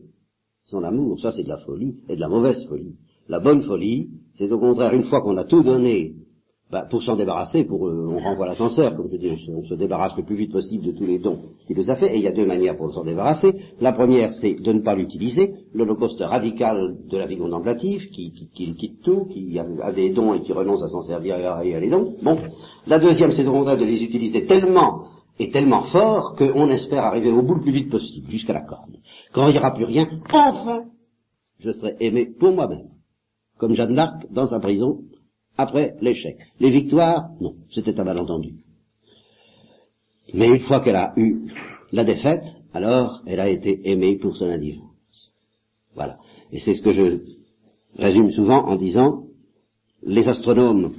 son 0.64 0.82
amour. 0.82 1.20
Ça 1.20 1.32
c'est 1.32 1.44
de 1.44 1.48
la 1.48 1.58
folie 1.58 1.94
et 2.08 2.16
de 2.16 2.20
la 2.20 2.28
mauvaise 2.28 2.66
folie. 2.66 2.96
La 3.28 3.38
bonne 3.38 3.62
folie, 3.62 4.10
c'est 4.36 4.50
au 4.50 4.58
contraire 4.58 4.92
une 4.92 5.04
fois 5.04 5.20
qu'on 5.20 5.36
a 5.36 5.44
tout 5.44 5.62
donné 5.62 6.14
bah, 6.70 6.86
pour 6.88 7.02
s'en 7.02 7.16
débarrasser, 7.16 7.64
pour 7.64 7.88
euh, 7.88 8.06
on 8.08 8.20
renvoie 8.20 8.46
l'ascenseur, 8.46 8.94
comme 8.96 9.08
je 9.10 9.16
dis, 9.16 9.28
on 9.48 9.64
se, 9.64 9.74
débarrasse 9.74 10.16
le 10.16 10.22
plus 10.22 10.36
vite 10.36 10.52
possible 10.52 10.86
de 10.86 10.92
tous 10.92 11.04
les 11.04 11.18
dons 11.18 11.38
qu'il 11.66 11.76
nous 11.76 11.90
a 11.90 11.96
fait, 11.96 12.14
et 12.14 12.18
il 12.18 12.22
y 12.22 12.28
a 12.28 12.32
deux 12.32 12.46
manières 12.46 12.76
pour 12.76 12.92
s'en 12.94 13.02
débarrasser. 13.02 13.52
La 13.80 13.92
première, 13.92 14.32
c'est 14.34 14.54
de 14.54 14.72
ne 14.72 14.80
pas 14.80 14.94
l'utiliser, 14.94 15.52
l'holocauste 15.74 16.20
radical 16.20 16.96
de 17.10 17.18
la 17.18 17.26
vie 17.26 17.38
contemplative, 17.38 18.08
qui, 18.10 18.30
qui, 18.54 18.74
quitte 18.74 19.02
tout, 19.02 19.24
qui 19.26 19.58
a, 19.58 19.92
des 19.92 20.10
dons 20.10 20.32
et 20.34 20.42
qui 20.42 20.52
renonce 20.52 20.82
à 20.84 20.88
s'en 20.88 21.02
servir 21.02 21.38
et 21.38 21.74
à, 21.74 21.80
les 21.80 21.90
dons. 21.90 22.14
Bon. 22.22 22.38
La 22.86 23.00
deuxième, 23.00 23.32
c'est 23.32 23.42
de 23.42 23.84
les 23.84 24.04
utiliser 24.04 24.46
tellement 24.46 25.06
et 25.40 25.50
tellement 25.50 25.84
fort 25.84 26.36
qu'on 26.36 26.68
espère 26.68 27.02
arriver 27.04 27.32
au 27.32 27.42
bout 27.42 27.54
le 27.54 27.62
plus 27.62 27.72
vite 27.72 27.90
possible, 27.90 28.30
jusqu'à 28.30 28.52
la 28.52 28.60
corde. 28.60 28.96
Quand 29.32 29.48
il 29.48 29.52
n'y 29.52 29.58
aura 29.58 29.72
plus 29.72 29.86
rien, 29.86 30.06
enfin, 30.32 30.84
je 31.58 31.72
serai 31.72 31.96
aimé 31.98 32.28
pour 32.38 32.52
moi-même. 32.52 32.90
Comme 33.58 33.74
Jeanne 33.74 33.94
d'Arc 33.94 34.26
dans 34.30 34.46
sa 34.46 34.60
prison, 34.60 35.00
après 35.60 35.94
l'échec. 36.00 36.36
Les 36.58 36.70
victoires, 36.70 37.30
non, 37.40 37.54
c'était 37.74 37.98
un 37.98 38.04
malentendu. 38.04 38.54
Mais 40.32 40.48
une 40.48 40.60
fois 40.60 40.80
qu'elle 40.80 40.96
a 40.96 41.12
eu 41.16 41.50
la 41.92 42.04
défaite, 42.04 42.44
alors 42.72 43.22
elle 43.26 43.40
a 43.40 43.48
été 43.48 43.80
aimée 43.90 44.16
pour 44.16 44.36
son 44.36 44.46
indigence. 44.46 44.90
Voilà. 45.94 46.18
Et 46.52 46.60
c'est 46.60 46.74
ce 46.74 46.82
que 46.82 46.92
je 46.92 47.18
résume 47.98 48.30
souvent 48.32 48.66
en 48.66 48.76
disant, 48.76 49.24
les 50.02 50.26
astronomes 50.28 50.94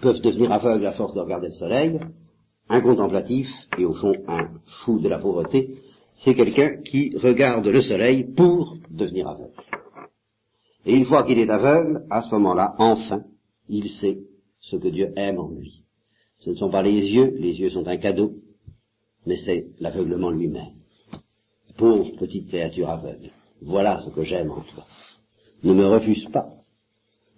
peuvent 0.00 0.20
devenir 0.20 0.52
aveugles 0.52 0.86
à 0.86 0.92
force 0.92 1.14
de 1.14 1.20
regarder 1.20 1.48
le 1.48 1.54
soleil, 1.54 2.00
un 2.68 2.80
contemplatif, 2.80 3.48
et 3.78 3.84
au 3.84 3.94
fond 3.94 4.12
un 4.28 4.48
fou 4.84 4.98
de 4.98 5.08
la 5.08 5.18
pauvreté, 5.18 5.76
c'est 6.18 6.34
quelqu'un 6.34 6.80
qui 6.82 7.16
regarde 7.16 7.66
le 7.66 7.80
soleil 7.82 8.24
pour 8.34 8.76
devenir 8.90 9.28
aveugle. 9.28 9.52
Et 10.86 10.94
une 10.94 11.04
fois 11.04 11.24
qu'il 11.24 11.38
est 11.38 11.50
aveugle, 11.50 12.06
à 12.10 12.22
ce 12.22 12.30
moment-là, 12.30 12.76
enfin, 12.78 13.24
il 13.68 13.90
sait 13.90 14.18
ce 14.60 14.76
que 14.76 14.88
Dieu 14.88 15.12
aime 15.16 15.38
en 15.38 15.50
lui. 15.50 15.82
Ce 16.38 16.50
ne 16.50 16.54
sont 16.54 16.70
pas 16.70 16.82
les 16.82 16.92
yeux, 16.92 17.34
les 17.38 17.54
yeux 17.58 17.70
sont 17.70 17.86
un 17.88 17.96
cadeau, 17.96 18.34
mais 19.26 19.36
c'est 19.36 19.66
l'aveuglement 19.80 20.30
lui-même. 20.30 20.74
Pauvre 21.76 22.16
petite 22.16 22.48
créature 22.48 22.88
aveugle, 22.88 23.30
voilà 23.60 24.00
ce 24.04 24.10
que 24.10 24.22
j'aime 24.22 24.52
en 24.52 24.60
toi. 24.60 24.84
Ne 25.64 25.74
me 25.74 25.86
refuse 25.88 26.24
pas. 26.26 26.50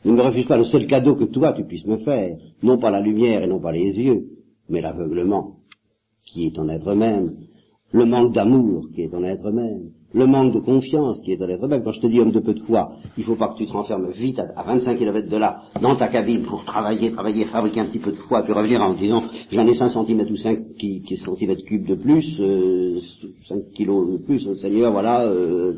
Ne 0.04 0.12
me 0.12 0.22
refuse 0.22 0.46
pas 0.46 0.58
le 0.58 0.64
seul 0.64 0.86
cadeau 0.86 1.16
que 1.16 1.24
toi 1.24 1.54
tu 1.54 1.64
puisses 1.64 1.86
me 1.86 1.98
faire, 1.98 2.36
non 2.62 2.78
pas 2.78 2.90
la 2.90 3.00
lumière 3.00 3.42
et 3.42 3.46
non 3.46 3.60
pas 3.60 3.72
les 3.72 3.92
yeux, 3.92 4.28
mais 4.68 4.80
l'aveuglement 4.80 5.56
qui 6.24 6.46
est 6.46 6.54
ton 6.54 6.68
être 6.68 6.94
même, 6.94 7.36
le 7.92 8.04
manque 8.04 8.34
d'amour 8.34 8.88
qui 8.94 9.02
est 9.02 9.08
ton 9.08 9.24
être 9.24 9.50
même, 9.50 9.90
le 10.14 10.26
manque 10.26 10.54
de 10.54 10.60
confiance 10.60 11.20
qui 11.20 11.32
est 11.32 11.36
dans 11.36 11.46
l'être 11.46 11.66
même. 11.66 11.82
Quand 11.84 11.92
je 11.92 12.00
te 12.00 12.06
dis 12.06 12.18
homme 12.18 12.30
de 12.30 12.40
peu 12.40 12.54
de 12.54 12.60
foi, 12.60 12.92
il 13.16 13.24
faut 13.24 13.36
pas 13.36 13.48
que 13.48 13.58
tu 13.58 13.66
te 13.66 13.72
renfermes 13.72 14.10
vite 14.12 14.38
à, 14.38 14.62
25 14.62 14.96
km 14.96 15.28
de 15.28 15.36
là, 15.36 15.62
dans 15.80 15.96
ta 15.96 16.08
cabine, 16.08 16.44
pour 16.44 16.64
travailler, 16.64 17.12
travailler, 17.12 17.44
fabriquer 17.46 17.80
un 17.80 17.86
petit 17.86 17.98
peu 17.98 18.12
de 18.12 18.16
foi, 18.16 18.42
puis 18.42 18.52
revenir 18.52 18.80
en 18.80 18.94
disant 18.94 19.24
j'en 19.52 19.66
ai 19.66 19.74
5 19.74 19.88
cm 19.88 20.20
ou 20.30 20.36
5 20.36 20.58
qui, 20.78 21.02
qui 21.02 21.16
cm 21.16 21.56
cubes 21.62 21.86
de 21.86 21.94
plus, 21.94 22.36
euh, 22.40 23.00
5 23.48 23.72
kilos 23.74 24.12
de 24.12 24.16
plus, 24.24 24.54
Seigneur, 24.60 24.92
voilà, 24.92 25.24
euh, 25.24 25.74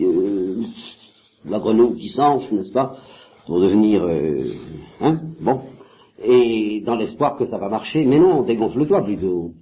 euh, 0.00 0.62
la 1.48 1.58
grenouille 1.58 1.98
qui 1.98 2.08
s'enfle, 2.08 2.54
n'est-ce 2.54 2.72
pas, 2.72 2.96
pour 3.46 3.60
devenir, 3.60 4.02
euh, 4.04 4.52
hein, 5.00 5.18
bon, 5.40 5.60
et 6.22 6.82
dans 6.84 6.96
l'espoir 6.96 7.36
que 7.38 7.46
ça 7.46 7.56
va 7.56 7.70
marcher, 7.70 8.04
mais 8.04 8.18
non, 8.18 8.42
dégonfle-toi 8.42 9.02
plutôt. 9.04 9.52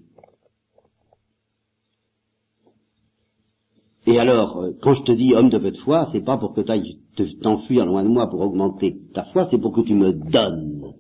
Et 4.09 4.19
alors, 4.19 4.63
euh, 4.63 4.73
quand 4.81 4.95
je 4.95 5.03
te 5.03 5.13
dis 5.13 5.35
homme 5.35 5.51
de 5.51 5.59
peu 5.59 5.71
de 5.71 5.77
foi, 5.77 6.07
c'est 6.11 6.23
pas 6.23 6.39
pour 6.39 6.55
que 6.55 6.63
tu 6.63 6.73
ailles 6.73 6.99
t'enfuir 7.43 7.85
loin 7.85 8.03
de 8.03 8.09
moi 8.09 8.31
pour 8.31 8.41
augmenter 8.41 8.99
ta 9.13 9.25
foi, 9.25 9.45
c'est 9.45 9.59
pour 9.59 9.75
que 9.75 9.83
tu 9.83 9.93
me 9.93 10.15
donnes. 10.15 10.95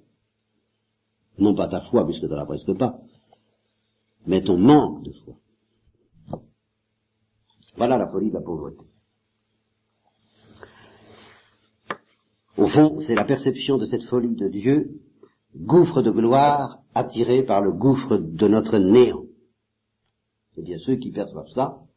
Non 1.38 1.54
pas 1.54 1.68
ta 1.68 1.80
foi, 1.88 2.04
puisque 2.04 2.28
tu 2.28 2.34
as 2.34 2.44
presque 2.44 2.76
pas, 2.76 2.98
mais 4.26 4.42
ton 4.42 4.58
manque 4.58 5.04
de 5.04 5.12
foi. 5.24 5.36
Voilà 7.78 7.96
la 7.96 8.08
folie 8.08 8.28
de 8.28 8.34
la 8.34 8.42
pauvreté. 8.42 8.84
Au 12.58 12.68
fond, 12.68 13.00
c'est 13.06 13.14
la 13.14 13.24
perception 13.24 13.78
de 13.78 13.86
cette 13.86 14.04
folie 14.04 14.36
de 14.36 14.48
Dieu, 14.48 15.00
gouffre 15.56 16.02
de 16.02 16.10
gloire 16.10 16.80
attiré 16.94 17.42
par 17.42 17.62
le 17.62 17.72
gouffre 17.72 18.18
de 18.18 18.48
notre 18.48 18.76
néant. 18.76 19.24
C'est 20.52 20.62
bien 20.62 20.76
ceux 20.80 20.96
qui 20.96 21.10
perçoivent 21.10 21.48
ça 21.54 21.87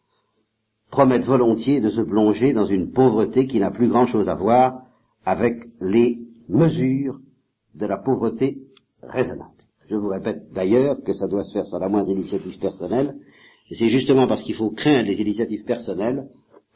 promettent 0.92 1.26
volontiers 1.26 1.82
de 1.82 1.90
se 1.90 2.02
plonger 2.02 2.54
dans 2.54 2.66
une 2.66 2.92
pauvreté 2.92 3.48
qui 3.48 3.60
n'a 3.60 3.72
plus 3.72 3.88
grand-chose 3.88 4.28
à 4.28 4.36
voir 4.36 4.84
avec 5.26 5.64
les 5.80 6.20
mesures 6.50 7.20
de 7.74 7.86
la 7.86 7.98
pauvreté 7.98 8.58
raisonnable. 9.02 9.50
Je 9.90 9.96
vous 9.96 10.10
répète 10.10 10.52
d'ailleurs 10.54 10.98
que 11.04 11.14
ça 11.14 11.28
doit 11.28 11.44
se 11.44 11.54
faire 11.54 11.66
sans 11.66 11.80
la 11.80 11.90
moindre 11.90 12.10
initiative 12.10 12.60
personnelle, 12.60 13.16
et 13.70 13.76
c'est 13.76 13.90
justement 13.90 14.28
parce 14.28 14.44
qu'il 14.44 14.56
faut 14.56 14.72
craindre 14.72 15.08
les 15.08 15.20
initiatives 15.20 15.64
personnelles 15.64 16.28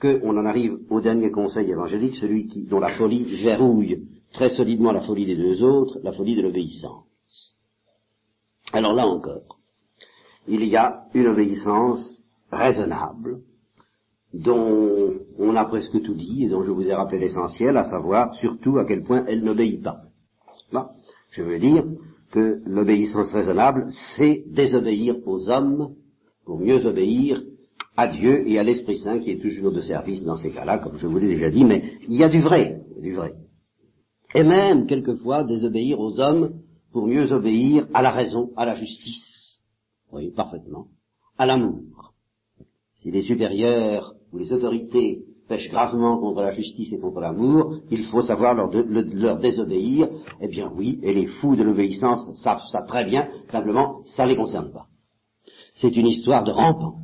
qu'on 0.01 0.37
en 0.37 0.45
arrive 0.45 0.79
au 0.89 1.01
dernier 1.01 1.31
conseil 1.31 1.69
évangélique, 1.69 2.15
celui 2.15 2.47
qui, 2.47 2.63
dont 2.63 2.79
la 2.79 2.95
folie 2.95 3.23
verrouille 3.43 4.07
très 4.33 4.49
solidement 4.49 4.91
la 4.91 5.01
folie 5.01 5.25
des 5.25 5.35
deux 5.35 5.63
autres, 5.63 5.99
la 6.03 6.11
folie 6.11 6.35
de 6.35 6.41
l'obéissance. 6.41 7.05
Alors 8.73 8.93
là 8.93 9.07
encore, 9.07 9.59
il 10.47 10.63
y 10.65 10.75
a 10.75 11.05
une 11.13 11.27
obéissance 11.27 12.17
raisonnable, 12.51 13.41
dont 14.35 15.13
on 15.39 15.55
a 15.55 15.65
presque 15.65 16.01
tout 16.01 16.13
dit, 16.13 16.45
et 16.45 16.49
dont 16.49 16.63
je 16.63 16.71
vous 16.71 16.87
ai 16.87 16.93
rappelé 16.93 17.19
l'essentiel, 17.19 17.77
à 17.77 17.85
savoir 17.85 18.33
surtout 18.35 18.77
à 18.77 18.85
quel 18.85 19.03
point 19.03 19.23
elle 19.27 19.43
n'obéit 19.43 19.81
pas. 19.81 20.01
je 21.31 21.41
veux 21.41 21.59
dire 21.59 21.85
que 22.31 22.61
l'obéissance 22.65 23.31
raisonnable, 23.31 23.87
c'est 24.17 24.43
désobéir 24.47 25.15
aux 25.25 25.49
hommes 25.49 25.95
pour 26.45 26.59
mieux 26.59 26.85
obéir 26.85 27.41
à 27.95 28.07
Dieu 28.07 28.47
et 28.47 28.59
à 28.59 28.63
l'Esprit 28.63 28.97
Saint 28.97 29.19
qui 29.19 29.31
est 29.31 29.41
toujours 29.41 29.71
de 29.71 29.81
service 29.81 30.23
dans 30.23 30.37
ces 30.37 30.51
cas-là, 30.51 30.79
comme 30.79 30.97
je 30.97 31.07
vous 31.07 31.17
l'ai 31.17 31.27
déjà 31.27 31.49
dit, 31.49 31.63
mais 31.63 31.93
il 32.07 32.15
y 32.15 32.23
a 32.23 32.29
du 32.29 32.41
vrai, 32.41 32.81
du 32.99 33.13
vrai. 33.13 33.33
Et 34.33 34.43
même, 34.43 34.85
quelquefois, 34.85 35.45
désobéir 35.45 35.99
aux 35.99 36.19
hommes 36.19 36.59
pour 36.91 37.07
mieux 37.07 37.31
obéir 37.31 37.87
à 37.93 38.01
la 38.01 38.11
raison, 38.11 38.51
à 38.57 38.65
la 38.65 38.75
justice. 38.75 39.59
Oui, 40.11 40.31
parfaitement. 40.31 40.87
À 41.37 41.45
l'amour. 41.45 42.13
Si 43.01 43.11
les 43.11 43.23
supérieurs 43.23 44.15
les 44.37 44.51
autorités 44.51 45.23
pêchent 45.47 45.69
gravement 45.69 46.17
contre 46.17 46.41
la 46.41 46.53
justice 46.53 46.91
et 46.93 46.99
contre 46.99 47.19
l'amour, 47.19 47.75
il 47.91 48.05
faut 48.05 48.21
savoir 48.21 48.53
leur, 48.53 49.37
désobéir. 49.39 50.09
Eh 50.41 50.47
bien 50.47 50.71
oui, 50.75 50.99
et 51.03 51.13
les 51.13 51.27
fous 51.27 51.55
de 51.55 51.63
l'obéissance 51.63 52.31
savent 52.41 52.65
ça 52.71 52.81
très 52.83 53.05
bien, 53.05 53.29
simplement, 53.49 54.01
ça 54.05 54.25
ne 54.25 54.29
les 54.29 54.35
concerne 54.35 54.71
pas. 54.71 54.87
C'est 55.75 55.95
une 55.95 56.07
histoire 56.07 56.43
de 56.43 56.51
rampants. 56.51 56.99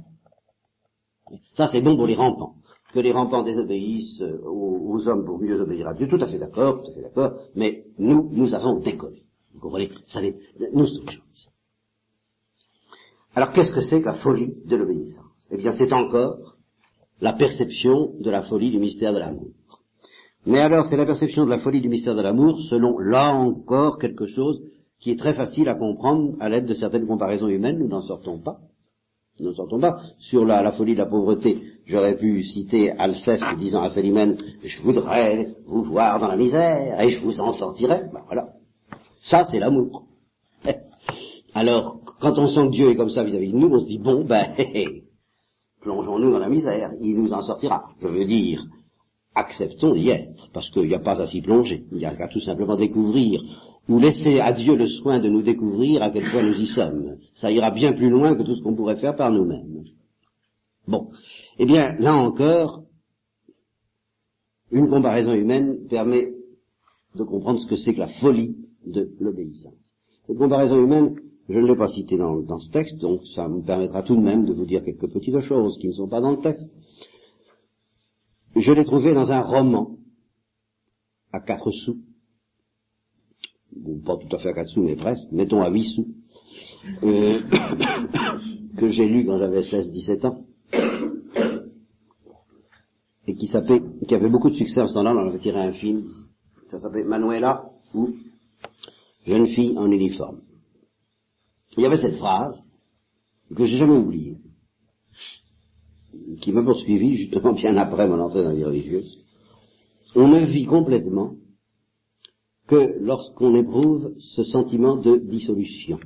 Ça, 1.56 1.68
c'est 1.68 1.82
bon 1.82 1.96
pour 1.96 2.08
les 2.08 2.16
rampants. 2.16 2.56
Que 2.94 3.00
les 3.00 3.12
rampants 3.12 3.44
désobéissent 3.44 4.22
aux, 4.46 5.08
hommes 5.08 5.26
pour 5.26 5.40
mieux 5.40 5.60
obéir 5.62 5.88
à 5.88 5.94
Dieu, 5.94 6.08
tout 6.08 6.22
à 6.22 6.28
fait 6.28 6.38
d'accord, 6.38 6.84
tout 6.84 6.92
à 6.92 6.94
fait 6.94 7.02
d'accord, 7.02 7.34
mais 7.56 7.86
nous, 7.98 8.30
nous 8.32 8.54
avons 8.54 8.80
décollé. 8.80 9.24
Vous 9.54 9.62
comprenez? 9.62 9.90
Ça, 10.08 10.22
nous 10.22 10.88
sommes 10.88 11.10
chose. 11.10 11.50
Alors, 13.34 13.54
qu'est-ce 13.54 13.72
que 13.72 13.82
c'est 13.82 14.02
que 14.02 14.08
la 14.08 14.16
folie 14.16 14.56
de 14.66 14.76
l'obéissance? 14.76 15.26
Eh 15.52 15.58
bien, 15.58 15.72
c'est 15.74 15.92
encore 15.94 16.58
la 17.22 17.34
perception 17.34 18.14
de 18.20 18.30
la 18.30 18.44
folie 18.44 18.72
du 18.72 18.80
mystère 18.80 19.14
de 19.14 19.20
l'amour. 19.20 19.48
Mais 20.46 20.60
alors, 20.60 20.88
c'est 20.88 20.98
la 20.98 21.06
perception 21.06 21.46
de 21.46 21.52
la 21.52 21.60
folie 21.60 21.82
du 21.82 21.90
mystère 21.90 22.16
de 22.16 22.22
l'amour 22.22 22.60
selon, 22.70 22.98
là 22.98 23.32
encore, 23.34 24.00
quelque 24.00 24.26
chose 24.26 24.60
qui 25.00 25.12
est 25.12 25.20
très 25.20 25.34
facile 25.34 25.70
à 25.70 25.76
comprendre 25.76 26.36
à 26.40 26.50
l'aide 26.50 26.66
de 26.66 26.74
certaines 26.74 27.08
comparaisons 27.08 27.48
humaines, 27.48 27.80
nous 27.80 27.88
n'en 27.88 28.02
sortons 28.02 28.40
pas. 28.40 28.58
Nous 29.40 29.48
n'en 29.50 29.56
sortons 29.56 29.80
pas. 29.80 30.00
Sur 30.20 30.46
la, 30.46 30.72
folie 30.74 30.94
de 30.94 31.00
la 31.00 31.06
pauvreté, 31.06 31.60
j'aurais 31.86 32.18
pu 32.18 32.44
citer 32.44 32.92
Alceste 32.92 33.44
disant 33.58 33.84
à 33.84 33.90
Salimène, 33.90 34.38
je 34.64 34.82
voudrais 34.82 35.56
vous 35.66 35.84
voir 35.84 36.20
dans 36.20 36.28
la 36.28 36.38
misère 36.38 37.00
et 37.02 37.10
je 37.10 37.20
vous 37.20 37.40
en 37.40 37.52
sortirai. 37.52 38.02
Ben 38.14 38.22
voilà. 38.26 38.50
Ça, 39.22 39.44
c'est 39.46 39.60
l'amour. 39.60 40.06
Alors, 41.54 42.00
quand 42.20 42.38
on 42.38 42.48
sent 42.48 42.68
que 42.68 42.72
Dieu 42.72 42.90
est 42.90 42.96
comme 42.96 43.10
ça 43.10 43.24
vis-à-vis 43.24 43.52
de 43.52 43.58
nous, 43.58 43.70
on 43.70 43.80
se 43.80 43.88
dit, 43.88 44.00
bon, 44.00 44.24
ben, 44.24 44.54
plongeons-nous 45.82 46.32
dans 46.32 46.40
la 46.40 46.50
misère, 46.50 46.92
il 47.02 47.18
nous 47.18 47.34
en 47.34 47.42
sortira. 47.42 47.90
Je 48.02 48.08
veux 48.08 48.26
dire, 48.26 48.64
acceptons 49.36 49.94
d'y 49.94 50.10
être, 50.10 50.50
parce 50.54 50.70
qu'il 50.72 50.88
n'y 50.88 50.96
a 50.96 51.00
pas 51.00 51.20
à 51.20 51.28
s'y 51.28 51.42
plonger, 51.42 51.84
il 51.92 52.00
y 52.00 52.06
a 52.06 52.16
qu'à 52.16 52.28
tout 52.28 52.42
simplement 52.42 52.78
découvrir 52.78 53.42
ou 53.90 54.00
laisser 54.00 54.40
à 54.40 54.54
Dieu 54.54 54.76
le 54.76 54.88
soin 54.88 55.20
de 55.20 55.28
nous 55.28 55.42
découvrir 55.42 56.04
à 56.04 56.12
quel 56.12 56.30
point 56.30 56.44
nous 56.44 56.56
y 56.56 56.68
sommes. 56.68 57.18
Ça 57.36 57.52
ira 57.52 57.72
bien 57.72 57.94
plus 57.94 58.10
loin 58.10 58.36
que 58.36 58.44
tout 58.44 58.56
ce 58.56 58.64
qu'on 58.64 58.76
pourrait 58.76 58.98
faire 58.98 59.16
par 59.16 59.32
nous-mêmes. 59.32 59.84
Bon. 60.88 61.10
Eh 61.58 61.66
bien, 61.66 61.96
là 62.00 62.16
encore, 62.16 62.84
une 64.72 64.90
comparaison 64.90 65.34
humaine 65.34 65.88
permet 65.90 66.32
de 67.16 67.24
comprendre 67.24 67.60
ce 67.60 67.68
que 67.68 67.76
c'est 67.76 67.94
que 67.94 68.00
la 68.00 68.08
folie 68.08 68.56
de 68.86 69.10
l'obéissance. 69.20 69.74
Cette 70.28 70.38
comparaison 70.38 70.78
humaine, 70.78 71.16
je 71.50 71.58
ne 71.60 71.68
l'ai 71.68 71.76
pas 71.76 71.88
citée 71.88 72.18
dans, 72.18 72.42
dans, 72.42 72.60
ce 72.60 72.70
texte, 72.72 72.98
donc 72.98 73.22
ça 73.36 73.48
me 73.48 73.62
permettra 73.62 74.04
tout 74.04 74.16
de 74.16 74.22
même 74.22 74.46
de 74.46 74.54
vous 74.54 74.66
dire 74.66 74.84
quelques 74.84 75.12
petites 75.12 75.40
choses 75.42 75.78
qui 75.80 75.88
ne 75.88 75.94
sont 75.94 76.08
pas 76.08 76.22
dans 76.22 76.32
le 76.32 76.40
texte. 76.40 76.68
Je 78.56 78.72
l'ai 78.72 78.86
trouvée 78.86 79.14
dans 79.14 79.32
un 79.32 79.42
roman 79.42 79.98
à 81.34 81.40
quatre 81.40 81.72
sous, 81.72 81.98
pas 84.06 84.18
tout 84.18 84.36
à 84.36 84.40
fait 84.40 84.50
à 84.50 84.54
4 84.54 84.68
sous, 84.70 84.84
mais 84.84 84.96
presque, 84.96 85.32
mettons 85.32 85.62
à 85.62 85.70
8 85.70 85.84
sous, 85.86 86.08
euh, 87.04 87.42
que 88.78 88.90
j'ai 88.90 89.08
lu 89.08 89.26
quand 89.26 89.38
j'avais 89.38 89.62
16-17 89.62 90.26
ans, 90.26 90.42
et 93.28 93.36
qui 93.36 93.48
s'appelait, 93.48 93.82
qui 94.08 94.16
avait 94.16 94.30
beaucoup 94.30 94.50
de 94.50 94.56
succès 94.56 94.82
en 94.82 94.88
ce 94.88 94.94
temps-là, 94.94 95.14
on 95.16 95.30
avait 95.30 95.40
tiré 95.40 95.60
un 95.60 95.74
film, 95.74 96.10
ça 96.70 96.80
s'appelait 96.80 97.04
Manuela, 97.04 97.66
ou 97.94 98.10
Jeune 99.26 99.48
fille 99.48 99.78
en 99.78 99.92
uniforme. 99.92 100.42
Il 101.78 101.84
y 101.84 101.86
avait 101.86 101.98
cette 101.98 102.18
phrase, 102.18 102.62
que 103.56 103.66
j'ai 103.66 103.78
jamais 103.78 103.98
oubliée, 103.98 104.38
qui 106.42 106.52
m'a 106.52 106.64
poursuivi 106.64 107.18
justement 107.18 107.54
bien 107.54 107.76
après 107.78 108.08
mon 108.08 108.20
entrée 108.20 108.44
dans 108.44 108.50
la 108.50 108.56
vie 108.56 108.66
religieuse. 108.66 109.18
On 110.16 110.28
me 110.28 110.46
vit 110.46 110.66
complètement 110.66 111.36
que 112.68 112.98
lorsqu'on 113.00 113.56
éprouve 113.56 114.14
ce 114.36 114.44
sentiment 114.46 114.98
de 114.98 115.18
dissolution. 115.18 116.00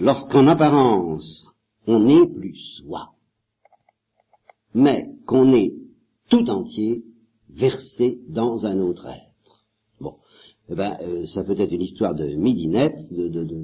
Lorsqu'en 0.00 0.46
apparence, 0.48 1.46
on 1.86 2.00
n'est 2.00 2.28
plus 2.28 2.56
soi, 2.78 3.10
mais 4.74 5.08
qu'on 5.26 5.52
est 5.52 5.74
tout 6.28 6.48
entier 6.48 7.04
versé 7.50 8.18
dans 8.28 8.64
un 8.64 8.78
autre 8.80 9.06
être. 9.06 9.31
Eh 10.72 10.74
ben, 10.74 10.96
euh, 11.02 11.26
ça 11.26 11.44
peut 11.44 11.54
être 11.58 11.70
une 11.70 11.82
histoire 11.82 12.14
de 12.14 12.24
midinette, 12.34 12.96
de, 13.10 13.28
de, 13.28 13.44
de, 13.44 13.58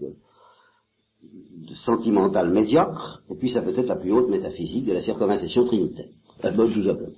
de, 0.00 1.74
sentimental 1.84 2.50
médiocre, 2.50 3.22
et 3.28 3.34
puis 3.34 3.50
ça 3.50 3.60
peut 3.60 3.76
être 3.76 3.88
la 3.88 3.96
plus 3.96 4.12
haute 4.12 4.28
métaphysique 4.28 4.84
de 4.86 4.92
la 4.92 5.00
circonvalescence 5.00 5.66
trinitaire. 5.66 6.10
Euh, 6.44 6.52
bon, 6.52 6.72
tout 6.72 6.84
simplement. 6.84 7.16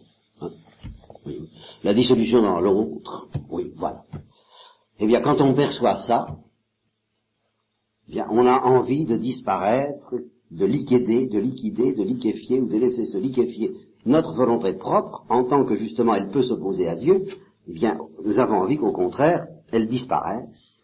La 1.84 1.92
dissolution 1.92 2.40
dans 2.40 2.58
l'autre, 2.60 3.28
oui, 3.50 3.70
voilà. 3.76 4.02
Eh 4.98 5.06
bien, 5.06 5.20
quand 5.20 5.42
on 5.42 5.52
perçoit 5.52 5.96
ça, 5.96 6.26
eh 8.08 8.12
bien, 8.12 8.26
on 8.30 8.46
a 8.46 8.62
envie 8.62 9.04
de 9.04 9.18
disparaître, 9.18 10.14
de 10.50 10.64
liquider, 10.64 11.26
de 11.26 11.38
liquider, 11.38 11.92
de 11.92 12.02
liquéfier 12.02 12.60
ou 12.60 12.68
de 12.68 12.78
laisser 12.78 13.04
se 13.04 13.18
liquéfier 13.18 13.72
notre 14.06 14.32
volonté 14.32 14.72
propre, 14.72 15.24
en 15.28 15.44
tant 15.44 15.66
que 15.66 15.76
justement 15.76 16.14
elle 16.14 16.30
peut 16.30 16.42
s'opposer 16.42 16.88
à 16.88 16.96
Dieu, 16.96 17.26
eh 17.68 17.72
bien, 17.72 17.98
nous 18.24 18.38
avons 18.38 18.56
envie 18.62 18.78
qu'au 18.78 18.92
contraire, 18.92 19.46
elle 19.70 19.88
disparaisse, 19.88 20.80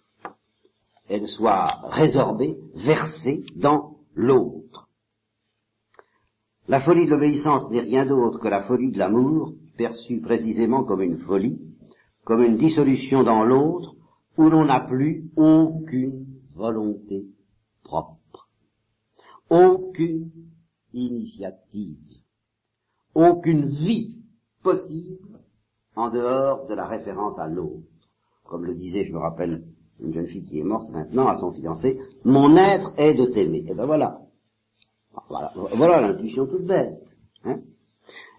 elle 1.08 1.26
soit 1.26 1.66
résorbée, 1.88 2.56
versée 2.74 3.44
dans 3.56 3.96
l'autre. 4.14 4.88
La 6.66 6.80
folie 6.80 7.06
de 7.06 7.10
l'obéissance 7.10 7.70
n'est 7.70 7.80
rien 7.80 8.04
d'autre 8.04 8.38
que 8.38 8.48
la 8.48 8.64
folie 8.64 8.90
de 8.90 8.98
l'amour 8.98 9.54
perçue 9.76 10.20
précisément 10.20 10.84
comme 10.84 11.02
une 11.02 11.18
folie, 11.18 11.58
comme 12.24 12.42
une 12.42 12.58
dissolution 12.58 13.22
dans 13.22 13.42
l'autre, 13.42 13.94
où 14.36 14.50
l'on 14.50 14.66
n'a 14.66 14.80
plus 14.80 15.30
aucune 15.36 16.26
volonté 16.54 17.24
propre, 17.82 18.50
aucune 19.48 20.30
initiative, 20.92 21.96
aucune 23.14 23.68
vie 23.68 24.18
possible 24.62 25.27
en 25.98 26.10
dehors 26.10 26.68
de 26.68 26.74
la 26.74 26.86
référence 26.86 27.38
à 27.40 27.48
l'autre. 27.48 27.88
Comme 28.44 28.64
le 28.64 28.74
disait, 28.76 29.04
je 29.04 29.12
me 29.12 29.18
rappelle, 29.18 29.64
une 30.00 30.14
jeune 30.14 30.28
fille 30.28 30.44
qui 30.44 30.60
est 30.60 30.64
morte 30.64 30.88
maintenant 30.90 31.26
à 31.26 31.34
son 31.34 31.52
fiancé, 31.52 31.98
mon 32.24 32.56
être 32.56 32.92
est 32.96 33.14
de 33.14 33.26
t'aimer. 33.26 33.64
Et 33.68 33.74
ben 33.74 33.84
voilà. 33.84 34.20
Voilà, 35.28 35.52
voilà 35.74 36.00
l'intuition 36.00 36.46
toute 36.46 36.66
bête. 36.66 37.02
Hein 37.44 37.58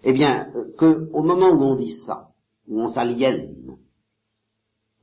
eh 0.02 0.12
bien, 0.14 0.48
euh, 0.56 0.72
qu'au 0.78 1.22
moment 1.22 1.50
où 1.50 1.62
on 1.62 1.76
dit 1.76 1.92
ça, 2.06 2.28
où 2.66 2.80
on 2.80 2.88
s'aliène, 2.88 3.76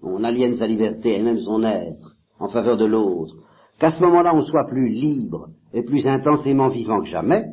on 0.01 0.23
aliène 0.23 0.55
sa 0.55 0.65
liberté 0.65 1.15
et 1.15 1.21
même 1.21 1.39
son 1.39 1.61
être 1.61 2.15
en 2.39 2.49
faveur 2.49 2.77
de 2.77 2.85
l'autre, 2.85 3.35
qu'à 3.79 3.91
ce 3.91 4.01
moment-là 4.01 4.33
on 4.33 4.41
soit 4.41 4.65
plus 4.65 4.89
libre 4.89 5.49
et 5.73 5.83
plus 5.83 6.07
intensément 6.07 6.69
vivant 6.69 7.01
que 7.01 7.07
jamais, 7.07 7.45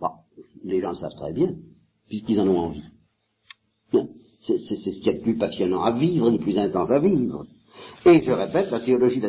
bon, 0.00 0.12
les 0.64 0.80
gens 0.80 0.90
le 0.90 0.94
savent 0.94 1.16
très 1.18 1.34
bien, 1.34 1.54
puisqu'ils 2.08 2.40
en 2.40 2.48
ont 2.48 2.58
envie. 2.58 2.97
C'est 4.56 4.76
ce 4.76 4.98
qu'il 4.98 5.06
y 5.06 5.10
a 5.10 5.18
de 5.18 5.22
plus 5.22 5.36
passionnant 5.36 5.82
à 5.82 5.92
vivre, 5.92 6.30
de 6.30 6.38
plus 6.38 6.56
intense 6.56 6.90
à 6.90 6.98
vivre. 6.98 7.44
Et 8.06 8.22
je 8.22 8.30
répète, 8.30 8.70
la 8.70 8.80
théologie 8.80 9.20
de 9.20 9.28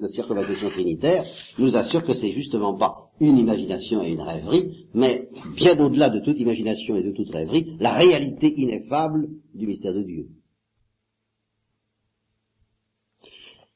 la 0.00 0.08
circonvalescence 0.08 0.72
trinitaire 0.72 1.24
nous 1.58 1.76
assure 1.76 2.04
que 2.04 2.14
c'est 2.14 2.32
justement 2.32 2.76
pas 2.76 3.10
une 3.20 3.36
imagination 3.36 4.02
et 4.02 4.12
une 4.12 4.20
rêverie, 4.20 4.86
mais 4.94 5.28
bien 5.56 5.78
au-delà 5.78 6.08
de 6.08 6.20
toute 6.20 6.38
imagination 6.38 6.96
et 6.96 7.02
de 7.02 7.12
toute 7.12 7.30
rêverie, 7.30 7.76
la 7.80 7.92
réalité 7.92 8.54
ineffable 8.56 9.28
du 9.54 9.66
mystère 9.66 9.94
de 9.94 10.02
Dieu. 10.02 10.26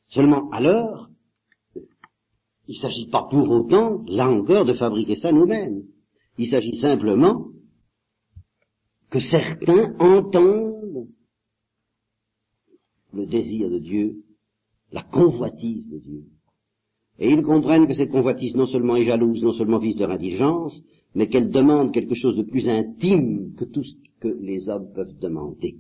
Seulement 0.09 0.49
alors, 0.51 1.09
il 2.69 2.77
ne 2.77 2.81
s'agit 2.81 3.09
pas 3.09 3.27
pour 3.31 3.51
autant, 3.51 4.05
là 4.07 4.29
encore, 4.29 4.65
de 4.65 4.75
fabriquer 4.75 5.17
ça 5.17 5.33
nous-mêmes. 5.33 5.83
Il 6.39 6.49
s'agit 6.49 6.77
simplement 6.77 7.47
que 9.13 9.21
certains 9.21 9.95
entendent 9.99 11.07
le 13.13 13.27
désir 13.27 13.69
de 13.69 13.79
Dieu, 13.79 14.25
la 14.91 15.03
convoitise 15.03 15.87
de 15.87 15.99
Dieu. 15.99 16.25
Et 17.19 17.31
ils 17.31 17.43
comprennent 17.43 17.87
que 17.87 17.93
cette 17.93 18.11
convoitise 18.11 18.57
non 18.57 18.67
seulement 18.67 18.97
est 18.97 19.05
jalouse, 19.05 19.43
non 19.43 19.53
seulement 19.53 19.79
vise 19.79 19.99
leur 19.99 20.11
intelligence, 20.11 20.83
mais 21.15 21.29
qu'elle 21.29 21.51
demande 21.51 21.93
quelque 21.93 22.15
chose 22.15 22.39
de 22.39 22.43
plus 22.43 22.67
intime 22.67 23.55
que 23.55 23.67
tout 23.67 23.85
ce 23.85 23.93
que 24.21 24.29
les 24.29 24.67
hommes 24.71 24.91
peuvent 24.95 25.19
demander. 25.21 25.77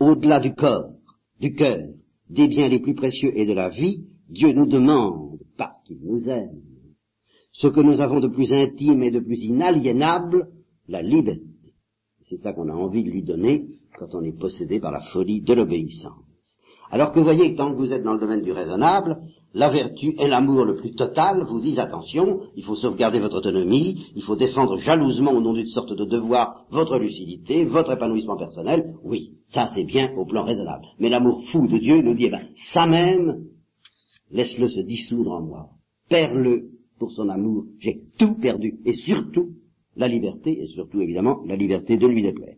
Au-delà 0.00 0.40
du 0.40 0.52
corps, 0.52 0.90
du 1.38 1.54
cœur, 1.54 1.86
des 2.28 2.48
biens 2.48 2.68
les 2.68 2.80
plus 2.80 2.94
précieux 2.94 3.38
et 3.38 3.46
de 3.46 3.52
la 3.52 3.68
vie, 3.68 4.04
Dieu 4.28 4.52
nous 4.52 4.66
demande, 4.66 5.38
parce 5.56 5.80
qu'il 5.84 6.00
nous 6.02 6.28
aime, 6.28 6.60
ce 7.52 7.68
que 7.68 7.80
nous 7.80 8.00
avons 8.00 8.18
de 8.18 8.28
plus 8.28 8.52
intime 8.52 9.04
et 9.04 9.12
de 9.12 9.20
plus 9.20 9.38
inaliénable, 9.44 10.48
la 10.88 11.02
liberté. 11.02 11.44
C'est 12.30 12.40
ça 12.42 12.52
qu'on 12.52 12.68
a 12.68 12.72
envie 12.72 13.02
de 13.02 13.10
lui 13.10 13.24
donner 13.24 13.64
quand 13.98 14.14
on 14.14 14.22
est 14.22 14.38
possédé 14.38 14.78
par 14.78 14.92
la 14.92 15.00
folie 15.12 15.42
de 15.42 15.52
l'obéissance. 15.52 16.24
Alors 16.92 17.10
que 17.10 17.18
voyez 17.18 17.56
tant 17.56 17.72
que 17.72 17.76
vous 17.76 17.92
êtes 17.92 18.04
dans 18.04 18.12
le 18.12 18.20
domaine 18.20 18.42
du 18.42 18.52
raisonnable, 18.52 19.18
la 19.52 19.68
vertu 19.68 20.14
et 20.16 20.28
l'amour 20.28 20.64
le 20.64 20.76
plus 20.76 20.94
total 20.94 21.44
vous 21.44 21.60
disent 21.60 21.80
attention, 21.80 22.42
il 22.54 22.64
faut 22.64 22.76
sauvegarder 22.76 23.18
votre 23.18 23.38
autonomie, 23.38 24.06
il 24.14 24.22
faut 24.22 24.36
défendre 24.36 24.78
jalousement 24.78 25.32
au 25.32 25.40
nom 25.40 25.54
d'une 25.54 25.66
sorte 25.68 25.92
de 25.92 26.04
devoir 26.04 26.66
votre 26.70 26.98
lucidité, 26.98 27.64
votre 27.64 27.92
épanouissement 27.92 28.36
personnel. 28.36 28.94
Oui, 29.02 29.32
ça 29.52 29.70
c'est 29.74 29.84
bien 29.84 30.12
au 30.16 30.24
plan 30.24 30.44
raisonnable. 30.44 30.86
Mais 31.00 31.08
l'amour 31.08 31.42
fou 31.50 31.66
de 31.66 31.78
Dieu 31.78 32.00
nous 32.00 32.14
dit, 32.14 32.26
eh 32.26 32.30
ben, 32.30 32.46
ça 32.72 32.86
même, 32.86 33.44
laisse-le 34.30 34.68
se 34.68 34.80
dissoudre 34.80 35.32
en 35.32 35.42
moi. 35.42 35.66
Perds-le 36.08 36.70
pour 37.00 37.10
son 37.10 37.28
amour. 37.28 37.64
J'ai 37.80 38.02
tout 38.18 38.34
perdu. 38.34 38.78
Et 38.84 38.94
surtout, 38.94 39.50
la 39.96 40.08
liberté, 40.08 40.62
et 40.62 40.66
surtout 40.68 41.00
évidemment, 41.00 41.42
la 41.46 41.56
liberté 41.56 41.96
de 41.96 42.06
lui 42.06 42.22
déplaire. 42.22 42.56